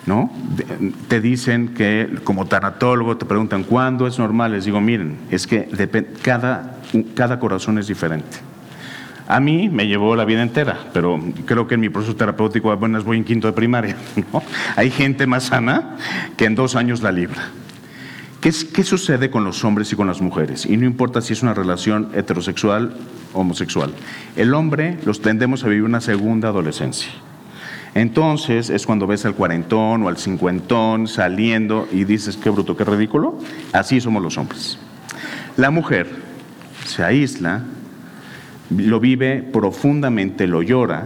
¿No? 0.05 0.29
Te 1.07 1.21
dicen 1.21 1.69
que, 1.69 2.09
como 2.25 2.47
tanatólogo, 2.47 3.15
te 3.15 3.25
preguntan 3.25 3.63
cuándo 3.63 4.07
es 4.07 4.19
normal. 4.19 4.51
Les 4.51 4.65
digo, 4.65 4.81
miren, 4.81 5.17
es 5.29 5.47
que 5.47 5.69
cada, 6.21 6.79
cada 7.15 7.39
corazón 7.39 7.77
es 7.77 7.87
diferente. 7.87 8.39
A 9.27 9.39
mí 9.39 9.69
me 9.69 9.87
llevó 9.87 10.17
la 10.17 10.25
vida 10.25 10.41
entera, 10.41 10.77
pero 10.91 11.17
creo 11.45 11.65
que 11.65 11.75
en 11.75 11.79
mi 11.79 11.87
proceso 11.87 12.17
terapéutico 12.17 12.71
apenas 12.73 13.05
voy 13.05 13.15
en 13.15 13.23
quinto 13.23 13.47
de 13.47 13.53
primaria. 13.53 13.95
¿no? 14.33 14.43
Hay 14.75 14.89
gente 14.89 15.27
más 15.27 15.45
sana 15.45 15.95
que 16.35 16.43
en 16.43 16.55
dos 16.55 16.75
años 16.75 17.01
la 17.01 17.13
libra. 17.13 17.43
¿Qué, 18.41 18.51
sucede 18.51 19.29
con 19.29 19.43
los 19.43 19.63
hombres 19.63 19.93
y 19.93 19.95
con 19.95 20.07
las 20.07 20.19
mujeres? 20.19 20.65
Y 20.65 20.75
no 20.75 20.87
importa 20.87 21.21
si 21.21 21.33
es 21.33 21.43
una 21.43 21.53
relación 21.53 22.09
heterosexual 22.15 22.95
o 23.33 23.41
homosexual. 23.41 23.93
El 24.35 24.55
hombre 24.55 24.97
los 25.05 25.21
tendemos 25.21 25.63
a 25.63 25.67
vivir 25.67 25.83
una 25.83 26.01
segunda 26.01 26.47
adolescencia. 26.47 27.11
Entonces 27.93 28.71
es 28.71 28.87
cuando 28.87 29.05
ves 29.05 29.25
al 29.27 29.35
cuarentón 29.35 30.01
o 30.01 30.07
al 30.07 30.17
cincuentón 30.17 31.07
saliendo 31.07 31.87
y 31.91 32.03
dices, 32.05 32.35
qué 32.35 32.49
bruto, 32.49 32.75
qué 32.75 32.83
ridículo. 32.83 33.37
Así 33.73 34.01
somos 34.01 34.23
los 34.23 34.39
hombres. 34.39 34.79
La 35.55 35.69
mujer 35.69 36.07
se 36.85 37.03
aísla, 37.03 37.61
lo 38.75 38.99
vive 38.99 39.43
profundamente, 39.43 40.47
lo 40.47 40.63
llora 40.63 41.03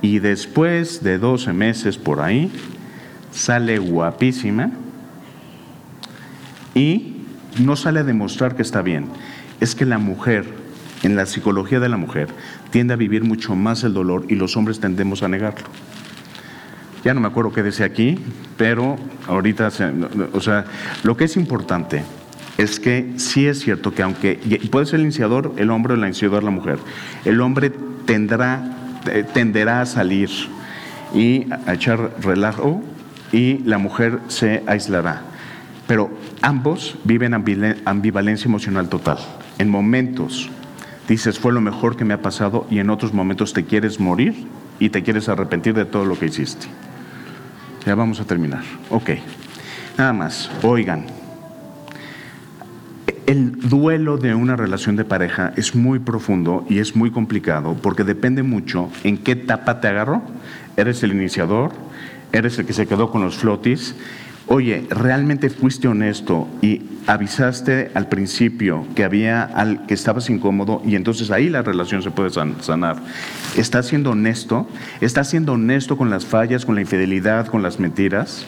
y 0.00 0.20
después 0.20 1.04
de 1.04 1.18
12 1.18 1.52
meses 1.52 1.98
por 1.98 2.22
ahí 2.22 2.50
sale 3.32 3.78
guapísima 3.78 4.70
y 6.78 7.16
no 7.58 7.74
sale 7.74 8.00
a 8.00 8.04
demostrar 8.04 8.54
que 8.54 8.62
está 8.62 8.82
bien. 8.82 9.06
Es 9.60 9.74
que 9.74 9.84
la 9.84 9.98
mujer, 9.98 10.44
en 11.02 11.16
la 11.16 11.26
psicología 11.26 11.80
de 11.80 11.88
la 11.88 11.96
mujer, 11.96 12.28
tiende 12.70 12.94
a 12.94 12.96
vivir 12.96 13.24
mucho 13.24 13.56
más 13.56 13.82
el 13.82 13.94
dolor 13.94 14.26
y 14.28 14.36
los 14.36 14.56
hombres 14.56 14.78
tendemos 14.78 15.24
a 15.24 15.28
negarlo. 15.28 15.66
Ya 17.04 17.14
no 17.14 17.20
me 17.20 17.26
acuerdo 17.26 17.52
qué 17.52 17.64
decía 17.64 17.86
aquí, 17.86 18.16
pero 18.56 18.96
ahorita, 19.26 19.72
o 20.32 20.40
sea, 20.40 20.64
lo 21.02 21.16
que 21.16 21.24
es 21.24 21.36
importante 21.36 22.04
es 22.58 22.78
que 22.78 23.14
sí 23.16 23.46
es 23.46 23.58
cierto 23.58 23.92
que 23.92 24.02
aunque 24.02 24.36
puede 24.70 24.86
ser 24.86 24.96
el 24.96 25.02
iniciador 25.02 25.54
el 25.56 25.70
hombre 25.70 25.94
o 25.94 25.96
la 25.96 26.06
iniciadora 26.06 26.44
la 26.44 26.50
mujer, 26.50 26.78
el 27.24 27.40
hombre 27.40 27.72
tendrá, 28.04 28.62
eh, 29.10 29.24
tenderá 29.32 29.80
a 29.80 29.86
salir 29.86 30.30
y 31.12 31.46
a 31.66 31.74
echar 31.74 32.12
relajo 32.20 32.82
y 33.32 33.58
la 33.64 33.78
mujer 33.78 34.20
se 34.28 34.62
aislará. 34.66 35.22
Pero 35.88 36.10
ambos 36.42 36.96
viven 37.02 37.34
ambivalencia 37.34 38.46
emocional 38.46 38.88
total. 38.88 39.18
En 39.58 39.70
momentos 39.70 40.50
dices, 41.08 41.38
fue 41.38 41.52
lo 41.52 41.62
mejor 41.62 41.96
que 41.96 42.04
me 42.04 42.14
ha 42.14 42.22
pasado 42.22 42.66
y 42.70 42.78
en 42.78 42.90
otros 42.90 43.14
momentos 43.14 43.54
te 43.54 43.64
quieres 43.64 43.98
morir 43.98 44.46
y 44.78 44.90
te 44.90 45.02
quieres 45.02 45.28
arrepentir 45.30 45.74
de 45.74 45.86
todo 45.86 46.04
lo 46.04 46.16
que 46.18 46.26
hiciste. 46.26 46.66
Ya 47.86 47.94
vamos 47.94 48.20
a 48.20 48.24
terminar. 48.24 48.62
Ok. 48.90 49.12
Nada 49.96 50.12
más, 50.12 50.50
oigan, 50.62 51.06
el 53.26 53.58
duelo 53.58 54.18
de 54.18 54.34
una 54.34 54.56
relación 54.56 54.94
de 54.94 55.06
pareja 55.06 55.54
es 55.56 55.74
muy 55.74 56.00
profundo 56.00 56.66
y 56.68 56.80
es 56.80 56.96
muy 56.96 57.10
complicado 57.10 57.76
porque 57.82 58.04
depende 58.04 58.42
mucho 58.42 58.90
en 59.04 59.16
qué 59.16 59.32
etapa 59.32 59.80
te 59.80 59.88
agarró. 59.88 60.22
¿Eres 60.76 61.02
el 61.02 61.12
iniciador? 61.12 61.72
¿Eres 62.30 62.58
el 62.58 62.66
que 62.66 62.74
se 62.74 62.86
quedó 62.86 63.10
con 63.10 63.22
los 63.22 63.36
flotis? 63.38 63.94
Oye, 64.48 64.86
¿realmente 64.90 65.50
fuiste 65.50 65.88
honesto 65.88 66.48
y 66.62 66.82
avisaste 67.06 67.90
al 67.94 68.08
principio 68.08 68.86
que 68.94 69.04
había 69.04 69.44
al, 69.44 69.86
que 69.86 69.94
estabas 69.94 70.28
incómodo 70.30 70.82
y 70.84 70.96
entonces 70.96 71.30
ahí 71.30 71.48
la 71.48 71.62
relación 71.62 72.02
se 72.02 72.10
puede 72.10 72.30
sanar? 72.30 72.96
¿Estás 73.56 73.86
siendo 73.86 74.10
honesto? 74.10 74.68
¿Estás 75.00 75.28
siendo 75.28 75.52
honesto 75.52 75.96
con 75.96 76.10
las 76.10 76.24
fallas, 76.24 76.64
con 76.64 76.74
la 76.74 76.80
infidelidad, 76.80 77.46
con 77.46 77.62
las 77.62 77.78
mentiras? 77.78 78.44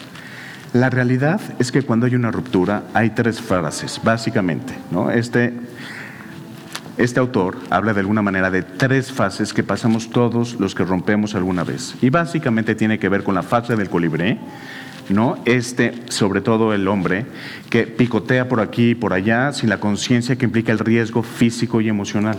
La 0.73 0.89
realidad 0.89 1.41
es 1.59 1.71
que 1.71 1.81
cuando 1.81 2.05
hay 2.05 2.15
una 2.15 2.31
ruptura 2.31 2.83
hay 2.93 3.11
tres 3.11 3.41
frases, 3.41 3.99
básicamente, 4.03 4.73
¿no? 4.89 5.11
Este 5.11 5.53
este 6.97 7.19
autor 7.19 7.57
habla 7.69 7.93
de 7.93 8.01
alguna 8.01 8.21
manera 8.21 8.51
de 8.51 8.63
tres 8.63 9.11
fases 9.11 9.53
que 9.53 9.63
pasamos 9.63 10.09
todos 10.09 10.59
los 10.59 10.75
que 10.75 10.83
rompemos 10.83 11.35
alguna 11.35 11.63
vez. 11.63 11.95
Y 12.01 12.09
básicamente 12.09 12.75
tiene 12.75 12.99
que 12.99 13.09
ver 13.09 13.23
con 13.23 13.33
la 13.33 13.43
fase 13.43 13.75
del 13.75 13.89
colibrí, 13.89 14.37
¿no? 15.13 15.37
Este, 15.45 15.93
sobre 16.09 16.41
todo 16.41 16.73
el 16.73 16.87
hombre, 16.87 17.25
que 17.69 17.87
picotea 17.87 18.47
por 18.47 18.59
aquí 18.59 18.91
y 18.91 18.95
por 18.95 19.13
allá 19.13 19.53
sin 19.53 19.69
la 19.69 19.79
conciencia 19.79 20.35
que 20.35 20.45
implica 20.45 20.71
el 20.71 20.79
riesgo 20.79 21.23
físico 21.23 21.81
y 21.81 21.89
emocional. 21.89 22.37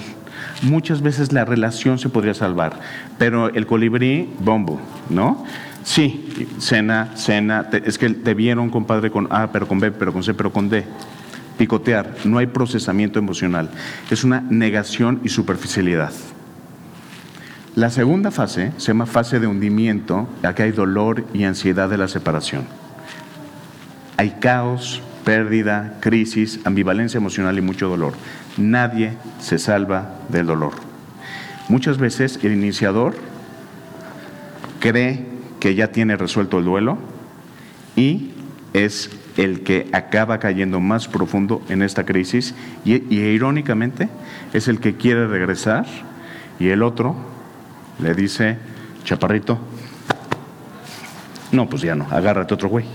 Muchas 0.62 1.02
veces 1.02 1.32
la 1.32 1.44
relación 1.44 1.98
se 1.98 2.08
podría 2.08 2.34
salvar, 2.34 2.78
pero 3.18 3.48
el 3.48 3.66
colibrí, 3.66 4.28
bombo, 4.40 4.80
¿no? 5.10 5.44
Sí, 5.84 6.48
cena, 6.58 7.10
cena, 7.16 7.68
es 7.84 7.98
que 7.98 8.10
te 8.10 8.34
vieron 8.34 8.70
compadre 8.70 9.10
con 9.10 9.28
A, 9.30 9.50
pero 9.50 9.66
con 9.66 9.80
B, 9.80 9.90
pero 9.90 10.12
con 10.12 10.22
C, 10.22 10.34
pero 10.34 10.52
con 10.52 10.68
D. 10.68 10.84
Picotear, 11.58 12.14
no 12.24 12.38
hay 12.38 12.46
procesamiento 12.46 13.18
emocional, 13.18 13.70
es 14.10 14.24
una 14.24 14.40
negación 14.40 15.20
y 15.24 15.28
superficialidad. 15.28 16.12
La 17.74 17.88
segunda 17.88 18.30
fase 18.30 18.72
se 18.76 18.88
llama 18.88 19.06
fase 19.06 19.40
de 19.40 19.46
hundimiento, 19.46 20.28
aquí 20.42 20.62
hay 20.62 20.72
dolor 20.72 21.24
y 21.32 21.44
ansiedad 21.44 21.88
de 21.88 21.96
la 21.96 22.06
separación. 22.06 22.64
Hay 24.18 24.36
caos, 24.40 25.00
pérdida, 25.24 25.96
crisis, 26.00 26.60
ambivalencia 26.64 27.16
emocional 27.16 27.56
y 27.56 27.62
mucho 27.62 27.88
dolor. 27.88 28.12
Nadie 28.58 29.14
se 29.40 29.58
salva 29.58 30.16
del 30.28 30.46
dolor. 30.46 30.72
Muchas 31.70 31.96
veces 31.96 32.38
el 32.42 32.52
iniciador 32.52 33.14
cree 34.78 35.24
que 35.58 35.74
ya 35.74 35.92
tiene 35.92 36.16
resuelto 36.16 36.58
el 36.58 36.66
duelo 36.66 36.98
y 37.96 38.32
es 38.74 39.10
el 39.38 39.62
que 39.62 39.88
acaba 39.92 40.38
cayendo 40.40 40.78
más 40.80 41.08
profundo 41.08 41.62
en 41.70 41.80
esta 41.80 42.04
crisis 42.04 42.54
y, 42.84 43.14
irónicamente 43.14 44.10
es 44.52 44.68
el 44.68 44.78
que 44.78 44.96
quiere 44.96 45.26
regresar 45.26 45.86
y 46.58 46.68
el 46.68 46.82
otro 46.82 47.31
le 47.98 48.14
dice, 48.14 48.58
chaparrito, 49.04 49.58
no, 51.52 51.68
pues 51.68 51.82
ya 51.82 51.94
no, 51.94 52.06
agárrate 52.10 52.54
otro 52.54 52.68
güey. 52.68 52.86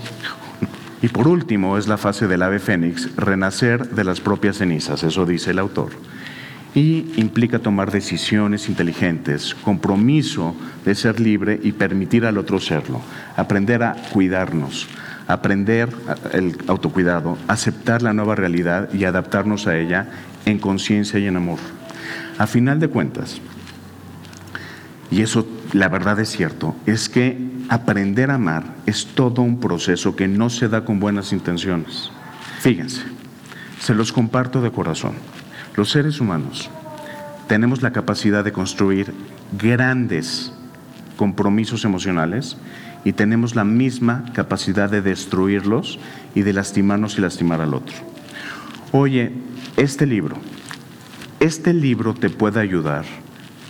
Y 1.00 1.08
por 1.08 1.28
último 1.28 1.78
es 1.78 1.86
la 1.86 1.96
fase 1.96 2.26
del 2.26 2.42
ave 2.42 2.58
fénix, 2.58 3.14
renacer 3.16 3.90
de 3.90 4.04
las 4.04 4.20
propias 4.20 4.58
cenizas, 4.58 5.04
eso 5.04 5.24
dice 5.24 5.52
el 5.52 5.60
autor. 5.60 5.90
Y 6.74 7.12
implica 7.16 7.60
tomar 7.60 7.92
decisiones 7.92 8.68
inteligentes, 8.68 9.54
compromiso 9.54 10.56
de 10.84 10.94
ser 10.94 11.20
libre 11.20 11.58
y 11.62 11.72
permitir 11.72 12.26
al 12.26 12.36
otro 12.36 12.58
serlo, 12.60 13.00
aprender 13.36 13.84
a 13.84 13.94
cuidarnos, 14.12 14.88
aprender 15.28 15.88
el 16.32 16.56
autocuidado, 16.66 17.38
aceptar 17.46 18.02
la 18.02 18.12
nueva 18.12 18.34
realidad 18.34 18.92
y 18.92 19.04
adaptarnos 19.04 19.66
a 19.66 19.78
ella 19.78 20.08
en 20.46 20.58
conciencia 20.58 21.18
y 21.20 21.26
en 21.26 21.36
amor. 21.36 21.58
A 22.38 22.46
final 22.46 22.80
de 22.80 22.88
cuentas, 22.88 23.40
y 25.10 25.22
eso 25.22 25.46
la 25.72 25.88
verdad 25.88 26.18
es 26.20 26.30
cierto, 26.30 26.76
es 26.86 27.08
que 27.08 27.38
aprender 27.68 28.30
a 28.30 28.34
amar 28.34 28.64
es 28.86 29.06
todo 29.06 29.42
un 29.42 29.60
proceso 29.60 30.16
que 30.16 30.28
no 30.28 30.50
se 30.50 30.68
da 30.68 30.84
con 30.84 31.00
buenas 31.00 31.32
intenciones. 31.32 32.10
Fíjense, 32.60 33.02
se 33.80 33.94
los 33.94 34.12
comparto 34.12 34.60
de 34.60 34.70
corazón. 34.70 35.14
Los 35.76 35.90
seres 35.90 36.20
humanos 36.20 36.70
tenemos 37.46 37.82
la 37.82 37.92
capacidad 37.92 38.44
de 38.44 38.52
construir 38.52 39.14
grandes 39.58 40.52
compromisos 41.16 41.84
emocionales 41.84 42.56
y 43.04 43.12
tenemos 43.12 43.54
la 43.54 43.64
misma 43.64 44.24
capacidad 44.34 44.90
de 44.90 45.02
destruirlos 45.02 45.98
y 46.34 46.42
de 46.42 46.52
lastimarnos 46.52 47.16
y 47.16 47.20
lastimar 47.20 47.60
al 47.60 47.74
otro. 47.74 47.96
Oye, 48.92 49.32
este 49.76 50.06
libro, 50.06 50.36
este 51.40 51.72
libro 51.72 52.14
te 52.14 52.30
puede 52.30 52.60
ayudar 52.60 53.04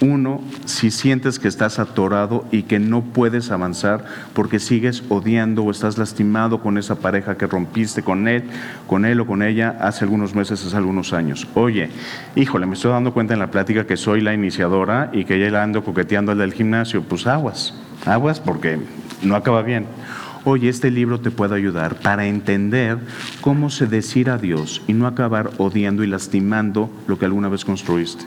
uno, 0.00 0.40
si 0.64 0.90
sientes 0.90 1.38
que 1.38 1.48
estás 1.48 1.78
atorado 1.78 2.46
y 2.50 2.62
que 2.64 2.78
no 2.78 3.02
puedes 3.02 3.50
avanzar 3.50 4.04
porque 4.32 4.60
sigues 4.60 5.02
odiando 5.08 5.64
o 5.64 5.70
estás 5.70 5.98
lastimado 5.98 6.60
con 6.60 6.78
esa 6.78 6.96
pareja 6.96 7.36
que 7.36 7.46
rompiste 7.46 8.02
con 8.02 8.28
él, 8.28 8.44
con 8.86 9.04
él 9.04 9.20
o 9.20 9.26
con 9.26 9.42
ella 9.42 9.76
hace 9.80 10.04
algunos 10.04 10.34
meses, 10.34 10.64
hace 10.64 10.76
algunos 10.76 11.12
años. 11.12 11.48
Oye, 11.54 11.90
híjole, 12.36 12.66
me 12.66 12.74
estoy 12.74 12.92
dando 12.92 13.12
cuenta 13.12 13.34
en 13.34 13.40
la 13.40 13.50
plática 13.50 13.86
que 13.86 13.96
soy 13.96 14.20
la 14.20 14.34
iniciadora 14.34 15.10
y 15.12 15.24
que 15.24 15.38
ya 15.38 15.50
la 15.50 15.62
ando 15.62 15.82
coqueteando 15.82 16.32
al 16.32 16.38
del 16.38 16.52
gimnasio. 16.52 17.02
Pues 17.02 17.26
aguas, 17.26 17.74
aguas 18.06 18.40
porque 18.40 18.78
no 19.22 19.34
acaba 19.34 19.62
bien. 19.62 19.86
Oye, 20.44 20.68
este 20.68 20.90
libro 20.90 21.20
te 21.20 21.30
puede 21.30 21.56
ayudar 21.56 21.96
para 21.96 22.26
entender 22.26 22.98
cómo 23.40 23.70
se 23.70 23.86
decir 23.86 24.30
adiós 24.30 24.80
y 24.86 24.92
no 24.92 25.06
acabar 25.06 25.50
odiando 25.58 26.04
y 26.04 26.06
lastimando 26.06 26.88
lo 27.06 27.18
que 27.18 27.24
alguna 27.24 27.48
vez 27.48 27.64
construiste 27.64 28.24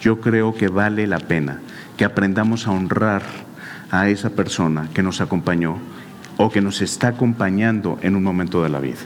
yo 0.00 0.20
creo 0.20 0.54
que 0.54 0.68
vale 0.68 1.06
la 1.06 1.18
pena 1.18 1.60
que 1.96 2.04
aprendamos 2.04 2.66
a 2.66 2.72
honrar 2.72 3.22
a 3.90 4.08
esa 4.08 4.30
persona 4.30 4.88
que 4.94 5.02
nos 5.02 5.20
acompañó 5.20 5.78
o 6.36 6.50
que 6.50 6.60
nos 6.60 6.80
está 6.80 7.08
acompañando 7.08 7.98
en 8.02 8.16
un 8.16 8.22
momento 8.22 8.62
de 8.62 8.70
la 8.70 8.80
vida. 8.80 9.00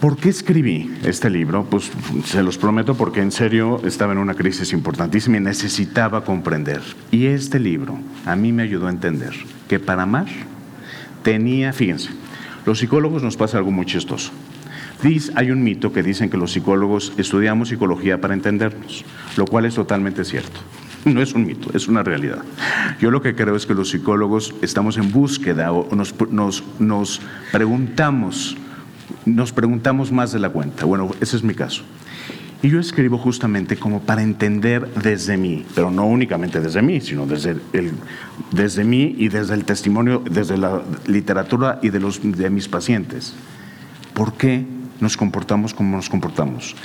¿Por 0.00 0.16
qué 0.16 0.28
escribí 0.28 0.92
este 1.04 1.30
libro? 1.30 1.64
Pues 1.64 1.90
se 2.24 2.42
los 2.42 2.58
prometo 2.58 2.96
porque 2.96 3.20
en 3.20 3.30
serio 3.30 3.80
estaba 3.84 4.12
en 4.12 4.18
una 4.18 4.34
crisis 4.34 4.72
importantísima 4.72 5.36
y 5.36 5.40
necesitaba 5.40 6.24
comprender. 6.24 6.82
Y 7.10 7.26
este 7.26 7.60
libro 7.60 7.98
a 8.26 8.34
mí 8.34 8.52
me 8.52 8.64
ayudó 8.64 8.88
a 8.88 8.90
entender 8.90 9.32
que 9.68 9.78
para 9.78 10.02
amar 10.02 10.26
tenía, 11.22 11.72
fíjense, 11.72 12.10
los 12.66 12.80
psicólogos 12.80 13.22
nos 13.22 13.36
pasa 13.36 13.58
algo 13.58 13.70
muy 13.70 13.86
chistoso 13.86 14.32
hay 15.34 15.50
un 15.50 15.64
mito 15.64 15.92
que 15.92 16.02
dicen 16.02 16.30
que 16.30 16.36
los 16.36 16.52
psicólogos 16.52 17.12
estudiamos 17.16 17.68
psicología 17.70 18.20
para 18.20 18.34
entendernos, 18.34 19.04
lo 19.36 19.46
cual 19.46 19.64
es 19.64 19.74
totalmente 19.74 20.24
cierto. 20.24 20.60
No 21.04 21.20
es 21.20 21.32
un 21.32 21.44
mito, 21.44 21.76
es 21.76 21.88
una 21.88 22.04
realidad. 22.04 22.42
Yo 23.00 23.10
lo 23.10 23.20
que 23.20 23.34
creo 23.34 23.56
es 23.56 23.66
que 23.66 23.74
los 23.74 23.90
psicólogos 23.90 24.54
estamos 24.62 24.96
en 24.98 25.10
búsqueda 25.10 25.72
o 25.72 25.92
nos, 25.96 26.14
nos 26.78 27.20
preguntamos, 27.50 28.56
nos 29.26 29.52
preguntamos 29.52 30.12
más 30.12 30.30
de 30.30 30.38
la 30.38 30.50
cuenta. 30.50 30.84
Bueno, 30.84 31.10
ese 31.20 31.36
es 31.36 31.42
mi 31.42 31.54
caso. 31.54 31.82
Y 32.62 32.68
yo 32.68 32.78
escribo 32.78 33.18
justamente 33.18 33.76
como 33.76 34.02
para 34.02 34.22
entender 34.22 34.86
desde 35.02 35.36
mí, 35.36 35.66
pero 35.74 35.90
no 35.90 36.06
únicamente 36.06 36.60
desde 36.60 36.80
mí, 36.80 37.00
sino 37.00 37.26
desde, 37.26 37.56
el, 37.72 37.90
desde 38.52 38.84
mí 38.84 39.16
y 39.18 39.28
desde 39.28 39.54
el 39.54 39.64
testimonio, 39.64 40.22
desde 40.30 40.56
la 40.56 40.80
literatura 41.08 41.80
y 41.82 41.90
de, 41.90 41.98
los, 41.98 42.20
de 42.22 42.50
mis 42.50 42.68
pacientes. 42.68 43.34
¿Por 44.14 44.34
qué 44.34 44.64
nos 45.02 45.16
comportamos 45.16 45.74
como 45.74 45.96
nos 45.96 46.08
comportamos 46.08 46.76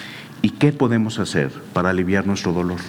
y 0.41 0.49
qué 0.49 0.73
podemos 0.73 1.19
hacer 1.19 1.51
para 1.71 1.91
aliviar 1.91 2.25
nuestro 2.25 2.51
dolor. 2.51 2.79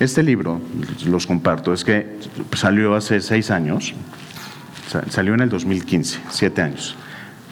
Este 0.00 0.22
libro, 0.22 0.60
los 1.06 1.26
comparto, 1.26 1.72
es 1.72 1.84
que 1.84 2.18
salió 2.54 2.94
hace 2.96 3.20
seis 3.20 3.50
años, 3.50 3.94
salió 5.08 5.34
en 5.34 5.40
el 5.40 5.48
2015, 5.50 6.18
siete 6.30 6.62
años, 6.62 6.96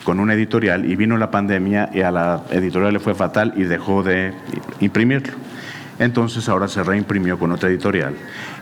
con 0.03 0.18
una 0.18 0.34
editorial 0.34 0.90
y 0.90 0.96
vino 0.96 1.16
la 1.16 1.30
pandemia 1.30 1.90
y 1.94 2.01
a 2.01 2.11
la 2.11 2.42
editorial 2.51 2.94
le 2.94 3.01
fue 3.01 3.14
fatal 3.14 3.55
y 3.57 3.62
dejó 3.62 4.03
de 4.03 4.32
imprimirlo. 4.80 5.34
Entonces 5.99 6.49
ahora 6.49 6.68
se 6.68 6.82
reimprimió 6.82 7.38
con 7.38 7.53
otra 7.53 7.68
editorial. 7.68 8.14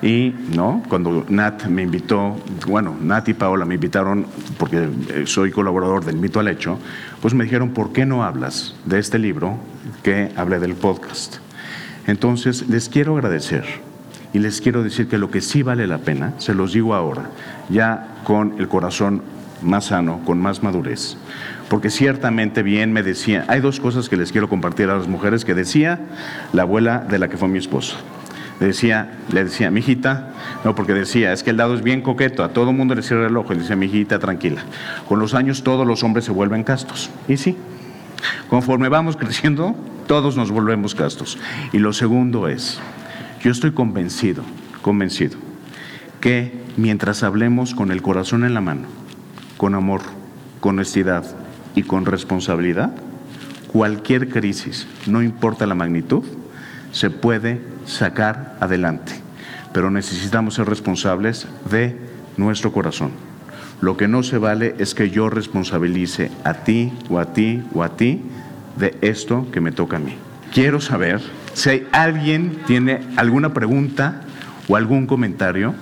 Y 0.03 0.35
no, 0.55 0.83
cuando 0.89 1.25
Nat 1.29 1.67
me 1.67 1.83
invitó, 1.83 2.37
bueno, 2.67 2.97
Nat 3.01 3.29
y 3.29 3.35
Paola 3.35 3.65
me 3.65 3.75
invitaron, 3.75 4.27
porque 4.59 4.89
eh, 5.11 5.25
soy 5.27 5.51
colaborador 5.51 6.05
del 6.05 6.17
Mito 6.17 6.41
al 6.41 6.49
Hecho, 6.49 6.79
pues 7.21 7.35
me 7.35 7.45
dijeron, 7.45 7.71
¿por 7.71 7.93
qué 7.93 8.07
no 8.07 8.25
hablas 8.25 8.75
de 8.85 8.99
este 8.99 9.19
libro 9.19 9.59
que 10.03 10.33
hablé 10.37 10.59
del 10.59 10.75
podcast? 10.75 11.37
Entonces 12.07 12.69
les 12.69 12.89
quiero 12.89 13.15
agradecer 13.17 13.65
y 14.33 14.39
les 14.39 14.61
quiero 14.61 14.83
decir 14.83 15.09
que 15.09 15.19
lo 15.19 15.31
que 15.31 15.41
sí 15.41 15.63
vale 15.63 15.87
la 15.87 15.99
pena, 15.99 16.35
se 16.39 16.55
los 16.55 16.73
digo 16.73 16.95
ahora, 16.95 17.31
ya 17.69 18.09
con 18.25 18.55
el 18.59 18.69
corazón 18.69 19.23
más 19.63 19.87
sano, 19.87 20.21
con 20.25 20.39
más 20.39 20.63
madurez 20.63 21.17
porque 21.69 21.91
ciertamente 21.91 22.63
bien 22.63 22.93
me 22.93 23.03
decía, 23.03 23.45
hay 23.49 23.61
dos 23.61 23.81
cosas 23.81 24.09
que 24.09 24.17
les 24.17 24.33
quiero 24.33 24.49
compartir 24.49 24.89
a 24.89 24.97
las 24.97 25.09
mujeres 25.09 25.45
que 25.45 25.55
decía 25.55 26.01
la 26.53 26.63
abuela 26.63 26.99
de 26.99 27.19
la 27.19 27.29
que 27.29 27.37
fue 27.37 27.49
mi 27.49 27.59
esposa. 27.59 27.97
Le 28.61 28.69
decía, 28.69 29.19
le 29.33 29.45
decía, 29.45 29.71
mijita, 29.71 30.31
no, 30.65 30.75
porque 30.75 30.95
decía, 30.95 31.33
es 31.33 31.43
que 31.43 31.51
el 31.51 31.59
dado 31.59 31.75
es 31.75 31.83
bien 31.83 32.01
coqueto, 32.01 32.43
a 32.43 32.51
todo 32.51 32.73
mundo 32.73 32.95
le 32.95 33.03
cierra 33.03 33.27
el 33.27 33.37
ojo, 33.37 33.53
y 33.53 33.59
dice, 33.59 33.77
mijita, 33.77 34.19
tranquila. 34.19 34.63
Con 35.09 35.19
los 35.19 35.35
años 35.35 35.63
todos 35.63 35.87
los 35.87 36.03
hombres 36.03 36.25
se 36.25 36.33
vuelven 36.33 36.65
castos. 36.65 37.11
Y 37.29 37.37
sí, 37.37 37.57
conforme 38.49 38.89
vamos 38.89 39.17
creciendo, 39.17 39.75
todos 40.07 40.37
nos 40.37 40.51
volvemos 40.51 40.95
castos. 40.95 41.39
Y 41.73 41.79
lo 41.79 41.93
segundo 41.93 42.49
es, 42.49 42.81
yo 43.43 43.51
estoy 43.51 43.73
convencido, 43.73 44.43
convencido, 44.81 45.37
que 46.21 46.53
mientras 46.79 47.23
hablemos 47.23 47.75
con 47.75 47.91
el 47.91 48.01
corazón 48.01 48.45
en 48.45 48.55
la 48.55 48.63
mano, 48.63 48.89
con 49.57 49.75
amor, 49.75 50.03
con 50.61 50.77
honestidad, 50.77 51.25
y 51.77 51.83
con 51.83 52.07
responsabilidad, 52.07 52.91
cualquier 53.69 54.31
crisis, 54.31 54.89
no 55.07 55.23
importa 55.23 55.67
la 55.67 55.77
magnitud, 55.77 56.25
se 56.91 57.11
puede 57.11 57.61
sacar 57.85 58.57
adelante. 58.59 59.13
Pero 59.73 59.91
necesitamos 59.91 60.55
ser 60.55 60.67
responsables 60.67 61.47
de 61.71 61.97
nuestro 62.39 62.73
corazón. 62.73 63.11
Lo 63.83 63.99
que 63.99 64.09
no 64.09 64.23
se 64.23 64.39
vale 64.39 64.75
es 64.79 64.95
que 64.95 65.11
yo 65.11 65.29
responsabilice 65.29 66.31
a 66.45 66.55
ti 66.55 66.93
o 67.11 67.19
a 67.21 67.35
ti 67.35 67.63
o 67.75 67.83
a 67.83 67.91
ti 67.91 68.23
de 68.79 68.97
esto 69.03 69.47
que 69.53 69.61
me 69.61 69.71
toca 69.71 69.99
a 69.99 70.01
mí. 70.01 70.15
Quiero 70.55 70.81
saber 70.81 71.21
si 71.53 71.87
alguien 71.93 72.57
tiene 72.67 73.01
alguna 73.17 73.53
pregunta 73.53 74.23
o 74.67 74.77
algún 74.77 75.07
comentario 75.07 75.75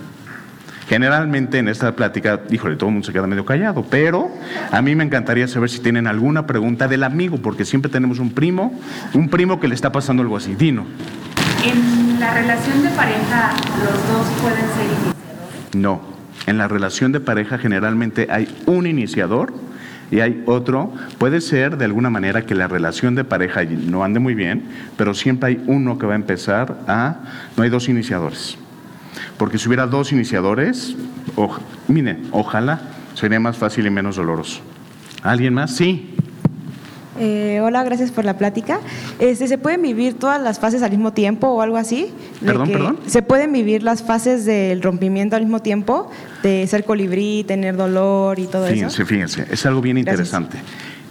Generalmente 0.89 1.59
en 1.59 1.69
esta 1.69 1.97
plática, 1.97 2.41
híjole, 2.51 2.77
todo 2.77 2.89
el 2.89 2.95
mundo 2.95 3.07
se 3.07 3.13
queda 3.13 3.27
medio 3.27 3.45
callado, 3.45 3.85
pero 3.89 4.31
a 4.71 4.83
mí 4.83 4.95
me 4.95 5.05
encantaría 5.05 5.49
saber 5.49 5.71
si 5.71 5.81
tienen 5.81 6.07
alguna 6.07 6.47
pregunta 6.47 6.89
del 6.89 7.05
amigo, 7.05 7.39
porque 7.39 7.65
siempre 7.65 7.91
tenemos 7.91 8.19
un 8.19 8.31
primo, 8.31 8.79
un 9.15 9.29
primo 9.29 9.61
que 9.61 9.69
le 9.69 9.75
está 9.75 9.93
pasando 9.93 10.23
algo 10.23 10.37
así. 10.37 10.55
Dino. 10.55 10.85
¿En 11.65 12.21
la 12.21 12.35
relación 12.35 12.83
de 12.83 12.91
pareja 12.91 13.53
los 13.79 14.09
dos 14.09 14.27
pueden 14.43 14.59
ser 14.59 14.85
iniciadores? 14.85 15.75
No, 15.75 16.03
en 16.47 16.59
la 16.59 16.69
relación 16.69 17.13
de 17.13 17.21
pareja 17.21 17.57
generalmente 17.57 18.27
hay 18.31 18.47
un 18.67 18.87
iniciador 18.87 19.55
y 20.11 20.21
hay 20.21 20.43
otro. 20.45 20.93
Puede 21.17 21.41
ser 21.41 21.79
de 21.79 21.87
alguna 21.87 22.11
manera 22.11 22.43
que 22.43 22.55
la 22.55 22.69
relación 22.69 23.15
de 23.15 23.25
pareja 23.25 23.65
no 23.65 24.05
ande 24.05 24.21
muy 24.21 24.35
bien, 24.35 24.65
pero 24.99 25.15
siempre 25.15 25.49
hay 25.49 25.65
uno 25.67 25.99
que 25.99 26.05
va 26.05 26.13
a 26.13 26.17
empezar 26.17 26.77
a... 26.87 27.17
No 27.57 27.63
hay 27.63 27.71
dos 27.71 27.89
iniciadores 27.89 28.59
Porque 29.37 29.59
si 29.59 29.69
hubiera 29.69 29.87
dos 29.87 30.13
iniciadores, 30.13 30.97
miren, 31.89 32.29
ojalá 32.31 32.81
sería 33.15 33.41
más 33.41 33.57
fácil 33.57 33.87
y 33.87 33.91
menos 33.91 34.17
doloroso. 34.17 34.61
¿Alguien 35.23 35.55
más? 35.55 35.75
Sí. 35.75 36.15
Eh, 37.19 37.61
hola, 37.63 37.85
gracias 37.85 38.11
por 38.11 38.25
la 38.25 38.37
plática. 38.37 38.81
Este, 39.19 39.47
¿Se 39.47 39.59
pueden 39.59 39.83
vivir 39.83 40.15
todas 40.15 40.43
las 40.43 40.59
fases 40.59 40.83
al 40.83 40.91
mismo 40.91 41.13
tiempo 41.13 41.47
o 41.49 41.63
algo 41.63 41.77
así? 41.77 42.13
Perdón, 42.45 42.71
perdón. 42.71 42.99
¿Se 43.07 43.23
pueden 43.23 43.53
vivir 43.53 43.83
las 43.83 44.03
fases 44.03 44.45
del 44.45 44.83
rompimiento 44.83 45.37
al 45.37 45.43
mismo 45.43 45.61
tiempo? 45.61 46.11
De 46.43 46.67
ser 46.67 46.85
colibrí, 46.85 47.45
tener 47.45 47.77
dolor 47.77 48.39
y 48.39 48.47
todo 48.47 48.67
eso. 48.67 48.75
Fíjense, 48.75 49.05
fíjense, 49.05 49.47
es 49.51 49.65
algo 49.67 49.81
bien 49.81 49.99
interesante. 49.99 50.59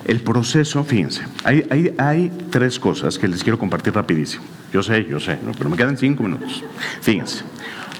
El 0.05 0.19
proceso, 0.19 0.83
fíjense, 0.83 1.21
hay, 1.45 1.65
hay, 1.69 1.93
hay, 1.97 2.31
tres 2.49 2.77
cosas 2.77 3.17
que 3.17 3.25
les 3.29 3.41
quiero 3.41 3.57
compartir 3.57 3.93
rapidísimo. 3.93 4.43
Yo 4.73 4.83
sé, 4.83 5.05
yo 5.05 5.17
sé, 5.21 5.37
pero 5.57 5.69
me 5.69 5.77
quedan 5.77 5.97
cinco 5.97 6.23
minutos. 6.23 6.61
Fíjense, 7.01 7.45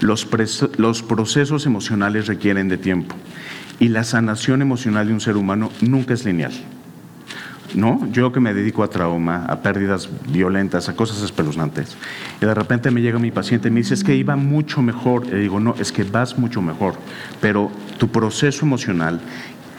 los, 0.04 1.02
procesos 1.04 1.66
emocionales 1.66 2.28
requieren 2.28 2.68
de 2.68 2.78
tiempo 2.78 3.16
y 3.80 3.88
la 3.90 4.04
sanación 4.04 4.62
emocional 4.62 5.08
de 5.08 5.14
un 5.14 5.22
ser 5.22 5.38
humano 5.38 5.72
nunca 5.82 6.14
es 6.14 6.26
lineal. 6.26 6.52
¿no? 7.74 8.08
Yo 8.12 8.32
que 8.32 8.40
me 8.40 8.54
dedico 8.54 8.84
a 8.84 8.90
trauma, 8.90 9.46
a 9.46 9.62
pérdidas 9.62 10.08
violentas, 10.30 10.90
a 10.90 10.96
cosas 10.96 11.24
espeluznantes, 11.24 11.98
y 12.40 12.46
de 12.46 12.54
repente 12.54 12.92
me 12.92 13.02
llega 13.02 13.18
mi 13.18 13.32
paciente 13.32 13.70
y 13.70 13.72
me 13.72 13.80
dice, 13.80 13.96
es 13.96 14.04
que 14.04 14.16
iba 14.16 14.36
mucho 14.36 14.84
mejor. 14.84 15.26
Le 15.26 15.40
digo, 15.40 15.60
no, 15.60 15.74
es 15.80 15.92
que 15.92 16.04
vas 16.04 16.38
mucho 16.38 16.62
mejor, 16.62 16.94
pero 17.42 17.72
tu 17.98 18.10
proceso 18.10 18.64
emocional 18.64 19.22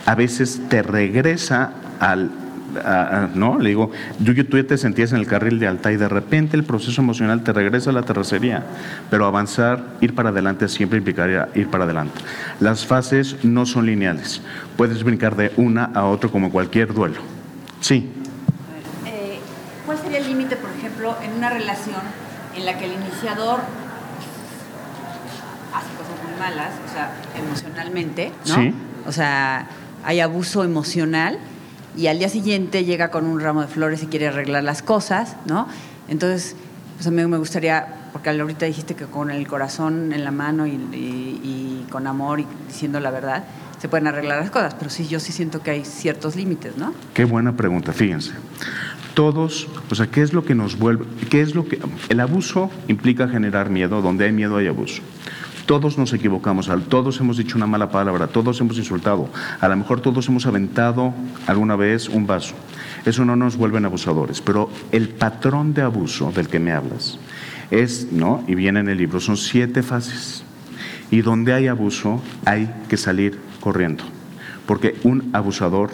a 0.06 0.14
veces 0.16 0.60
te 0.68 0.82
regresa 0.82 1.72
al 2.00 2.30
¿no? 3.34 3.58
Le 3.58 3.70
digo, 3.70 3.90
tú, 4.24 4.34
tú 4.44 4.56
ya 4.56 4.66
te 4.66 4.78
sentías 4.78 5.12
en 5.12 5.18
el 5.18 5.26
carril 5.26 5.58
de 5.58 5.66
alta 5.66 5.92
y 5.92 5.96
de 5.96 6.08
repente 6.08 6.56
el 6.56 6.64
proceso 6.64 7.00
emocional 7.00 7.42
te 7.42 7.52
regresa 7.52 7.90
a 7.90 7.92
la 7.92 8.02
terracería, 8.02 8.64
pero 9.10 9.26
avanzar, 9.26 9.84
ir 10.00 10.14
para 10.14 10.30
adelante 10.30 10.68
siempre 10.68 10.98
implicaría 10.98 11.48
ir 11.54 11.68
para 11.68 11.84
adelante. 11.84 12.20
Las 12.60 12.86
fases 12.86 13.44
no 13.44 13.66
son 13.66 13.86
lineales, 13.86 14.42
puedes 14.76 15.02
brincar 15.02 15.36
de 15.36 15.52
una 15.56 15.84
a 15.84 16.04
otra 16.04 16.30
como 16.30 16.50
cualquier 16.50 16.92
duelo. 16.92 17.20
Sí. 17.80 18.10
Eh, 19.06 19.38
¿Cuál 19.86 19.98
sería 19.98 20.18
el 20.18 20.26
límite, 20.26 20.56
por 20.56 20.70
ejemplo, 20.70 21.16
en 21.22 21.32
una 21.32 21.50
relación 21.50 22.02
en 22.56 22.66
la 22.66 22.78
que 22.78 22.86
el 22.86 22.92
iniciador 22.92 23.60
hace 25.74 25.88
cosas 25.96 26.14
muy 26.24 26.38
malas, 26.38 26.72
o 26.88 26.92
sea, 26.92 27.12
emocionalmente, 27.36 28.32
¿no? 28.48 28.54
Sí. 28.54 28.74
O 29.06 29.12
sea, 29.12 29.66
hay 30.04 30.20
abuso 30.20 30.64
emocional 30.64 31.38
y 31.96 32.06
al 32.08 32.18
día 32.18 32.28
siguiente 32.28 32.84
llega 32.84 33.10
con 33.10 33.26
un 33.26 33.40
ramo 33.40 33.62
de 33.62 33.68
flores 33.68 34.02
y 34.02 34.06
quiere 34.06 34.28
arreglar 34.28 34.64
las 34.64 34.82
cosas, 34.82 35.36
¿no? 35.46 35.68
Entonces, 36.08 36.56
pues 36.96 37.06
a 37.06 37.10
mí 37.10 37.26
me 37.26 37.38
gustaría, 37.38 37.86
porque 38.12 38.30
ahorita 38.30 38.66
dijiste 38.66 38.94
que 38.94 39.06
con 39.06 39.30
el 39.30 39.46
corazón 39.46 40.12
en 40.12 40.24
la 40.24 40.30
mano 40.30 40.66
y, 40.66 40.72
y 40.72 41.86
con 41.90 42.06
amor 42.06 42.40
y 42.40 42.46
diciendo 42.68 43.00
la 43.00 43.10
verdad, 43.10 43.44
se 43.84 43.88
pueden 43.88 44.06
arreglar 44.06 44.38
las 44.38 44.50
cosas, 44.50 44.74
pero 44.74 44.90
sí, 44.90 45.06
yo 45.08 45.20
sí 45.20 45.30
siento 45.30 45.62
que 45.62 45.70
hay 45.70 45.84
ciertos 45.84 46.36
límites, 46.36 46.76
¿no? 46.78 46.94
Qué 47.12 47.26
buena 47.26 47.54
pregunta, 47.54 47.92
fíjense. 47.92 48.32
Todos, 49.12 49.68
o 49.90 49.94
sea, 49.94 50.06
¿qué 50.06 50.22
es 50.22 50.32
lo 50.32 50.44
que 50.44 50.54
nos 50.54 50.78
vuelve, 50.78 51.04
qué 51.28 51.42
es 51.42 51.54
lo 51.54 51.68
que, 51.68 51.78
el 52.08 52.20
abuso 52.20 52.70
implica 52.88 53.28
generar 53.28 53.68
miedo, 53.68 54.00
donde 54.00 54.24
hay 54.24 54.32
miedo 54.32 54.56
hay 54.56 54.68
abuso. 54.68 55.02
Todos 55.66 55.96
nos 55.96 56.12
equivocamos, 56.12 56.70
todos 56.88 57.20
hemos 57.20 57.38
dicho 57.38 57.56
una 57.56 57.66
mala 57.66 57.90
palabra, 57.90 58.26
todos 58.26 58.60
hemos 58.60 58.76
insultado, 58.76 59.30
a 59.60 59.68
lo 59.68 59.76
mejor 59.76 60.00
todos 60.00 60.28
hemos 60.28 60.44
aventado 60.44 61.14
alguna 61.46 61.74
vez 61.74 62.10
un 62.10 62.26
vaso. 62.26 62.54
Eso 63.06 63.24
no 63.24 63.34
nos 63.34 63.56
vuelven 63.56 63.86
abusadores, 63.86 64.42
pero 64.42 64.68
el 64.92 65.08
patrón 65.08 65.72
de 65.72 65.80
abuso 65.80 66.32
del 66.32 66.48
que 66.48 66.58
me 66.58 66.72
hablas 66.72 67.18
es, 67.70 68.12
¿no? 68.12 68.44
Y 68.46 68.54
viene 68.54 68.80
en 68.80 68.88
el 68.90 68.98
libro, 68.98 69.20
son 69.20 69.38
siete 69.38 69.82
fases. 69.82 70.44
Y 71.10 71.22
donde 71.22 71.54
hay 71.54 71.68
abuso 71.68 72.22
hay 72.44 72.68
que 72.88 72.96
salir 72.96 73.38
corriendo. 73.60 74.04
Porque 74.66 74.96
un 75.02 75.30
abusador, 75.32 75.90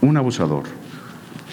un 0.00 0.16
abusador, 0.16 0.64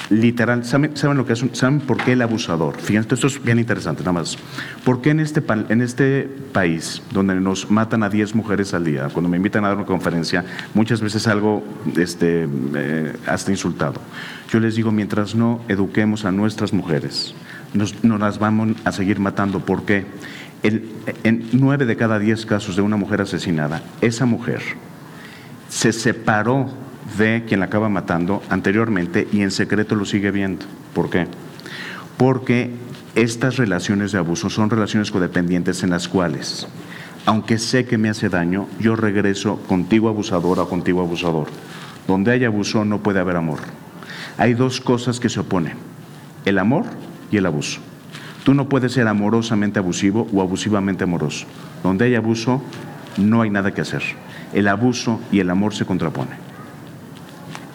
literal, 0.10 0.66
¿saben, 0.66 0.93
lo 1.16 1.26
que 1.26 1.34
es? 1.34 1.45
¿Saben 1.53 1.80
por 1.80 1.97
qué 1.97 2.14
el 2.14 2.22
abusador? 2.22 2.78
Fíjense, 2.78 3.14
esto 3.14 3.28
es 3.28 3.43
bien 3.43 3.60
interesante, 3.60 4.01
nada 4.01 4.14
más. 4.14 4.38
¿Por 4.84 5.01
qué 5.01 5.12
en 5.12 5.20
este, 5.20 5.43
en 5.70 5.82
este 5.82 6.30
país, 6.51 7.01
donde 7.12 7.36
nos 7.36 7.72
matan 7.72 8.03
a 8.03 8.10
10 8.10 8.36
mujeres 8.36 8.74
al 8.74 8.86
día, 8.86 9.10
cuando 9.12 9.30
me 9.30 9.38
invitan 9.38 9.66
a 9.66 9.70
dar 9.70 9.78
una 9.78 9.86
conferencia, 9.86 10.45
muchas 10.74 11.01
veces 11.01 11.28
algo 11.28 11.64
este, 11.97 12.47
eh, 12.76 13.14
hasta 13.28 13.51
insultado? 13.51 14.01
Yo 14.49 14.60
les 14.60 14.76
digo, 14.76 14.91
mientras 14.91 15.36
no 15.36 15.62
eduquemos 15.68 16.26
a 16.26 16.32
nuestras 16.32 16.74
mujeres, 16.74 17.34
nos, 17.74 18.03
nos 18.03 18.20
las 18.20 18.39
vamos 18.39 18.76
a 18.84 18.91
seguir 18.91 19.20
matando. 19.20 19.60
¿Por 19.60 19.84
qué? 19.84 20.06
en 20.64 21.47
nueve 21.51 21.86
de 21.86 21.95
cada 21.95 22.18
diez 22.18 22.43
casos 22.43 22.76
de 22.76 22.82
una 22.82 22.95
mujer 22.97 23.22
asesinada, 23.22 23.84
esa 24.01 24.26
mujer 24.26 24.64
se 25.70 25.91
separó 25.91 26.72
de 27.18 27.43
quien 27.47 27.60
la 27.60 27.68
acaba 27.68 27.89
matando 27.89 28.41
anteriormente 28.49 29.28
y 29.32 29.41
en 29.41 29.51
secreto 29.51 29.95
lo 29.95 30.06
sigue 30.06 30.32
viendo. 30.32 30.66
¿Por 30.93 31.10
qué? 31.10 31.28
Porque 32.18 32.72
estas 33.16 33.58
relaciones 33.58 34.12
de 34.12 34.18
abuso 34.18 34.49
son 34.49 34.70
relaciones 34.70 35.12
codependientes 35.12 35.84
en 35.84 35.91
las 35.91 36.08
cuales, 36.08 36.68
aunque 37.26 37.58
sé 37.58 37.86
que 37.86 37.97
me 37.97 38.10
hace 38.10 38.30
daño, 38.30 38.68
yo 38.80 38.95
regreso 38.95 39.58
contigo 39.68 40.10
abusador 40.10 40.60
o 40.60 40.70
contigo 40.70 41.01
abusador. 41.01 41.47
Donde 42.08 42.32
hay 42.32 42.45
abuso 42.45 42.86
no 42.86 42.99
puede 42.99 43.20
haber 43.20 43.36
amor. 43.36 43.60
Hay 44.38 44.53
dos 44.53 44.82
cosas 44.82 45.20
que 45.20 45.30
se 45.30 45.39
oponen, 45.39 45.74
el 46.45 46.60
amor 46.60 46.86
y 47.32 47.38
el 47.38 47.45
abuso. 47.45 47.80
Tú 48.43 48.53
no 48.53 48.70
puedes 48.70 48.91
ser 48.91 49.08
amorosamente 49.08 49.80
abusivo 49.80 50.28
o 50.32 50.41
abusivamente 50.41 51.03
amoroso. 51.03 51.47
Donde 51.82 52.06
hay 52.06 52.16
abuso, 52.16 52.62
no 53.18 53.41
hay 53.41 53.49
nada 53.49 53.74
que 53.74 53.82
hacer 53.82 54.03
el 54.56 54.70
abuso 54.70 55.20
y 55.32 55.41
el 55.41 55.49
amor 55.49 55.74
se 55.74 55.86
contraponen. 55.86 56.45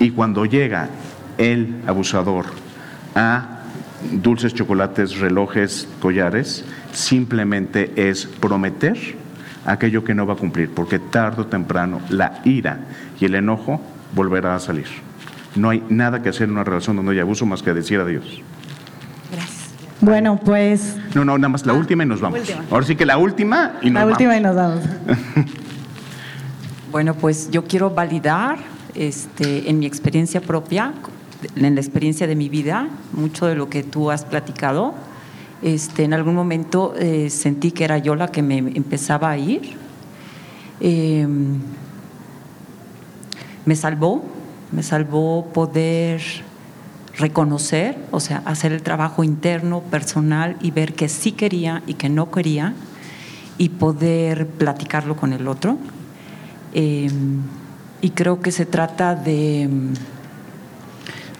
Y 0.01 0.11
cuando 0.11 0.46
llega 0.46 0.88
el 1.38 1.82
abusador 1.86 2.46
a 3.14 3.61
dulces, 4.11 4.55
chocolates, 4.55 5.18
relojes, 5.18 5.86
collares, 6.01 6.64
simplemente 6.92 7.92
es 8.09 8.26
prometer 8.26 8.96
aquello 9.66 10.03
que 10.03 10.14
no 10.14 10.26
va 10.26 10.34
a 10.34 10.36
cumplir, 10.36 10.70
porque 10.70 10.98
tarde 10.98 11.42
o 11.42 11.46
temprano 11.46 12.01
la 12.09 12.40
ira 12.44 12.80
y 13.20 13.26
el 13.26 13.34
enojo 13.34 13.80
volverá 14.14 14.55
a 14.55 14.59
salir. 14.59 14.86
No 15.55 15.68
hay 15.68 15.84
nada 15.90 16.22
que 16.22 16.30
hacer 16.30 16.44
en 16.44 16.53
una 16.53 16.64
relación 16.64 16.96
donde 16.96 17.12
hay 17.12 17.20
abuso 17.20 17.44
más 17.44 17.62
que 17.62 17.74
decir 17.74 18.01
adiós. 18.01 18.24
Gracias. 19.30 19.70
Bueno, 20.01 20.40
pues... 20.42 20.96
No, 21.14 21.26
no, 21.26 21.36
nada 21.36 21.51
más 21.51 21.66
la 21.66 21.74
última 21.74 22.05
y 22.05 22.07
nos 22.07 22.22
vamos. 22.22 22.40
Ahora 22.70 22.86
sí 22.86 22.96
que 22.96 23.05
la 23.05 23.18
última 23.18 23.74
y 23.82 23.90
nos 23.90 24.03
La 24.03 24.07
última 24.07 24.36
y 24.36 24.40
nos 24.40 24.57
vamos. 24.57 24.82
Bueno, 26.90 27.14
pues 27.14 27.53
yo 27.53 27.62
quiero 27.66 27.90
validar 27.90 28.59
este, 28.95 29.68
en 29.70 29.78
mi 29.78 29.86
experiencia 29.86 30.41
propia, 30.41 30.95
en 31.57 31.74
la 31.74 31.80
experiencia 31.80 32.26
de 32.26 32.36
mi 32.36 32.49
vida, 32.49 32.88
mucho 33.12 33.47
de 33.47 33.55
lo 33.55 33.68
que 33.68 33.82
tú 33.82 34.11
has 34.11 34.24
platicado. 34.24 34.95
Este, 35.62 36.05
en 36.05 36.14
algún 36.14 36.34
momento 36.34 36.95
eh, 36.99 37.28
sentí 37.28 37.72
que 37.72 37.84
era 37.84 37.99
yo 37.99 38.14
la 38.14 38.28
que 38.28 38.43
me 38.43 38.59
empezaba 38.59 39.30
a 39.30 39.38
ir. 39.38 39.76
Em, 40.80 41.59
me 43.66 43.76
salvó, 43.76 44.24
me 44.72 44.82
salvó 44.82 45.47
poder 45.53 46.22
reconocer, 47.18 47.99
o 48.11 48.20
sea, 48.20 48.43
hacer 48.47 48.72
el 48.72 48.82
trabajo 48.82 49.22
interno, 49.22 49.80
personal 49.80 50.57
y 50.62 50.70
ver 50.70 50.95
que 50.95 51.09
sí 51.09 51.32
quería 51.32 51.82
y 51.86 51.95
que 51.95 52.09
no 52.09 52.30
quería 52.30 52.74
y 53.59 53.68
poder 53.68 54.47
platicarlo 54.47 55.16
con 55.16 55.34
el 55.34 55.47
otro. 55.47 55.76
Em, 56.72 57.43
y 58.01 58.11
creo 58.11 58.40
que 58.40 58.53
se 58.53 58.66
trata 58.66 59.14
de, 59.14 59.68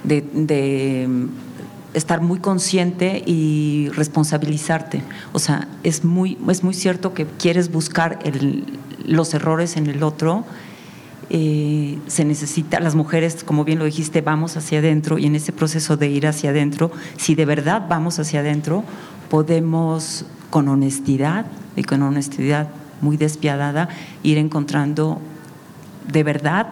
de, 0.05 1.29
estar 1.95 2.21
muy 2.21 2.39
consciente 2.39 3.23
y 3.27 3.89
responsabilizarte. 3.95 5.03
O 5.33 5.39
sea, 5.39 5.69
es 5.83 6.05
muy, 6.05 6.39
es 6.49 6.63
muy 6.63 6.75
cierto 6.75 7.15
que 7.15 7.27
quieres 7.27 7.73
buscar 7.73 8.19
los 9.05 9.35
errores 9.35 9.77
en 9.77 9.87
el 9.89 10.03
otro. 10.03 10.45
Eh, 11.31 11.99
se 12.07 12.25
necesita, 12.25 12.81
las 12.81 12.95
mujeres, 12.95 13.45
como 13.45 13.65
bien 13.65 13.79
lo 13.79 13.85
dijiste, 13.85 14.21
vamos 14.21 14.57
hacia 14.57 14.81
adentro 14.81 15.19
y 15.19 15.27
en 15.27 15.37
ese 15.37 15.53
proceso 15.53 15.97
de 15.97 16.09
ir 16.09 16.27
hacia 16.27 16.51
adentro, 16.51 16.91
si 17.17 17.37
de 17.37 17.45
verdad 17.45 17.87
vamos 17.89 18.19
hacia 18.19 18.41
adentro, 18.41 18.83
podemos 19.29 20.25
con 20.51 20.67
honestidad 20.67 21.47
y 21.77 21.85
con 21.85 22.03
honestidad 22.03 22.69
muy 23.01 23.17
despiadada, 23.17 23.89
ir 24.25 24.39
encontrando 24.39 25.21
de 26.13 26.23
verdad 26.23 26.69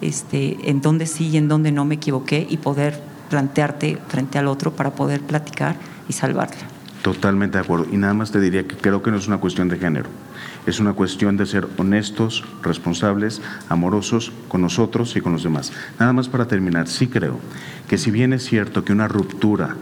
este, 0.00 0.70
en 0.70 0.80
dónde 0.80 1.06
sí 1.06 1.28
y 1.28 1.36
en 1.36 1.48
dónde 1.48 1.72
no 1.72 1.84
me 1.84 1.96
equivoqué 1.96 2.46
y 2.48 2.58
poder 2.58 3.00
plantearte 3.30 3.98
frente 4.08 4.38
al 4.38 4.48
otro 4.48 4.72
para 4.72 4.94
poder 4.94 5.20
platicar 5.20 5.76
y 6.08 6.12
salvarla. 6.12 6.56
Totalmente 7.02 7.58
de 7.58 7.64
acuerdo. 7.64 7.86
Y 7.92 7.96
nada 7.96 8.14
más 8.14 8.30
te 8.30 8.40
diría 8.40 8.66
que 8.66 8.76
creo 8.76 9.02
que 9.02 9.10
no 9.10 9.18
es 9.18 9.28
una 9.28 9.38
cuestión 9.38 9.68
de 9.68 9.78
género. 9.78 10.08
Es 10.66 10.80
una 10.80 10.94
cuestión 10.94 11.36
de 11.36 11.44
ser 11.44 11.68
honestos, 11.76 12.44
responsables, 12.62 13.42
amorosos 13.68 14.32
con 14.48 14.62
nosotros 14.62 15.14
y 15.14 15.20
con 15.20 15.32
los 15.32 15.42
demás. 15.42 15.72
Nada 15.98 16.14
más 16.14 16.28
para 16.28 16.46
terminar, 16.46 16.88
sí 16.88 17.06
creo 17.06 17.38
que 17.88 17.98
si 17.98 18.10
bien 18.10 18.32
es 18.32 18.44
cierto 18.44 18.84
que 18.84 18.92
una 18.92 19.06
ruptura 19.06 19.76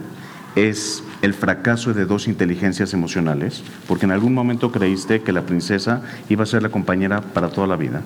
es 0.55 1.03
el 1.21 1.33
fracaso 1.33 1.93
de 1.93 2.05
dos 2.05 2.27
inteligencias 2.27 2.93
emocionales, 2.93 3.63
porque 3.87 4.05
en 4.05 4.11
algún 4.11 4.33
momento 4.33 4.71
creíste 4.71 5.21
que 5.21 5.31
la 5.31 5.45
princesa 5.45 6.01
iba 6.29 6.43
a 6.43 6.47
ser 6.47 6.61
la 6.61 6.69
compañera 6.69 7.21
para 7.21 7.49
toda 7.49 7.67
la 7.67 7.77
vida. 7.77 8.01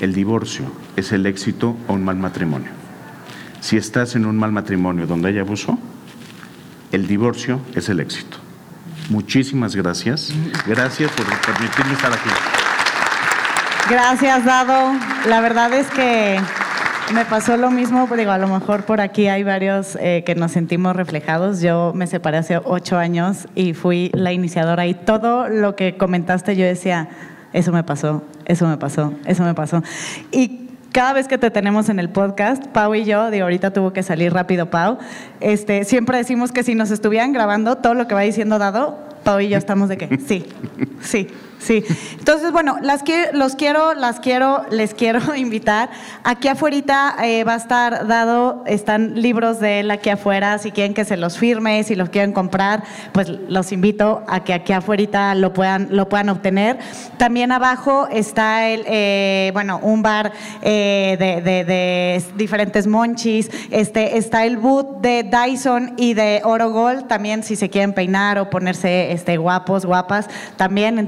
El 0.00 0.14
divorcio 0.14 0.64
es 0.96 1.12
el 1.12 1.26
éxito 1.26 1.76
o 1.88 1.92
un 1.92 2.04
mal 2.04 2.16
matrimonio. 2.16 2.70
Si 3.60 3.76
estás 3.76 4.16
en 4.16 4.26
un 4.26 4.36
mal 4.36 4.52
matrimonio 4.52 5.06
donde 5.06 5.28
hay 5.28 5.38
abuso, 5.38 5.78
el 6.90 7.06
divorcio 7.06 7.60
es 7.74 7.88
el 7.88 8.00
éxito. 8.00 8.38
Muchísimas 9.08 9.76
gracias. 9.76 10.32
Gracias 10.66 11.10
por 11.12 11.26
permitirme 11.26 11.92
estar 11.92 12.12
aquí. 12.12 12.30
Gracias, 13.88 14.44
Dado. 14.44 14.92
La 15.28 15.40
verdad 15.40 15.72
es 15.72 15.86
que 15.88 16.40
me 17.12 17.24
pasó 17.24 17.56
lo 17.56 17.70
mismo, 17.70 18.08
digo, 18.16 18.30
a 18.30 18.38
lo 18.38 18.48
mejor 18.48 18.84
por 18.84 19.00
aquí 19.00 19.28
hay 19.28 19.42
varios 19.42 19.96
eh, 20.00 20.22
que 20.24 20.34
nos 20.34 20.52
sentimos 20.52 20.96
reflejados. 20.96 21.60
Yo 21.60 21.92
me 21.94 22.06
separé 22.06 22.38
hace 22.38 22.60
ocho 22.64 22.96
años 22.96 23.48
y 23.54 23.74
fui 23.74 24.10
la 24.14 24.32
iniciadora 24.32 24.86
y 24.86 24.94
todo 24.94 25.48
lo 25.48 25.76
que 25.76 25.96
comentaste 25.96 26.56
yo 26.56 26.64
decía, 26.64 27.08
eso 27.52 27.72
me 27.72 27.84
pasó, 27.84 28.22
eso 28.44 28.66
me 28.66 28.76
pasó, 28.76 29.12
eso 29.24 29.42
me 29.44 29.54
pasó. 29.54 29.82
Y 30.30 30.68
cada 30.92 31.14
vez 31.14 31.26
que 31.26 31.38
te 31.38 31.50
tenemos 31.50 31.88
en 31.88 31.98
el 31.98 32.10
podcast, 32.10 32.66
Pau 32.66 32.94
y 32.94 33.04
yo, 33.04 33.30
de 33.30 33.40
ahorita 33.40 33.72
tuvo 33.72 33.92
que 33.92 34.02
salir 34.02 34.32
rápido 34.32 34.70
Pau, 34.70 34.98
este, 35.40 35.84
siempre 35.84 36.18
decimos 36.18 36.52
que 36.52 36.62
si 36.62 36.74
nos 36.74 36.90
estuvieran 36.90 37.32
grabando 37.32 37.76
todo 37.76 37.94
lo 37.94 38.06
que 38.06 38.14
va 38.14 38.20
diciendo 38.20 38.58
Dado, 38.58 38.98
Pau 39.24 39.40
y 39.40 39.48
yo 39.48 39.56
estamos 39.56 39.88
de 39.88 39.96
que 39.96 40.18
sí, 40.18 40.46
sí, 41.00 41.28
Sí, 41.62 41.84
entonces 42.18 42.50
bueno, 42.50 42.78
las 42.82 43.04
los 43.32 43.54
quiero, 43.54 43.94
las 43.94 44.18
quiero, 44.18 44.64
les 44.70 44.94
quiero 44.94 45.36
invitar. 45.36 45.90
Aquí 46.24 46.48
afuera 46.48 47.16
eh, 47.22 47.44
va 47.44 47.54
a 47.54 47.56
estar 47.56 48.06
dado, 48.06 48.64
están 48.66 49.20
libros 49.20 49.60
de 49.60 49.80
él 49.80 49.90
aquí 49.90 50.10
afuera, 50.10 50.58
si 50.58 50.72
quieren 50.72 50.94
que 50.94 51.04
se 51.04 51.16
los 51.16 51.38
firme, 51.38 51.84
si 51.84 51.94
los 51.94 52.08
quieren 52.08 52.32
comprar, 52.32 52.82
pues 53.12 53.28
los 53.28 53.72
invito 53.72 54.24
a 54.26 54.42
que 54.42 54.54
aquí 54.54 54.72
afuera 54.72 55.34
lo 55.34 55.52
puedan, 55.52 55.88
lo 55.90 56.08
puedan 56.08 56.28
obtener. 56.30 56.78
También 57.16 57.52
abajo 57.52 58.08
está 58.10 58.68
el, 58.68 58.84
eh, 58.86 59.50
bueno, 59.52 59.78
un 59.82 60.02
bar 60.02 60.32
eh, 60.62 61.16
de, 61.18 62.24
diferentes 62.36 62.86
monchis, 62.86 63.50
este, 63.70 64.18
está 64.18 64.44
el 64.44 64.56
boot 64.56 65.00
de 65.00 65.22
Dyson 65.24 65.94
y 65.96 66.14
de 66.14 66.40
Oro 66.44 66.70
Gold, 66.70 67.06
también 67.06 67.42
si 67.42 67.56
se 67.56 67.70
quieren 67.70 67.92
peinar 67.92 68.38
o 68.38 68.50
ponerse 68.50 69.12
este, 69.12 69.36
guapos, 69.36 69.86
guapas, 69.86 70.28
también, 70.56 70.98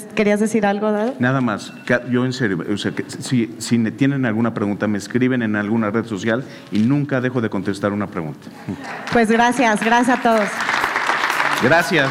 entonces 0.00 0.14
¿querías 0.14 0.40
decir 0.40 0.66
algo, 0.66 0.92
Dado? 0.92 1.14
Nada 1.18 1.40
más, 1.40 1.72
yo 2.10 2.24
en 2.24 2.32
serio, 2.32 2.58
o 2.72 2.76
sea, 2.76 2.92
que 2.92 3.04
si, 3.08 3.54
si 3.58 3.78
tienen 3.92 4.24
alguna 4.26 4.54
pregunta, 4.54 4.86
me 4.86 4.98
escriben 4.98 5.42
en 5.42 5.56
alguna 5.56 5.90
red 5.90 6.04
social 6.04 6.44
y 6.70 6.80
nunca 6.80 7.20
dejo 7.20 7.40
de 7.40 7.50
contestar 7.50 7.92
una 7.92 8.06
pregunta. 8.06 8.48
Pues 9.12 9.30
gracias, 9.30 9.82
gracias 9.84 10.18
a 10.18 10.22
todos. 10.22 10.48
Gracias. 11.62 12.08